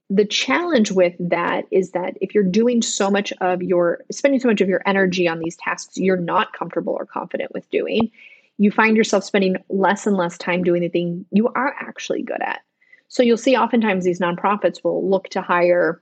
the 0.09 0.25
challenge 0.25 0.91
with 0.91 1.13
that 1.19 1.65
is 1.71 1.91
that 1.91 2.17
if 2.19 2.36
you're 2.36 2.43
doing 2.43 2.82
so 2.82 3.09
much 3.09 3.32
of 3.39 3.63
your 3.63 4.03
spending 4.11 4.39
so 4.39 4.49
much 4.49 4.59
of 4.59 4.67
your 4.67 4.82
energy 4.86 5.25
on 5.25 5.39
these 5.39 5.55
tasks 5.55 5.97
you're 5.97 6.17
not 6.17 6.51
comfortable 6.51 6.93
or 6.93 7.05
confident 7.05 7.53
with 7.53 7.69
doing, 7.69 8.11
you 8.57 8.71
find 8.71 8.97
yourself 8.97 9.23
spending 9.23 9.55
less 9.69 10.05
and 10.05 10.17
less 10.17 10.38
time 10.38 10.63
doing 10.63 10.82
the 10.82 10.89
thing 10.89 11.25
you 11.32 11.47
are 11.55 11.75
actually 11.79 12.23
good 12.23 12.41
at. 12.41 12.59
So 13.07 13.23
you'll 13.23 13.38
see 13.38 13.55
oftentimes 13.55 14.03
these 14.03 14.19
nonprofits 14.19 14.84
will 14.84 15.09
look 15.09 15.29
to 15.29 15.41
hire 15.41 16.01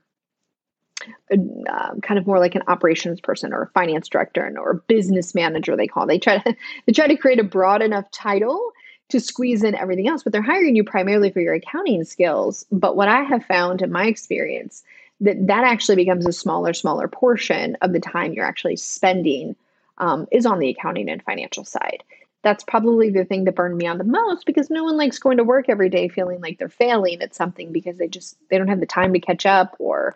uh, 1.32 1.96
kind 2.02 2.18
of 2.18 2.26
more 2.26 2.40
like 2.40 2.56
an 2.56 2.64
operations 2.68 3.22
person 3.22 3.54
or 3.54 3.64
a 3.64 3.70
finance 3.70 4.08
director 4.08 4.44
and, 4.46 4.58
or 4.58 4.72
a 4.72 4.76
business 4.76 5.36
manager 5.36 5.76
they 5.76 5.88
call 5.88 6.06
they 6.06 6.20
try 6.20 6.38
to 6.38 6.56
they 6.86 6.94
try 6.94 7.08
to 7.08 7.18
create 7.18 7.40
a 7.40 7.44
broad 7.44 7.82
enough 7.82 8.10
title 8.12 8.72
to 9.10 9.20
squeeze 9.20 9.64
in 9.64 9.76
everything 9.76 10.08
else 10.08 10.24
but 10.24 10.34
they're 10.34 10.42
hiring 10.42 10.76
you 10.76 10.84
primarily 10.84 11.32
for 11.32 11.40
your 11.40 11.54
accounting 11.54 12.04
skills. 12.04 12.66
But 12.72 12.96
what 12.96 13.08
i 13.08 13.24
have 13.24 13.46
found 13.46 13.82
in 13.82 13.92
my 13.92 14.06
experience 14.06 14.84
that 15.22 15.48
that 15.48 15.64
actually 15.64 15.96
becomes 15.96 16.26
a 16.26 16.34
smaller 16.34 16.74
smaller 16.74 17.08
portion 17.08 17.78
of 17.82 17.94
the 17.94 18.00
time 18.00 18.34
you're 18.34 18.46
actually 18.46 18.78
spending 18.78 19.56
um, 20.00 20.28
is 20.32 20.46
on 20.46 20.60
the 20.60 20.70
accounting 20.70 21.10
and 21.10 21.22
financial 21.24 21.66
side. 21.66 22.04
That's 22.42 22.64
probably 22.64 23.10
the 23.10 23.26
thing 23.26 23.44
that 23.44 23.56
burned 23.56 23.78
me 23.78 23.86
on 23.86 23.98
the 23.98 24.06
most 24.06 24.46
because 24.46 24.70
no 24.70 24.86
one 24.86 24.96
likes 24.96 25.20
going 25.20 25.38
to 25.38 25.44
work 25.44 25.68
every 25.68 25.90
day 25.90 26.08
feeling 26.08 26.40
like 26.40 26.58
they're 26.58 26.70
failing 26.70 27.22
at 27.22 27.36
something 27.36 27.74
because 27.74 27.98
they 27.98 28.08
just 28.08 28.38
they 28.50 28.58
don't 28.58 28.70
have 28.70 28.80
the 28.80 28.86
time 28.86 29.14
to 29.14 29.20
catch 29.20 29.46
up 29.46 29.76
or 29.78 30.16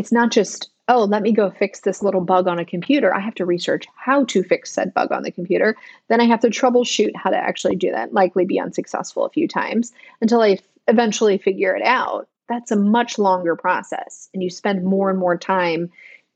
it's 0.00 0.10
not 0.10 0.30
just 0.30 0.70
oh 0.88 1.04
let 1.04 1.20
me 1.20 1.30
go 1.30 1.50
fix 1.50 1.80
this 1.80 2.02
little 2.02 2.22
bug 2.22 2.48
on 2.48 2.58
a 2.58 2.64
computer. 2.64 3.14
I 3.14 3.20
have 3.20 3.34
to 3.34 3.44
research 3.44 3.86
how 3.96 4.24
to 4.24 4.42
fix 4.42 4.72
said 4.72 4.94
bug 4.94 5.12
on 5.12 5.22
the 5.22 5.30
computer. 5.30 5.76
Then 6.08 6.22
i 6.22 6.24
have 6.24 6.40
to 6.40 6.48
troubleshoot 6.48 7.14
how 7.14 7.28
to 7.28 7.36
actually 7.36 7.76
do 7.76 7.90
that 7.90 8.14
likely 8.14 8.46
be 8.46 8.58
unsuccessful 8.58 9.26
a 9.26 9.30
few 9.30 9.46
times 9.46 9.92
until 10.22 10.40
i 10.40 10.52
f- 10.52 10.62
eventually 10.88 11.36
figure 11.36 11.76
it 11.76 11.82
out. 11.82 12.28
That's 12.48 12.70
a 12.70 12.76
much 12.76 13.18
longer 13.18 13.54
process 13.56 14.30
and 14.32 14.42
you 14.42 14.48
spend 14.48 14.82
more 14.82 15.10
and 15.10 15.18
more 15.18 15.36
time 15.36 15.90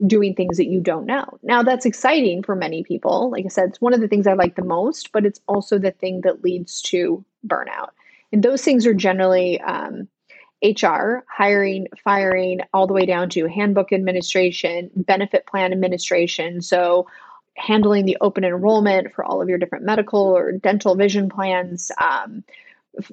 doing 0.06 0.34
things 0.34 0.58
that 0.58 0.66
you 0.66 0.80
don't 0.80 1.06
know. 1.06 1.24
Now 1.42 1.62
that's 1.62 1.86
exciting 1.86 2.42
for 2.42 2.54
many 2.54 2.84
people. 2.84 3.30
Like 3.30 3.46
i 3.46 3.48
said 3.48 3.70
it's 3.70 3.80
one 3.80 3.94
of 3.94 4.02
the 4.02 4.08
things 4.08 4.26
i 4.26 4.34
like 4.34 4.56
the 4.56 4.72
most 4.76 5.10
but 5.10 5.24
it's 5.24 5.40
also 5.48 5.78
the 5.78 5.90
thing 6.02 6.20
that 6.20 6.44
leads 6.44 6.82
to 6.92 7.24
burnout. 7.46 7.92
And 8.30 8.42
those 8.42 8.62
things 8.62 8.86
are 8.86 8.92
generally 9.08 9.58
um, 9.62 10.06
HR, 10.64 11.24
hiring, 11.28 11.88
firing, 12.02 12.60
all 12.72 12.86
the 12.86 12.94
way 12.94 13.04
down 13.04 13.28
to 13.30 13.46
handbook 13.46 13.92
administration, 13.92 14.90
benefit 14.96 15.46
plan 15.46 15.72
administration. 15.72 16.62
So, 16.62 17.06
handling 17.56 18.04
the 18.04 18.16
open 18.20 18.42
enrollment 18.44 19.14
for 19.14 19.24
all 19.24 19.40
of 19.40 19.48
your 19.48 19.58
different 19.58 19.84
medical 19.84 20.20
or 20.20 20.52
dental 20.52 20.96
vision 20.96 21.28
plans, 21.28 21.92
um, 22.00 22.42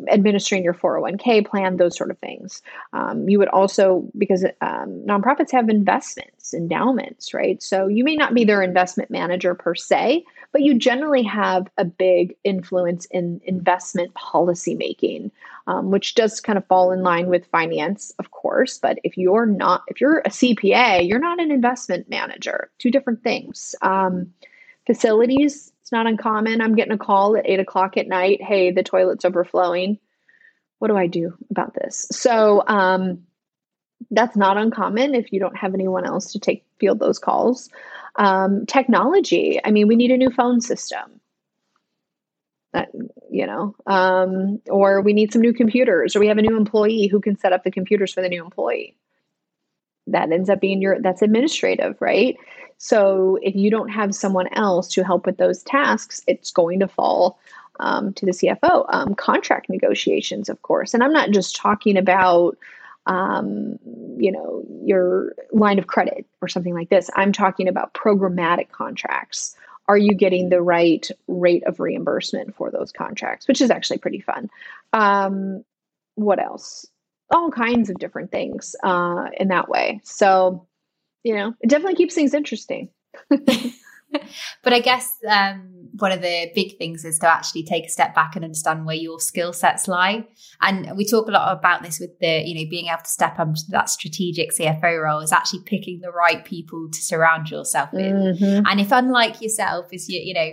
administering 0.10 0.64
your 0.64 0.74
401k 0.74 1.46
plan, 1.46 1.78
those 1.78 1.98
sort 1.98 2.12
of 2.12 2.20
things. 2.20 2.62
Um, 2.94 3.28
you 3.28 3.40
would 3.40 3.48
also, 3.50 4.08
because 4.18 4.46
um, 4.62 5.04
nonprofits 5.08 5.52
have 5.52 5.70
investments, 5.70 6.54
endowments, 6.54 7.34
right? 7.34 7.62
So 7.62 7.88
you 7.88 8.04
may 8.04 8.16
not 8.16 8.34
be 8.34 8.44
their 8.44 8.62
investment 8.62 9.10
manager 9.10 9.56
per 9.56 9.76
se, 9.76 10.24
but 10.52 10.62
you 10.62 10.78
generally 10.78 11.24
have 11.24 11.68
a 11.78 11.86
big 11.86 12.36
influence 12.44 13.06
in 13.06 13.42
investment 13.46 14.14
policy 14.14 14.76
making, 14.76 15.32
um, 15.68 15.92
which 15.92 16.16
does 16.16 16.42
kind 16.42 16.58
of 16.58 16.66
fall 16.68 16.92
in 16.92 17.04
line 17.04 17.28
with 17.28 17.46
finance, 17.48 18.12
of 18.20 18.32
course. 18.32 18.78
But 18.78 19.00
if 19.04 19.18
you're 19.18 19.46
not, 19.46 19.84
if 19.88 20.02
you're 20.02 20.20
a 20.20 20.30
CPA, 20.30 21.08
you're 21.08 21.20
not 21.20 21.40
an 21.42 21.52
investment 21.52 22.10
manager, 22.10 22.70
two 22.80 22.92
different 22.92 23.24
things. 23.24 23.76
Um, 23.82 24.34
facilities, 24.86 25.71
it's 25.82 25.92
not 25.92 26.08
uncommon. 26.08 26.62
I'm 26.62 26.76
getting 26.76 26.94
a 26.94 26.98
call 26.98 27.36
at 27.36 27.50
eight 27.50 27.60
o'clock 27.60 27.98
at 27.98 28.08
night. 28.08 28.42
Hey, 28.42 28.72
the 28.72 28.84
toilet's 28.84 29.26
overflowing. 29.26 30.00
What 30.80 30.88
do 30.88 30.98
I 30.98 31.08
do 31.08 31.38
about 31.50 31.74
this? 31.74 32.08
So 32.12 32.64
um, 32.68 33.26
that's 34.10 34.36
not 34.36 34.58
uncommon 34.58 35.16
if 35.16 35.32
you 35.32 35.40
don't 35.40 35.58
have 35.58 35.74
anyone 35.74 36.06
else 36.06 36.32
to 36.32 36.40
take 36.40 36.66
field 36.80 37.00
those 37.00 37.20
calls. 37.20 37.70
Um, 38.16 38.66
technology. 38.66 39.60
I 39.64 39.72
mean, 39.72 39.88
we 39.88 39.96
need 39.96 40.12
a 40.12 40.18
new 40.18 40.32
phone 40.32 40.62
system. 40.62 41.20
That 42.74 42.90
you 43.30 43.46
know, 43.48 43.76
um, 43.86 44.62
or 44.70 45.02
we 45.02 45.12
need 45.12 45.34
some 45.34 45.42
new 45.42 45.54
computers, 45.54 46.16
or 46.16 46.20
we 46.20 46.28
have 46.28 46.38
a 46.38 46.42
new 46.42 46.56
employee 46.56 47.08
who 47.08 47.20
can 47.20 47.38
set 47.38 47.52
up 47.52 47.64
the 47.64 47.72
computers 47.72 48.14
for 48.14 48.22
the 48.22 48.30
new 48.30 48.44
employee. 48.44 48.96
That 50.08 50.32
ends 50.32 50.50
up 50.50 50.62
being 50.62 50.82
your 50.82 51.02
that's 51.02 51.22
administrative, 51.22 51.98
right? 52.00 52.38
So 52.84 53.38
if 53.44 53.56
you 53.56 53.70
don't 53.70 53.90
have 53.90 54.16
someone 54.16 54.48
else 54.54 54.88
to 54.94 55.04
help 55.04 55.28
with 55.28 55.38
those 55.38 55.62
tasks, 55.62 56.20
it's 56.26 56.50
going 56.50 56.80
to 56.80 56.88
fall 56.88 57.38
um, 57.80 58.12
to 58.14 58.26
the 58.26 58.32
CFO. 58.32 58.88
Um, 58.90 59.14
contract 59.14 59.70
negotiations, 59.70 60.50
of 60.50 60.64
course, 60.64 60.96
and 60.96 61.04
I'm 61.04 61.14
not 61.14 61.30
just 61.30 61.56
talking 61.56 61.96
about 61.96 62.58
um, 63.06 63.78
you 64.18 64.32
know 64.32 64.64
your 64.84 65.36
line 65.52 65.78
of 65.78 65.86
credit 65.86 66.26
or 66.42 66.48
something 66.48 66.74
like 66.74 66.90
this. 66.90 67.12
I'm 67.16 67.32
talking 67.32 67.68
about 67.68 67.94
programmatic 67.94 68.72
contracts. 68.72 69.56
Are 69.88 69.98
you 69.98 70.16
getting 70.16 70.50
the 70.50 70.64
right 70.64 71.08
rate 71.28 71.64
of 71.68 71.80
reimbursement 71.80 72.56
for 72.56 72.72
those 72.72 72.92
contracts, 72.92 73.48
which 73.48 73.62
is 73.62 73.70
actually 73.70 74.00
pretty 74.00 74.22
fun. 74.22 74.50
Um, 74.92 75.64
what 76.16 76.40
else? 76.40 76.88
All 77.30 77.52
kinds 77.52 77.92
of 77.92 78.00
different 78.00 78.32
things 78.32 78.76
uh, 78.84 79.28
in 79.38 79.50
that 79.50 79.70
way. 79.70 80.02
So 80.04 80.66
you 81.24 81.36
know, 81.36 81.54
it 81.62 81.70
definitely 81.70 81.96
keeps 81.96 82.16
things 82.16 82.34
interesting. 82.34 82.90
but 83.30 84.74
I 84.74 84.80
guess 84.80 85.18
um, 85.28 85.90
one 85.98 86.12
of 86.12 86.22
the 86.22 86.52
big 86.56 86.78
things 86.78 87.06
is 87.06 87.20
to 87.20 87.28
actually 87.28 87.64
take 87.64 87.86
a 87.86 87.90
step 87.90 88.16
back 88.16 88.36
and 88.36 88.44
understand 88.46 88.86
where 88.86 88.96
your 88.96 89.20
skill 89.20 89.54
sets 89.54 89.88
lie. 89.88 90.28
And 90.62 90.96
we 90.98 91.06
talk 91.06 91.28
a 91.28 91.32
lot 91.32 91.58
about 91.58 91.84
this 91.84 92.00
with 92.00 92.18
the, 92.20 92.44
you 92.46 92.56
know, 92.56 92.70
being 92.70 92.88
able 92.88 93.04
to 93.04 93.10
step 93.10 93.40
up 93.40 93.54
to 93.54 93.62
that 93.70 93.90
strategic 93.90 94.52
CFO 94.52 95.04
role 95.04 95.20
is 95.20 95.32
actually 95.32 95.62
picking 95.66 96.00
the 96.02 96.12
right 96.12 96.44
people 96.44 96.90
to 96.92 97.02
surround 97.02 97.50
yourself 97.50 97.90
with. 97.94 98.06
Mm-hmm. 98.06 98.66
And 98.66 98.80
if 98.80 98.92
unlike 98.92 99.42
yourself 99.42 99.88
is 99.92 100.10
you, 100.10 100.20
you 100.20 100.34
know, 100.34 100.52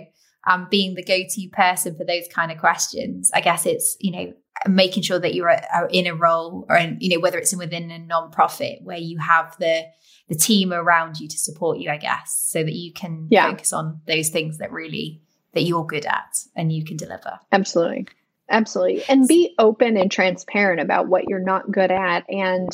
um, 0.49 0.67
being 0.69 0.95
the 0.95 1.03
go-to 1.03 1.47
person 1.49 1.95
for 1.95 2.03
those 2.03 2.27
kind 2.33 2.51
of 2.51 2.57
questions, 2.57 3.31
I 3.33 3.41
guess 3.41 3.65
it's, 3.65 3.95
you 3.99 4.11
know, 4.11 4.33
making 4.67 5.03
sure 5.03 5.19
that 5.19 5.35
you're 5.35 5.55
in 5.91 6.07
a 6.07 6.15
role 6.15 6.65
or 6.67 6.75
in, 6.75 6.97
you 6.99 7.15
know, 7.15 7.21
whether 7.21 7.37
it's 7.37 7.55
within 7.55 7.91
a 7.91 7.99
non-profit 7.99 8.79
where 8.83 8.97
you 8.97 9.19
have 9.19 9.55
the 9.59 9.83
the 10.27 10.35
team 10.35 10.71
around 10.71 11.19
you 11.19 11.27
to 11.27 11.37
support 11.37 11.79
you, 11.79 11.89
I 11.89 11.97
guess, 11.97 12.35
so 12.51 12.63
that 12.63 12.73
you 12.73 12.93
can 12.93 13.27
yeah. 13.31 13.49
focus 13.49 13.73
on 13.73 14.01
those 14.05 14.29
things 14.29 14.57
that 14.57 14.71
really 14.71 15.21
that 15.53 15.61
you're 15.61 15.85
good 15.85 16.05
at 16.05 16.43
and 16.55 16.71
you 16.71 16.83
can 16.83 16.97
deliver. 16.97 17.39
Absolutely. 17.51 18.07
Absolutely. 18.49 19.03
And 19.07 19.27
be 19.27 19.53
open 19.57 19.97
and 19.97 20.11
transparent 20.11 20.81
about 20.81 21.07
what 21.07 21.27
you're 21.27 21.39
not 21.43 21.71
good 21.71 21.91
at. 21.91 22.29
And 22.29 22.69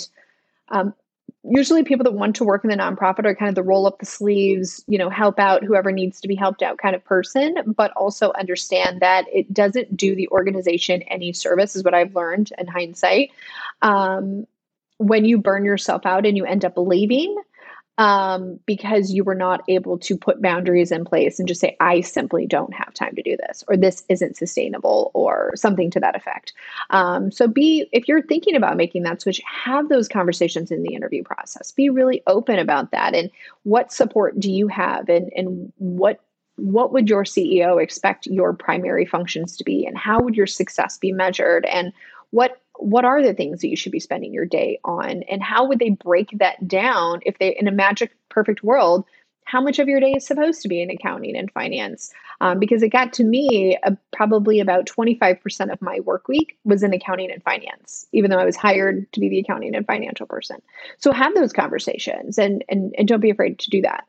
um, 0.69 0.93
usually 1.47 1.83
people 1.83 2.03
that 2.03 2.13
want 2.13 2.35
to 2.37 2.43
work 2.43 2.63
in 2.63 2.69
the 2.69 2.75
nonprofit 2.75 3.25
are 3.25 3.35
kind 3.35 3.49
of 3.49 3.55
the 3.55 3.63
roll 3.63 3.85
up 3.85 3.99
the 3.99 4.05
sleeves, 4.05 4.83
you 4.87 4.97
know, 4.97 5.09
help 5.09 5.39
out 5.39 5.63
whoever 5.63 5.91
needs 5.91 6.21
to 6.21 6.27
be 6.27 6.35
helped 6.35 6.61
out 6.61 6.77
kind 6.77 6.95
of 6.95 7.03
person, 7.05 7.55
but 7.75 7.91
also 7.91 8.31
understand 8.33 9.01
that 9.01 9.25
it 9.31 9.53
doesn't 9.53 9.95
do 9.95 10.15
the 10.15 10.27
organization 10.29 11.01
any 11.03 11.33
service, 11.33 11.75
is 11.75 11.83
what 11.83 11.93
I've 11.93 12.15
learned 12.15 12.51
in 12.57 12.67
hindsight. 12.67 13.31
Um, 13.81 14.47
when 14.97 15.25
you 15.25 15.37
burn 15.37 15.65
yourself 15.65 16.05
out 16.05 16.25
and 16.25 16.37
you 16.37 16.45
end 16.45 16.63
up 16.63 16.73
leaving 16.77 17.35
um, 17.97 18.59
because 18.65 19.13
you 19.13 19.23
were 19.23 19.35
not 19.35 19.63
able 19.67 19.97
to 19.99 20.17
put 20.17 20.41
boundaries 20.41 20.91
in 20.91 21.05
place 21.05 21.39
and 21.39 21.47
just 21.47 21.61
say, 21.61 21.77
I 21.79 22.01
simply 22.01 22.45
don't 22.45 22.73
have 22.73 22.93
time 22.93 23.15
to 23.15 23.21
do 23.21 23.37
this, 23.37 23.63
or 23.67 23.77
this 23.77 24.03
isn't 24.09 24.37
sustainable, 24.37 25.11
or 25.13 25.53
something 25.55 25.89
to 25.91 25.99
that 26.01 26.15
effect. 26.15 26.53
Um, 26.89 27.31
so, 27.31 27.47
be, 27.47 27.87
if 27.91 28.07
you're 28.07 28.21
thinking 28.21 28.55
about 28.55 28.77
making 28.77 29.03
that 29.03 29.21
switch, 29.21 29.41
have 29.45 29.89
those 29.89 30.07
conversations 30.07 30.71
in 30.71 30.83
the 30.83 30.93
interview 30.93 31.23
process. 31.23 31.71
Be 31.71 31.89
really 31.89 32.21
open 32.27 32.59
about 32.59 32.91
that. 32.91 33.15
And 33.15 33.31
what 33.63 33.93
support 33.93 34.39
do 34.39 34.51
you 34.51 34.67
have? 34.67 35.09
And, 35.09 35.31
and 35.35 35.71
what 35.77 36.19
what 36.57 36.93
would 36.93 37.09
your 37.09 37.25
CEO 37.25 37.83
expect 37.83 38.27
your 38.27 38.53
primary 38.53 39.05
functions 39.05 39.57
to 39.57 39.63
be 39.65 39.85
and 39.85 39.97
how 39.97 40.21
would 40.21 40.35
your 40.35 40.47
success 40.47 40.97
be 40.97 41.11
measured 41.11 41.65
and 41.65 41.91
what 42.31 42.61
what 42.77 43.05
are 43.05 43.21
the 43.21 43.33
things 43.33 43.61
that 43.61 43.69
you 43.69 43.75
should 43.75 43.91
be 43.91 43.99
spending 43.99 44.33
your 44.33 44.45
day 44.45 44.79
on? 44.83 45.23
And 45.23 45.41
how 45.41 45.67
would 45.67 45.79
they 45.79 45.91
break 45.91 46.29
that 46.39 46.67
down 46.67 47.19
if 47.25 47.37
they 47.37 47.55
in 47.55 47.67
a 47.67 47.71
magic 47.71 48.11
perfect 48.29 48.63
world 48.63 49.05
how 49.47 49.61
much 49.61 49.77
of 49.77 49.87
your 49.87 49.99
day 49.99 50.13
is 50.13 50.25
supposed 50.25 50.63
to 50.63 50.67
be 50.67 50.81
in 50.81 50.89
accounting 50.89 51.37
and 51.37 51.51
finance? 51.51 52.11
Um, 52.41 52.59
because 52.59 52.81
it 52.81 52.89
got 52.89 53.13
to 53.13 53.23
me 53.23 53.77
uh, 53.83 53.91
probably 54.11 54.59
about 54.59 54.87
25% 54.87 55.71
of 55.71 55.81
my 55.81 55.99
work 55.99 56.27
week 56.27 56.57
was 56.65 56.81
in 56.81 56.93
accounting 56.93 57.31
and 57.31 57.43
finance 57.43 58.07
even 58.11 58.29
though 58.31 58.39
i 58.39 58.45
was 58.45 58.55
hired 58.55 59.09
to 59.13 59.19
be 59.19 59.29
the 59.29 59.39
accounting 59.39 59.75
and 59.75 59.85
financial 59.85 60.25
person. 60.25 60.61
So 60.97 61.11
have 61.11 61.35
those 61.35 61.53
conversations 61.53 62.37
and 62.37 62.65
and, 62.69 62.93
and 62.97 63.07
don't 63.07 63.21
be 63.21 63.29
afraid 63.29 63.59
to 63.59 63.69
do 63.69 63.81
that. 63.83 64.05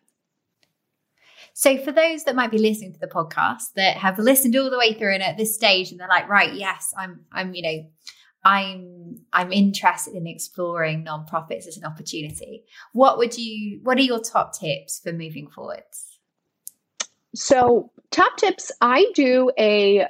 So, 1.58 1.78
for 1.78 1.90
those 1.90 2.24
that 2.24 2.36
might 2.36 2.50
be 2.50 2.58
listening 2.58 2.92
to 2.92 2.98
the 2.98 3.06
podcast 3.06 3.72
that 3.76 3.96
have 3.96 4.18
listened 4.18 4.54
all 4.56 4.68
the 4.68 4.76
way 4.76 4.92
through 4.92 5.14
and 5.14 5.22
at 5.22 5.38
this 5.38 5.54
stage, 5.54 5.90
and 5.90 5.98
they're 5.98 6.06
like, 6.06 6.28
right, 6.28 6.52
yes, 6.52 6.92
I'm, 6.98 7.20
I'm, 7.32 7.54
you 7.54 7.62
know, 7.62 7.86
I'm 8.46 9.22
I'm 9.32 9.52
interested 9.52 10.14
in 10.14 10.28
exploring 10.28 11.04
nonprofits 11.04 11.66
as 11.66 11.76
an 11.76 11.84
opportunity. 11.84 12.64
What 12.92 13.18
would 13.18 13.36
you 13.36 13.80
what 13.82 13.98
are 13.98 14.02
your 14.02 14.20
top 14.20 14.56
tips 14.56 15.00
for 15.00 15.12
moving 15.12 15.48
forwards? 15.48 16.20
So, 17.34 17.90
top 18.12 18.36
tips, 18.36 18.70
I 18.80 19.10
do 19.16 19.50
a 19.58 20.06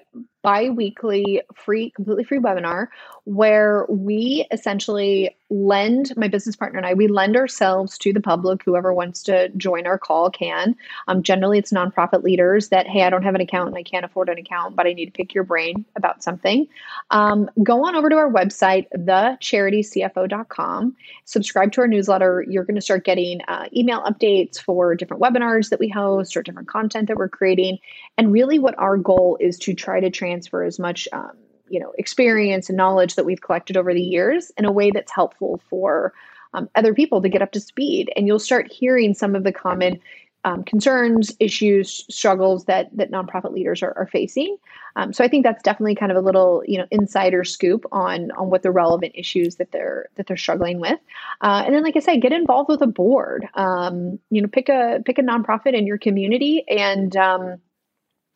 bi 0.47 0.70
weekly, 0.70 1.42
free, 1.57 1.90
completely 1.90 2.22
free 2.22 2.38
webinar 2.38 2.86
where 3.24 3.84
we 3.88 4.47
essentially 4.53 5.36
lend 5.51 6.16
my 6.16 6.28
business 6.28 6.55
partner 6.55 6.78
and 6.78 6.86
I 6.86 6.94
we 6.94 7.09
lend 7.09 7.36
ourselves 7.36 7.99
to 7.99 8.12
the 8.12 8.20
public 8.20 8.62
whoever 8.64 8.94
wants 8.94 9.24
to 9.24 9.49
join 9.51 9.86
our 9.86 9.99
call 9.99 10.30
can. 10.30 10.76
Um, 11.09 11.24
generally 11.24 11.59
it's 11.59 11.72
nonprofit 11.72 12.22
leaders 12.22 12.68
that 12.68 12.86
hey 12.86 13.03
I 13.03 13.11
don't 13.11 13.24
have 13.24 13.34
an 13.34 13.40
account 13.40 13.68
and 13.68 13.76
I 13.76 13.82
can't 13.82 14.05
afford 14.05 14.28
an 14.28 14.38
account 14.38 14.76
but 14.76 14.86
I 14.86 14.92
need 14.92 15.07
to 15.07 15.12
pick 15.12 15.34
your 15.34 15.44
brain 15.44 15.84
about 15.97 16.22
something. 16.22 16.68
Um, 17.11 17.51
go 17.62 17.84
on 17.84 17.97
over 17.97 18.09
to 18.09 18.16
our 18.16 18.30
website 18.30 18.86
thecharitycfo.com 18.97 20.97
subscribe 21.26 21.72
to 21.72 21.82
our 21.82 21.88
newsletter. 21.88 22.44
You're 22.49 22.64
going 22.64 22.76
to 22.76 22.80
start 22.80 23.05
getting 23.05 23.40
uh, 23.49 23.66
email 23.76 24.01
updates 24.03 24.59
for 24.59 24.94
different 24.94 25.22
webinars 25.22 25.70
that 25.70 25.80
we 25.80 25.88
host 25.88 26.36
or 26.36 26.42
different 26.42 26.68
content 26.68 27.09
that 27.09 27.16
we're 27.16 27.28
creating. 27.28 27.78
And 28.16 28.32
really 28.32 28.59
what 28.59 28.78
our 28.78 28.97
goal 28.97 29.36
is 29.40 29.59
to 29.61 29.74
try 29.74 30.01
to 30.01 30.09
transfer 30.37 30.64
as 30.64 30.78
much 30.78 31.09
um, 31.12 31.32
you 31.68 31.80
know 31.80 31.93
experience 31.99 32.68
and 32.68 32.76
knowledge 32.76 33.14
that 33.14 33.24
we've 33.24 33.41
collected 33.41 33.76
over 33.76 33.93
the 33.93 34.03
years 34.03 34.53
in 34.57 34.64
a 34.64 34.72
way 34.72 34.91
that's 34.91 35.12
helpful 35.12 35.61
for 35.68 36.12
um, 36.55 36.68
other 36.74 36.95
people 36.95 37.20
to 37.22 37.28
get 37.28 37.43
up 37.43 37.53
to 37.53 37.61
speed. 37.61 38.11
And 38.16 38.26
you'll 38.26 38.39
start 38.39 38.72
hearing 38.72 39.14
some 39.14 39.34
of 39.34 39.45
the 39.45 39.53
common 39.53 40.01
um, 40.45 40.62
concerns 40.62 41.34
issues 41.41 42.05
struggles 42.09 42.66
that 42.66 42.97
that 42.97 43.11
nonprofit 43.11 43.53
leaders 43.53 43.82
are, 43.82 43.93
are 43.97 44.07
facing. 44.07 44.57
Um, 44.95 45.12
so 45.12 45.24
i 45.24 45.28
think 45.28 45.45
that's 45.45 45.62
definitely 45.62 45.97
kind 45.97 46.12
of 46.12 46.16
a 46.16 46.20
little 46.20 46.62
you 46.66 46.78
know 46.78 46.87
insider 46.93 47.43
scoop 47.43 47.84
on 47.91 48.30
on 48.32 48.49
what 48.49 48.62
the 48.62 48.70
relevant 48.70 49.12
issues 49.16 49.57
that 49.57 49.72
they're 49.72 50.09
that 50.14 50.28
they're 50.28 50.37
struggling 50.37 50.78
with. 50.78 51.01
Uh, 51.41 51.64
and 51.66 51.74
then 51.74 51.82
like 51.82 51.97
i 51.97 52.01
said 52.01 52.22
get 52.22 52.32
involved 52.32 52.68
with 52.68 52.80
a 52.80 52.87
board. 52.87 53.49
Um, 53.55 54.20
you 54.30 54.41
know 54.41 54.49
pick 54.49 54.68
a 54.68 55.03
pick 55.05 55.18
a 55.18 55.22
nonprofit 55.22 55.74
in 55.74 55.84
your 55.84 55.99
community 55.99 56.64
and 56.68 57.16
um, 57.16 57.57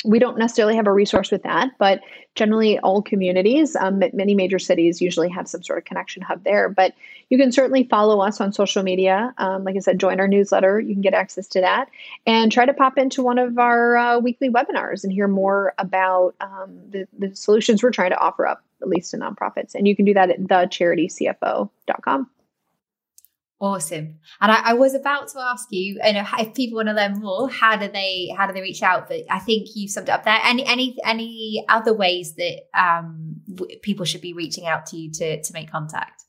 we 0.05 0.19
don't 0.19 0.39
necessarily 0.39 0.77
have 0.77 0.87
a 0.87 0.93
resource 0.93 1.31
with 1.31 1.43
that, 1.43 1.71
but 1.79 2.01
generally 2.35 2.79
all 2.79 3.03
communities, 3.03 3.77
um, 3.77 3.99
many 3.99 4.35
major 4.35 4.59
cities 4.59 5.03
usually 5.03 5.29
have 5.29 5.47
some 5.47 5.63
sort 5.63 5.79
of 5.79 5.85
connection 5.85 6.23
hub 6.23 6.43
there. 6.43 6.69
But 6.69 6.95
you 7.29 7.37
can 7.37 7.53
certainly 7.53 7.85
follow 7.85 8.21
us 8.21 8.41
on 8.41 8.53
social 8.53 8.83
media. 8.83 9.35
Um, 9.37 9.65
like 9.65 9.77
I 9.77 9.81
said, 9.81 10.01
join 10.01 10.19
our 10.19 10.29
newsletter. 10.29 10.81
You 10.81 10.95
can 10.95 11.03
get 11.03 11.13
access 11.13 11.47
to 11.49 11.61
that 11.61 11.91
and 12.27 12.51
try 12.51 12.65
to 12.65 12.73
pop 12.73 12.97
into 12.97 13.23
one 13.23 13.39
of 13.39 13.59
our 13.59 13.97
uh, 13.97 14.19
weekly 14.21 14.49
webinars 14.51 15.05
and 15.05 15.13
hear 15.13 15.29
more 15.29 15.75
about 15.77 16.35
um, 16.41 16.79
the, 16.91 17.07
the 17.19 17.37
solutions 17.37 17.83
we're 17.83 17.91
trying 17.91 18.11
to 18.11 18.19
offer 18.19 18.47
up, 18.47 18.63
at 18.81 18.89
least 18.89 19.11
to 19.11 19.19
nonprofits. 19.19 19.75
And 19.75 19.87
you 19.87 19.95
can 19.95 20.07
do 20.07 20.15
that 20.15 20.31
at 20.31 20.41
thecharitycfo.com. 20.41 22.31
Awesome. 23.61 24.19
And 24.41 24.51
I, 24.51 24.71
I, 24.71 24.73
was 24.73 24.95
about 24.95 25.29
to 25.29 25.39
ask 25.39 25.67
you, 25.71 26.01
you 26.03 26.13
know, 26.15 26.25
if 26.39 26.55
people 26.55 26.77
want 26.77 26.89
to 26.89 26.95
learn 26.95 27.21
more, 27.21 27.51
how 27.51 27.77
do 27.77 27.89
they 27.89 28.33
how 28.35 28.47
do 28.47 28.55
they 28.55 28.63
reach 28.63 28.83
out? 28.83 29.07
But 29.07 29.25
I 29.29 29.39
think 29.39 29.69
you 29.75 29.87
summed 29.87 30.09
it 30.09 30.13
up 30.13 30.25
there. 30.25 30.39
Any 30.43 30.65
any 30.67 30.97
any 31.05 31.65
other 31.69 31.93
ways 31.93 32.37
that 32.37 32.63
um, 32.75 33.43
people 33.83 34.07
should 34.07 34.23
be 34.23 34.33
reaching 34.33 34.67
out 34.67 34.87
to 34.87 34.97
you 34.97 35.13
to 35.13 35.43
to 35.43 35.53
make 35.53 35.71
contact? 35.71 36.25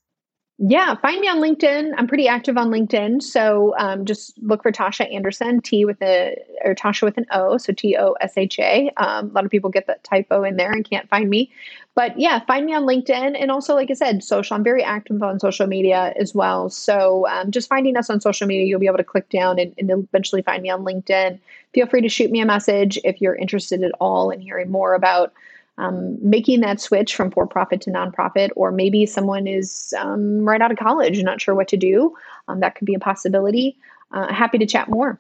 Yeah, 0.64 0.94
find 0.94 1.20
me 1.20 1.28
on 1.28 1.40
LinkedIn. 1.40 1.94
I'm 1.98 2.08
pretty 2.08 2.28
active 2.28 2.56
on 2.56 2.70
LinkedIn, 2.70 3.24
so 3.24 3.74
um, 3.80 4.06
just 4.06 4.38
look 4.44 4.62
for 4.62 4.72
Tosha 4.72 5.12
Anderson, 5.12 5.60
T 5.60 5.86
with 5.86 6.00
a 6.04 6.38
or 6.64 6.76
Tosha 6.76 7.02
with 7.02 7.18
an 7.18 7.26
O, 7.32 7.58
so 7.58 7.74
T 7.74 7.98
O 7.98 8.12
S 8.22 8.38
H 8.38 8.60
A. 8.60 8.92
Um, 8.98 9.32
a 9.32 9.34
lot 9.34 9.44
of 9.44 9.50
people 9.50 9.72
get 9.72 9.88
that 9.88 10.04
typo 10.04 10.44
in 10.44 10.58
there 10.58 10.72
and 10.72 10.88
can't 10.88 11.10
find 11.10 11.32
me, 11.32 11.52
but 11.96 12.20
yeah, 12.20 12.42
find 12.46 12.68
me 12.68 12.76
on 12.76 12.84
LinkedIn, 12.84 13.36
and 13.42 13.50
also 13.50 13.74
like 13.74 13.90
I 13.90 13.96
said, 13.96 14.24
social. 14.24 14.56
I'm 14.56 14.64
very 14.64 14.84
active 14.84 15.24
on 15.24 15.40
social 15.40 15.66
media 15.66 16.14
as 16.16 16.36
well. 16.36 16.70
So 16.70 17.26
um, 17.26 17.50
just 17.50 17.68
finding 17.68 17.98
us 17.98 18.12
on 18.12 18.22
social 18.22 18.46
media, 18.46 18.68
you'll 18.68 18.80
be 18.80 18.86
able 18.86 18.98
to 18.98 19.04
click 19.04 19.30
down 19.30 19.58
and, 19.58 19.74
and 19.80 19.90
eventually 19.90 20.44
find 20.44 20.62
me 20.62 20.70
on 20.70 20.86
LinkedIn. 20.86 21.40
Feel 21.74 21.88
free 21.88 22.02
to 22.02 22.10
shoot 22.10 22.30
me 22.30 22.40
a 22.40 22.46
message 22.46 23.00
if 23.04 23.20
you're 23.20 23.34
interested 23.34 23.82
at 23.84 23.94
all 24.00 24.30
in 24.30 24.40
hearing 24.40 24.70
more 24.70 24.94
about 24.94 25.34
um, 25.82 26.18
making 26.22 26.62
that 26.62 26.80
switch 26.80 27.16
from 27.16 27.32
for 27.32 27.48
profit 27.48 27.82
to 27.82 27.90
nonprofit, 27.90 28.52
or 28.56 28.72
maybe 28.72 29.06
someone 29.06 29.48
is 29.48 29.94
um, 29.98 30.48
right 30.48 30.62
out 30.62 30.72
of 30.72 30.78
college, 30.78 31.22
not 31.24 31.42
sure 31.42 31.56
what 31.56 31.68
to 31.70 31.78
do. 31.78 32.16
Um, 32.48 32.60
that 32.60 32.76
could 32.76 32.86
be 32.86 32.94
a 32.94 33.00
possibility. 33.00 33.78
Uh, 34.12 34.32
happy 34.32 34.58
to 34.60 34.66
chat 34.66 34.90
more. 34.90 35.20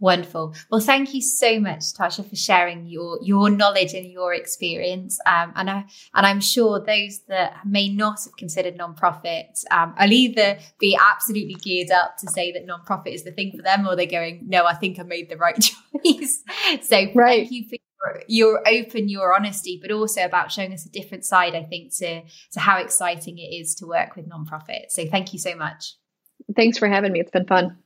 Wonderful. 0.00 0.54
Well, 0.70 0.80
thank 0.80 1.14
you 1.14 1.22
so 1.22 1.60
much, 1.60 1.94
Tosha, 1.94 2.28
for 2.28 2.36
sharing 2.36 2.86
your 2.86 3.18
your 3.22 3.48
knowledge 3.48 3.94
and 3.94 4.10
your 4.10 4.34
experience. 4.34 5.20
Um, 5.24 5.52
and 5.56 5.70
I 5.70 5.84
and 6.14 6.26
I'm 6.26 6.40
sure 6.40 6.80
those 6.80 7.20
that 7.28 7.64
may 7.64 7.88
not 7.88 8.18
have 8.24 8.36
considered 8.36 8.76
nonprofit 8.76 9.62
um, 9.70 9.94
will 9.98 10.12
either 10.12 10.58
be 10.78 10.98
absolutely 11.00 11.54
geared 11.54 11.90
up 11.90 12.16
to 12.18 12.30
say 12.30 12.50
that 12.52 12.66
nonprofit 12.66 13.14
is 13.14 13.22
the 13.22 13.30
thing 13.30 13.52
for 13.56 13.62
them, 13.62 13.86
or 13.86 13.94
they're 13.94 14.06
going, 14.06 14.40
"No, 14.46 14.66
I 14.66 14.74
think 14.74 14.98
I 14.98 15.04
made 15.04 15.28
the 15.28 15.36
right 15.36 15.56
choice." 16.04 16.42
so, 16.82 17.06
right. 17.14 17.48
thank 17.48 17.52
you 17.52 17.64
for 17.68 17.76
your 18.26 18.62
open, 18.66 19.08
your 19.08 19.34
honesty, 19.34 19.78
but 19.80 19.90
also 19.90 20.24
about 20.24 20.52
showing 20.52 20.72
us 20.72 20.86
a 20.86 20.90
different 20.90 21.24
side, 21.24 21.54
I 21.54 21.62
think, 21.62 21.94
to, 21.96 22.22
to 22.52 22.60
how 22.60 22.78
exciting 22.78 23.38
it 23.38 23.54
is 23.54 23.74
to 23.76 23.86
work 23.86 24.16
with 24.16 24.28
nonprofits. 24.28 24.90
So 24.90 25.06
thank 25.06 25.32
you 25.32 25.38
so 25.38 25.54
much. 25.54 25.94
Thanks 26.56 26.78
for 26.78 26.88
having 26.88 27.12
me. 27.12 27.20
It's 27.20 27.30
been 27.30 27.46
fun. 27.46 27.78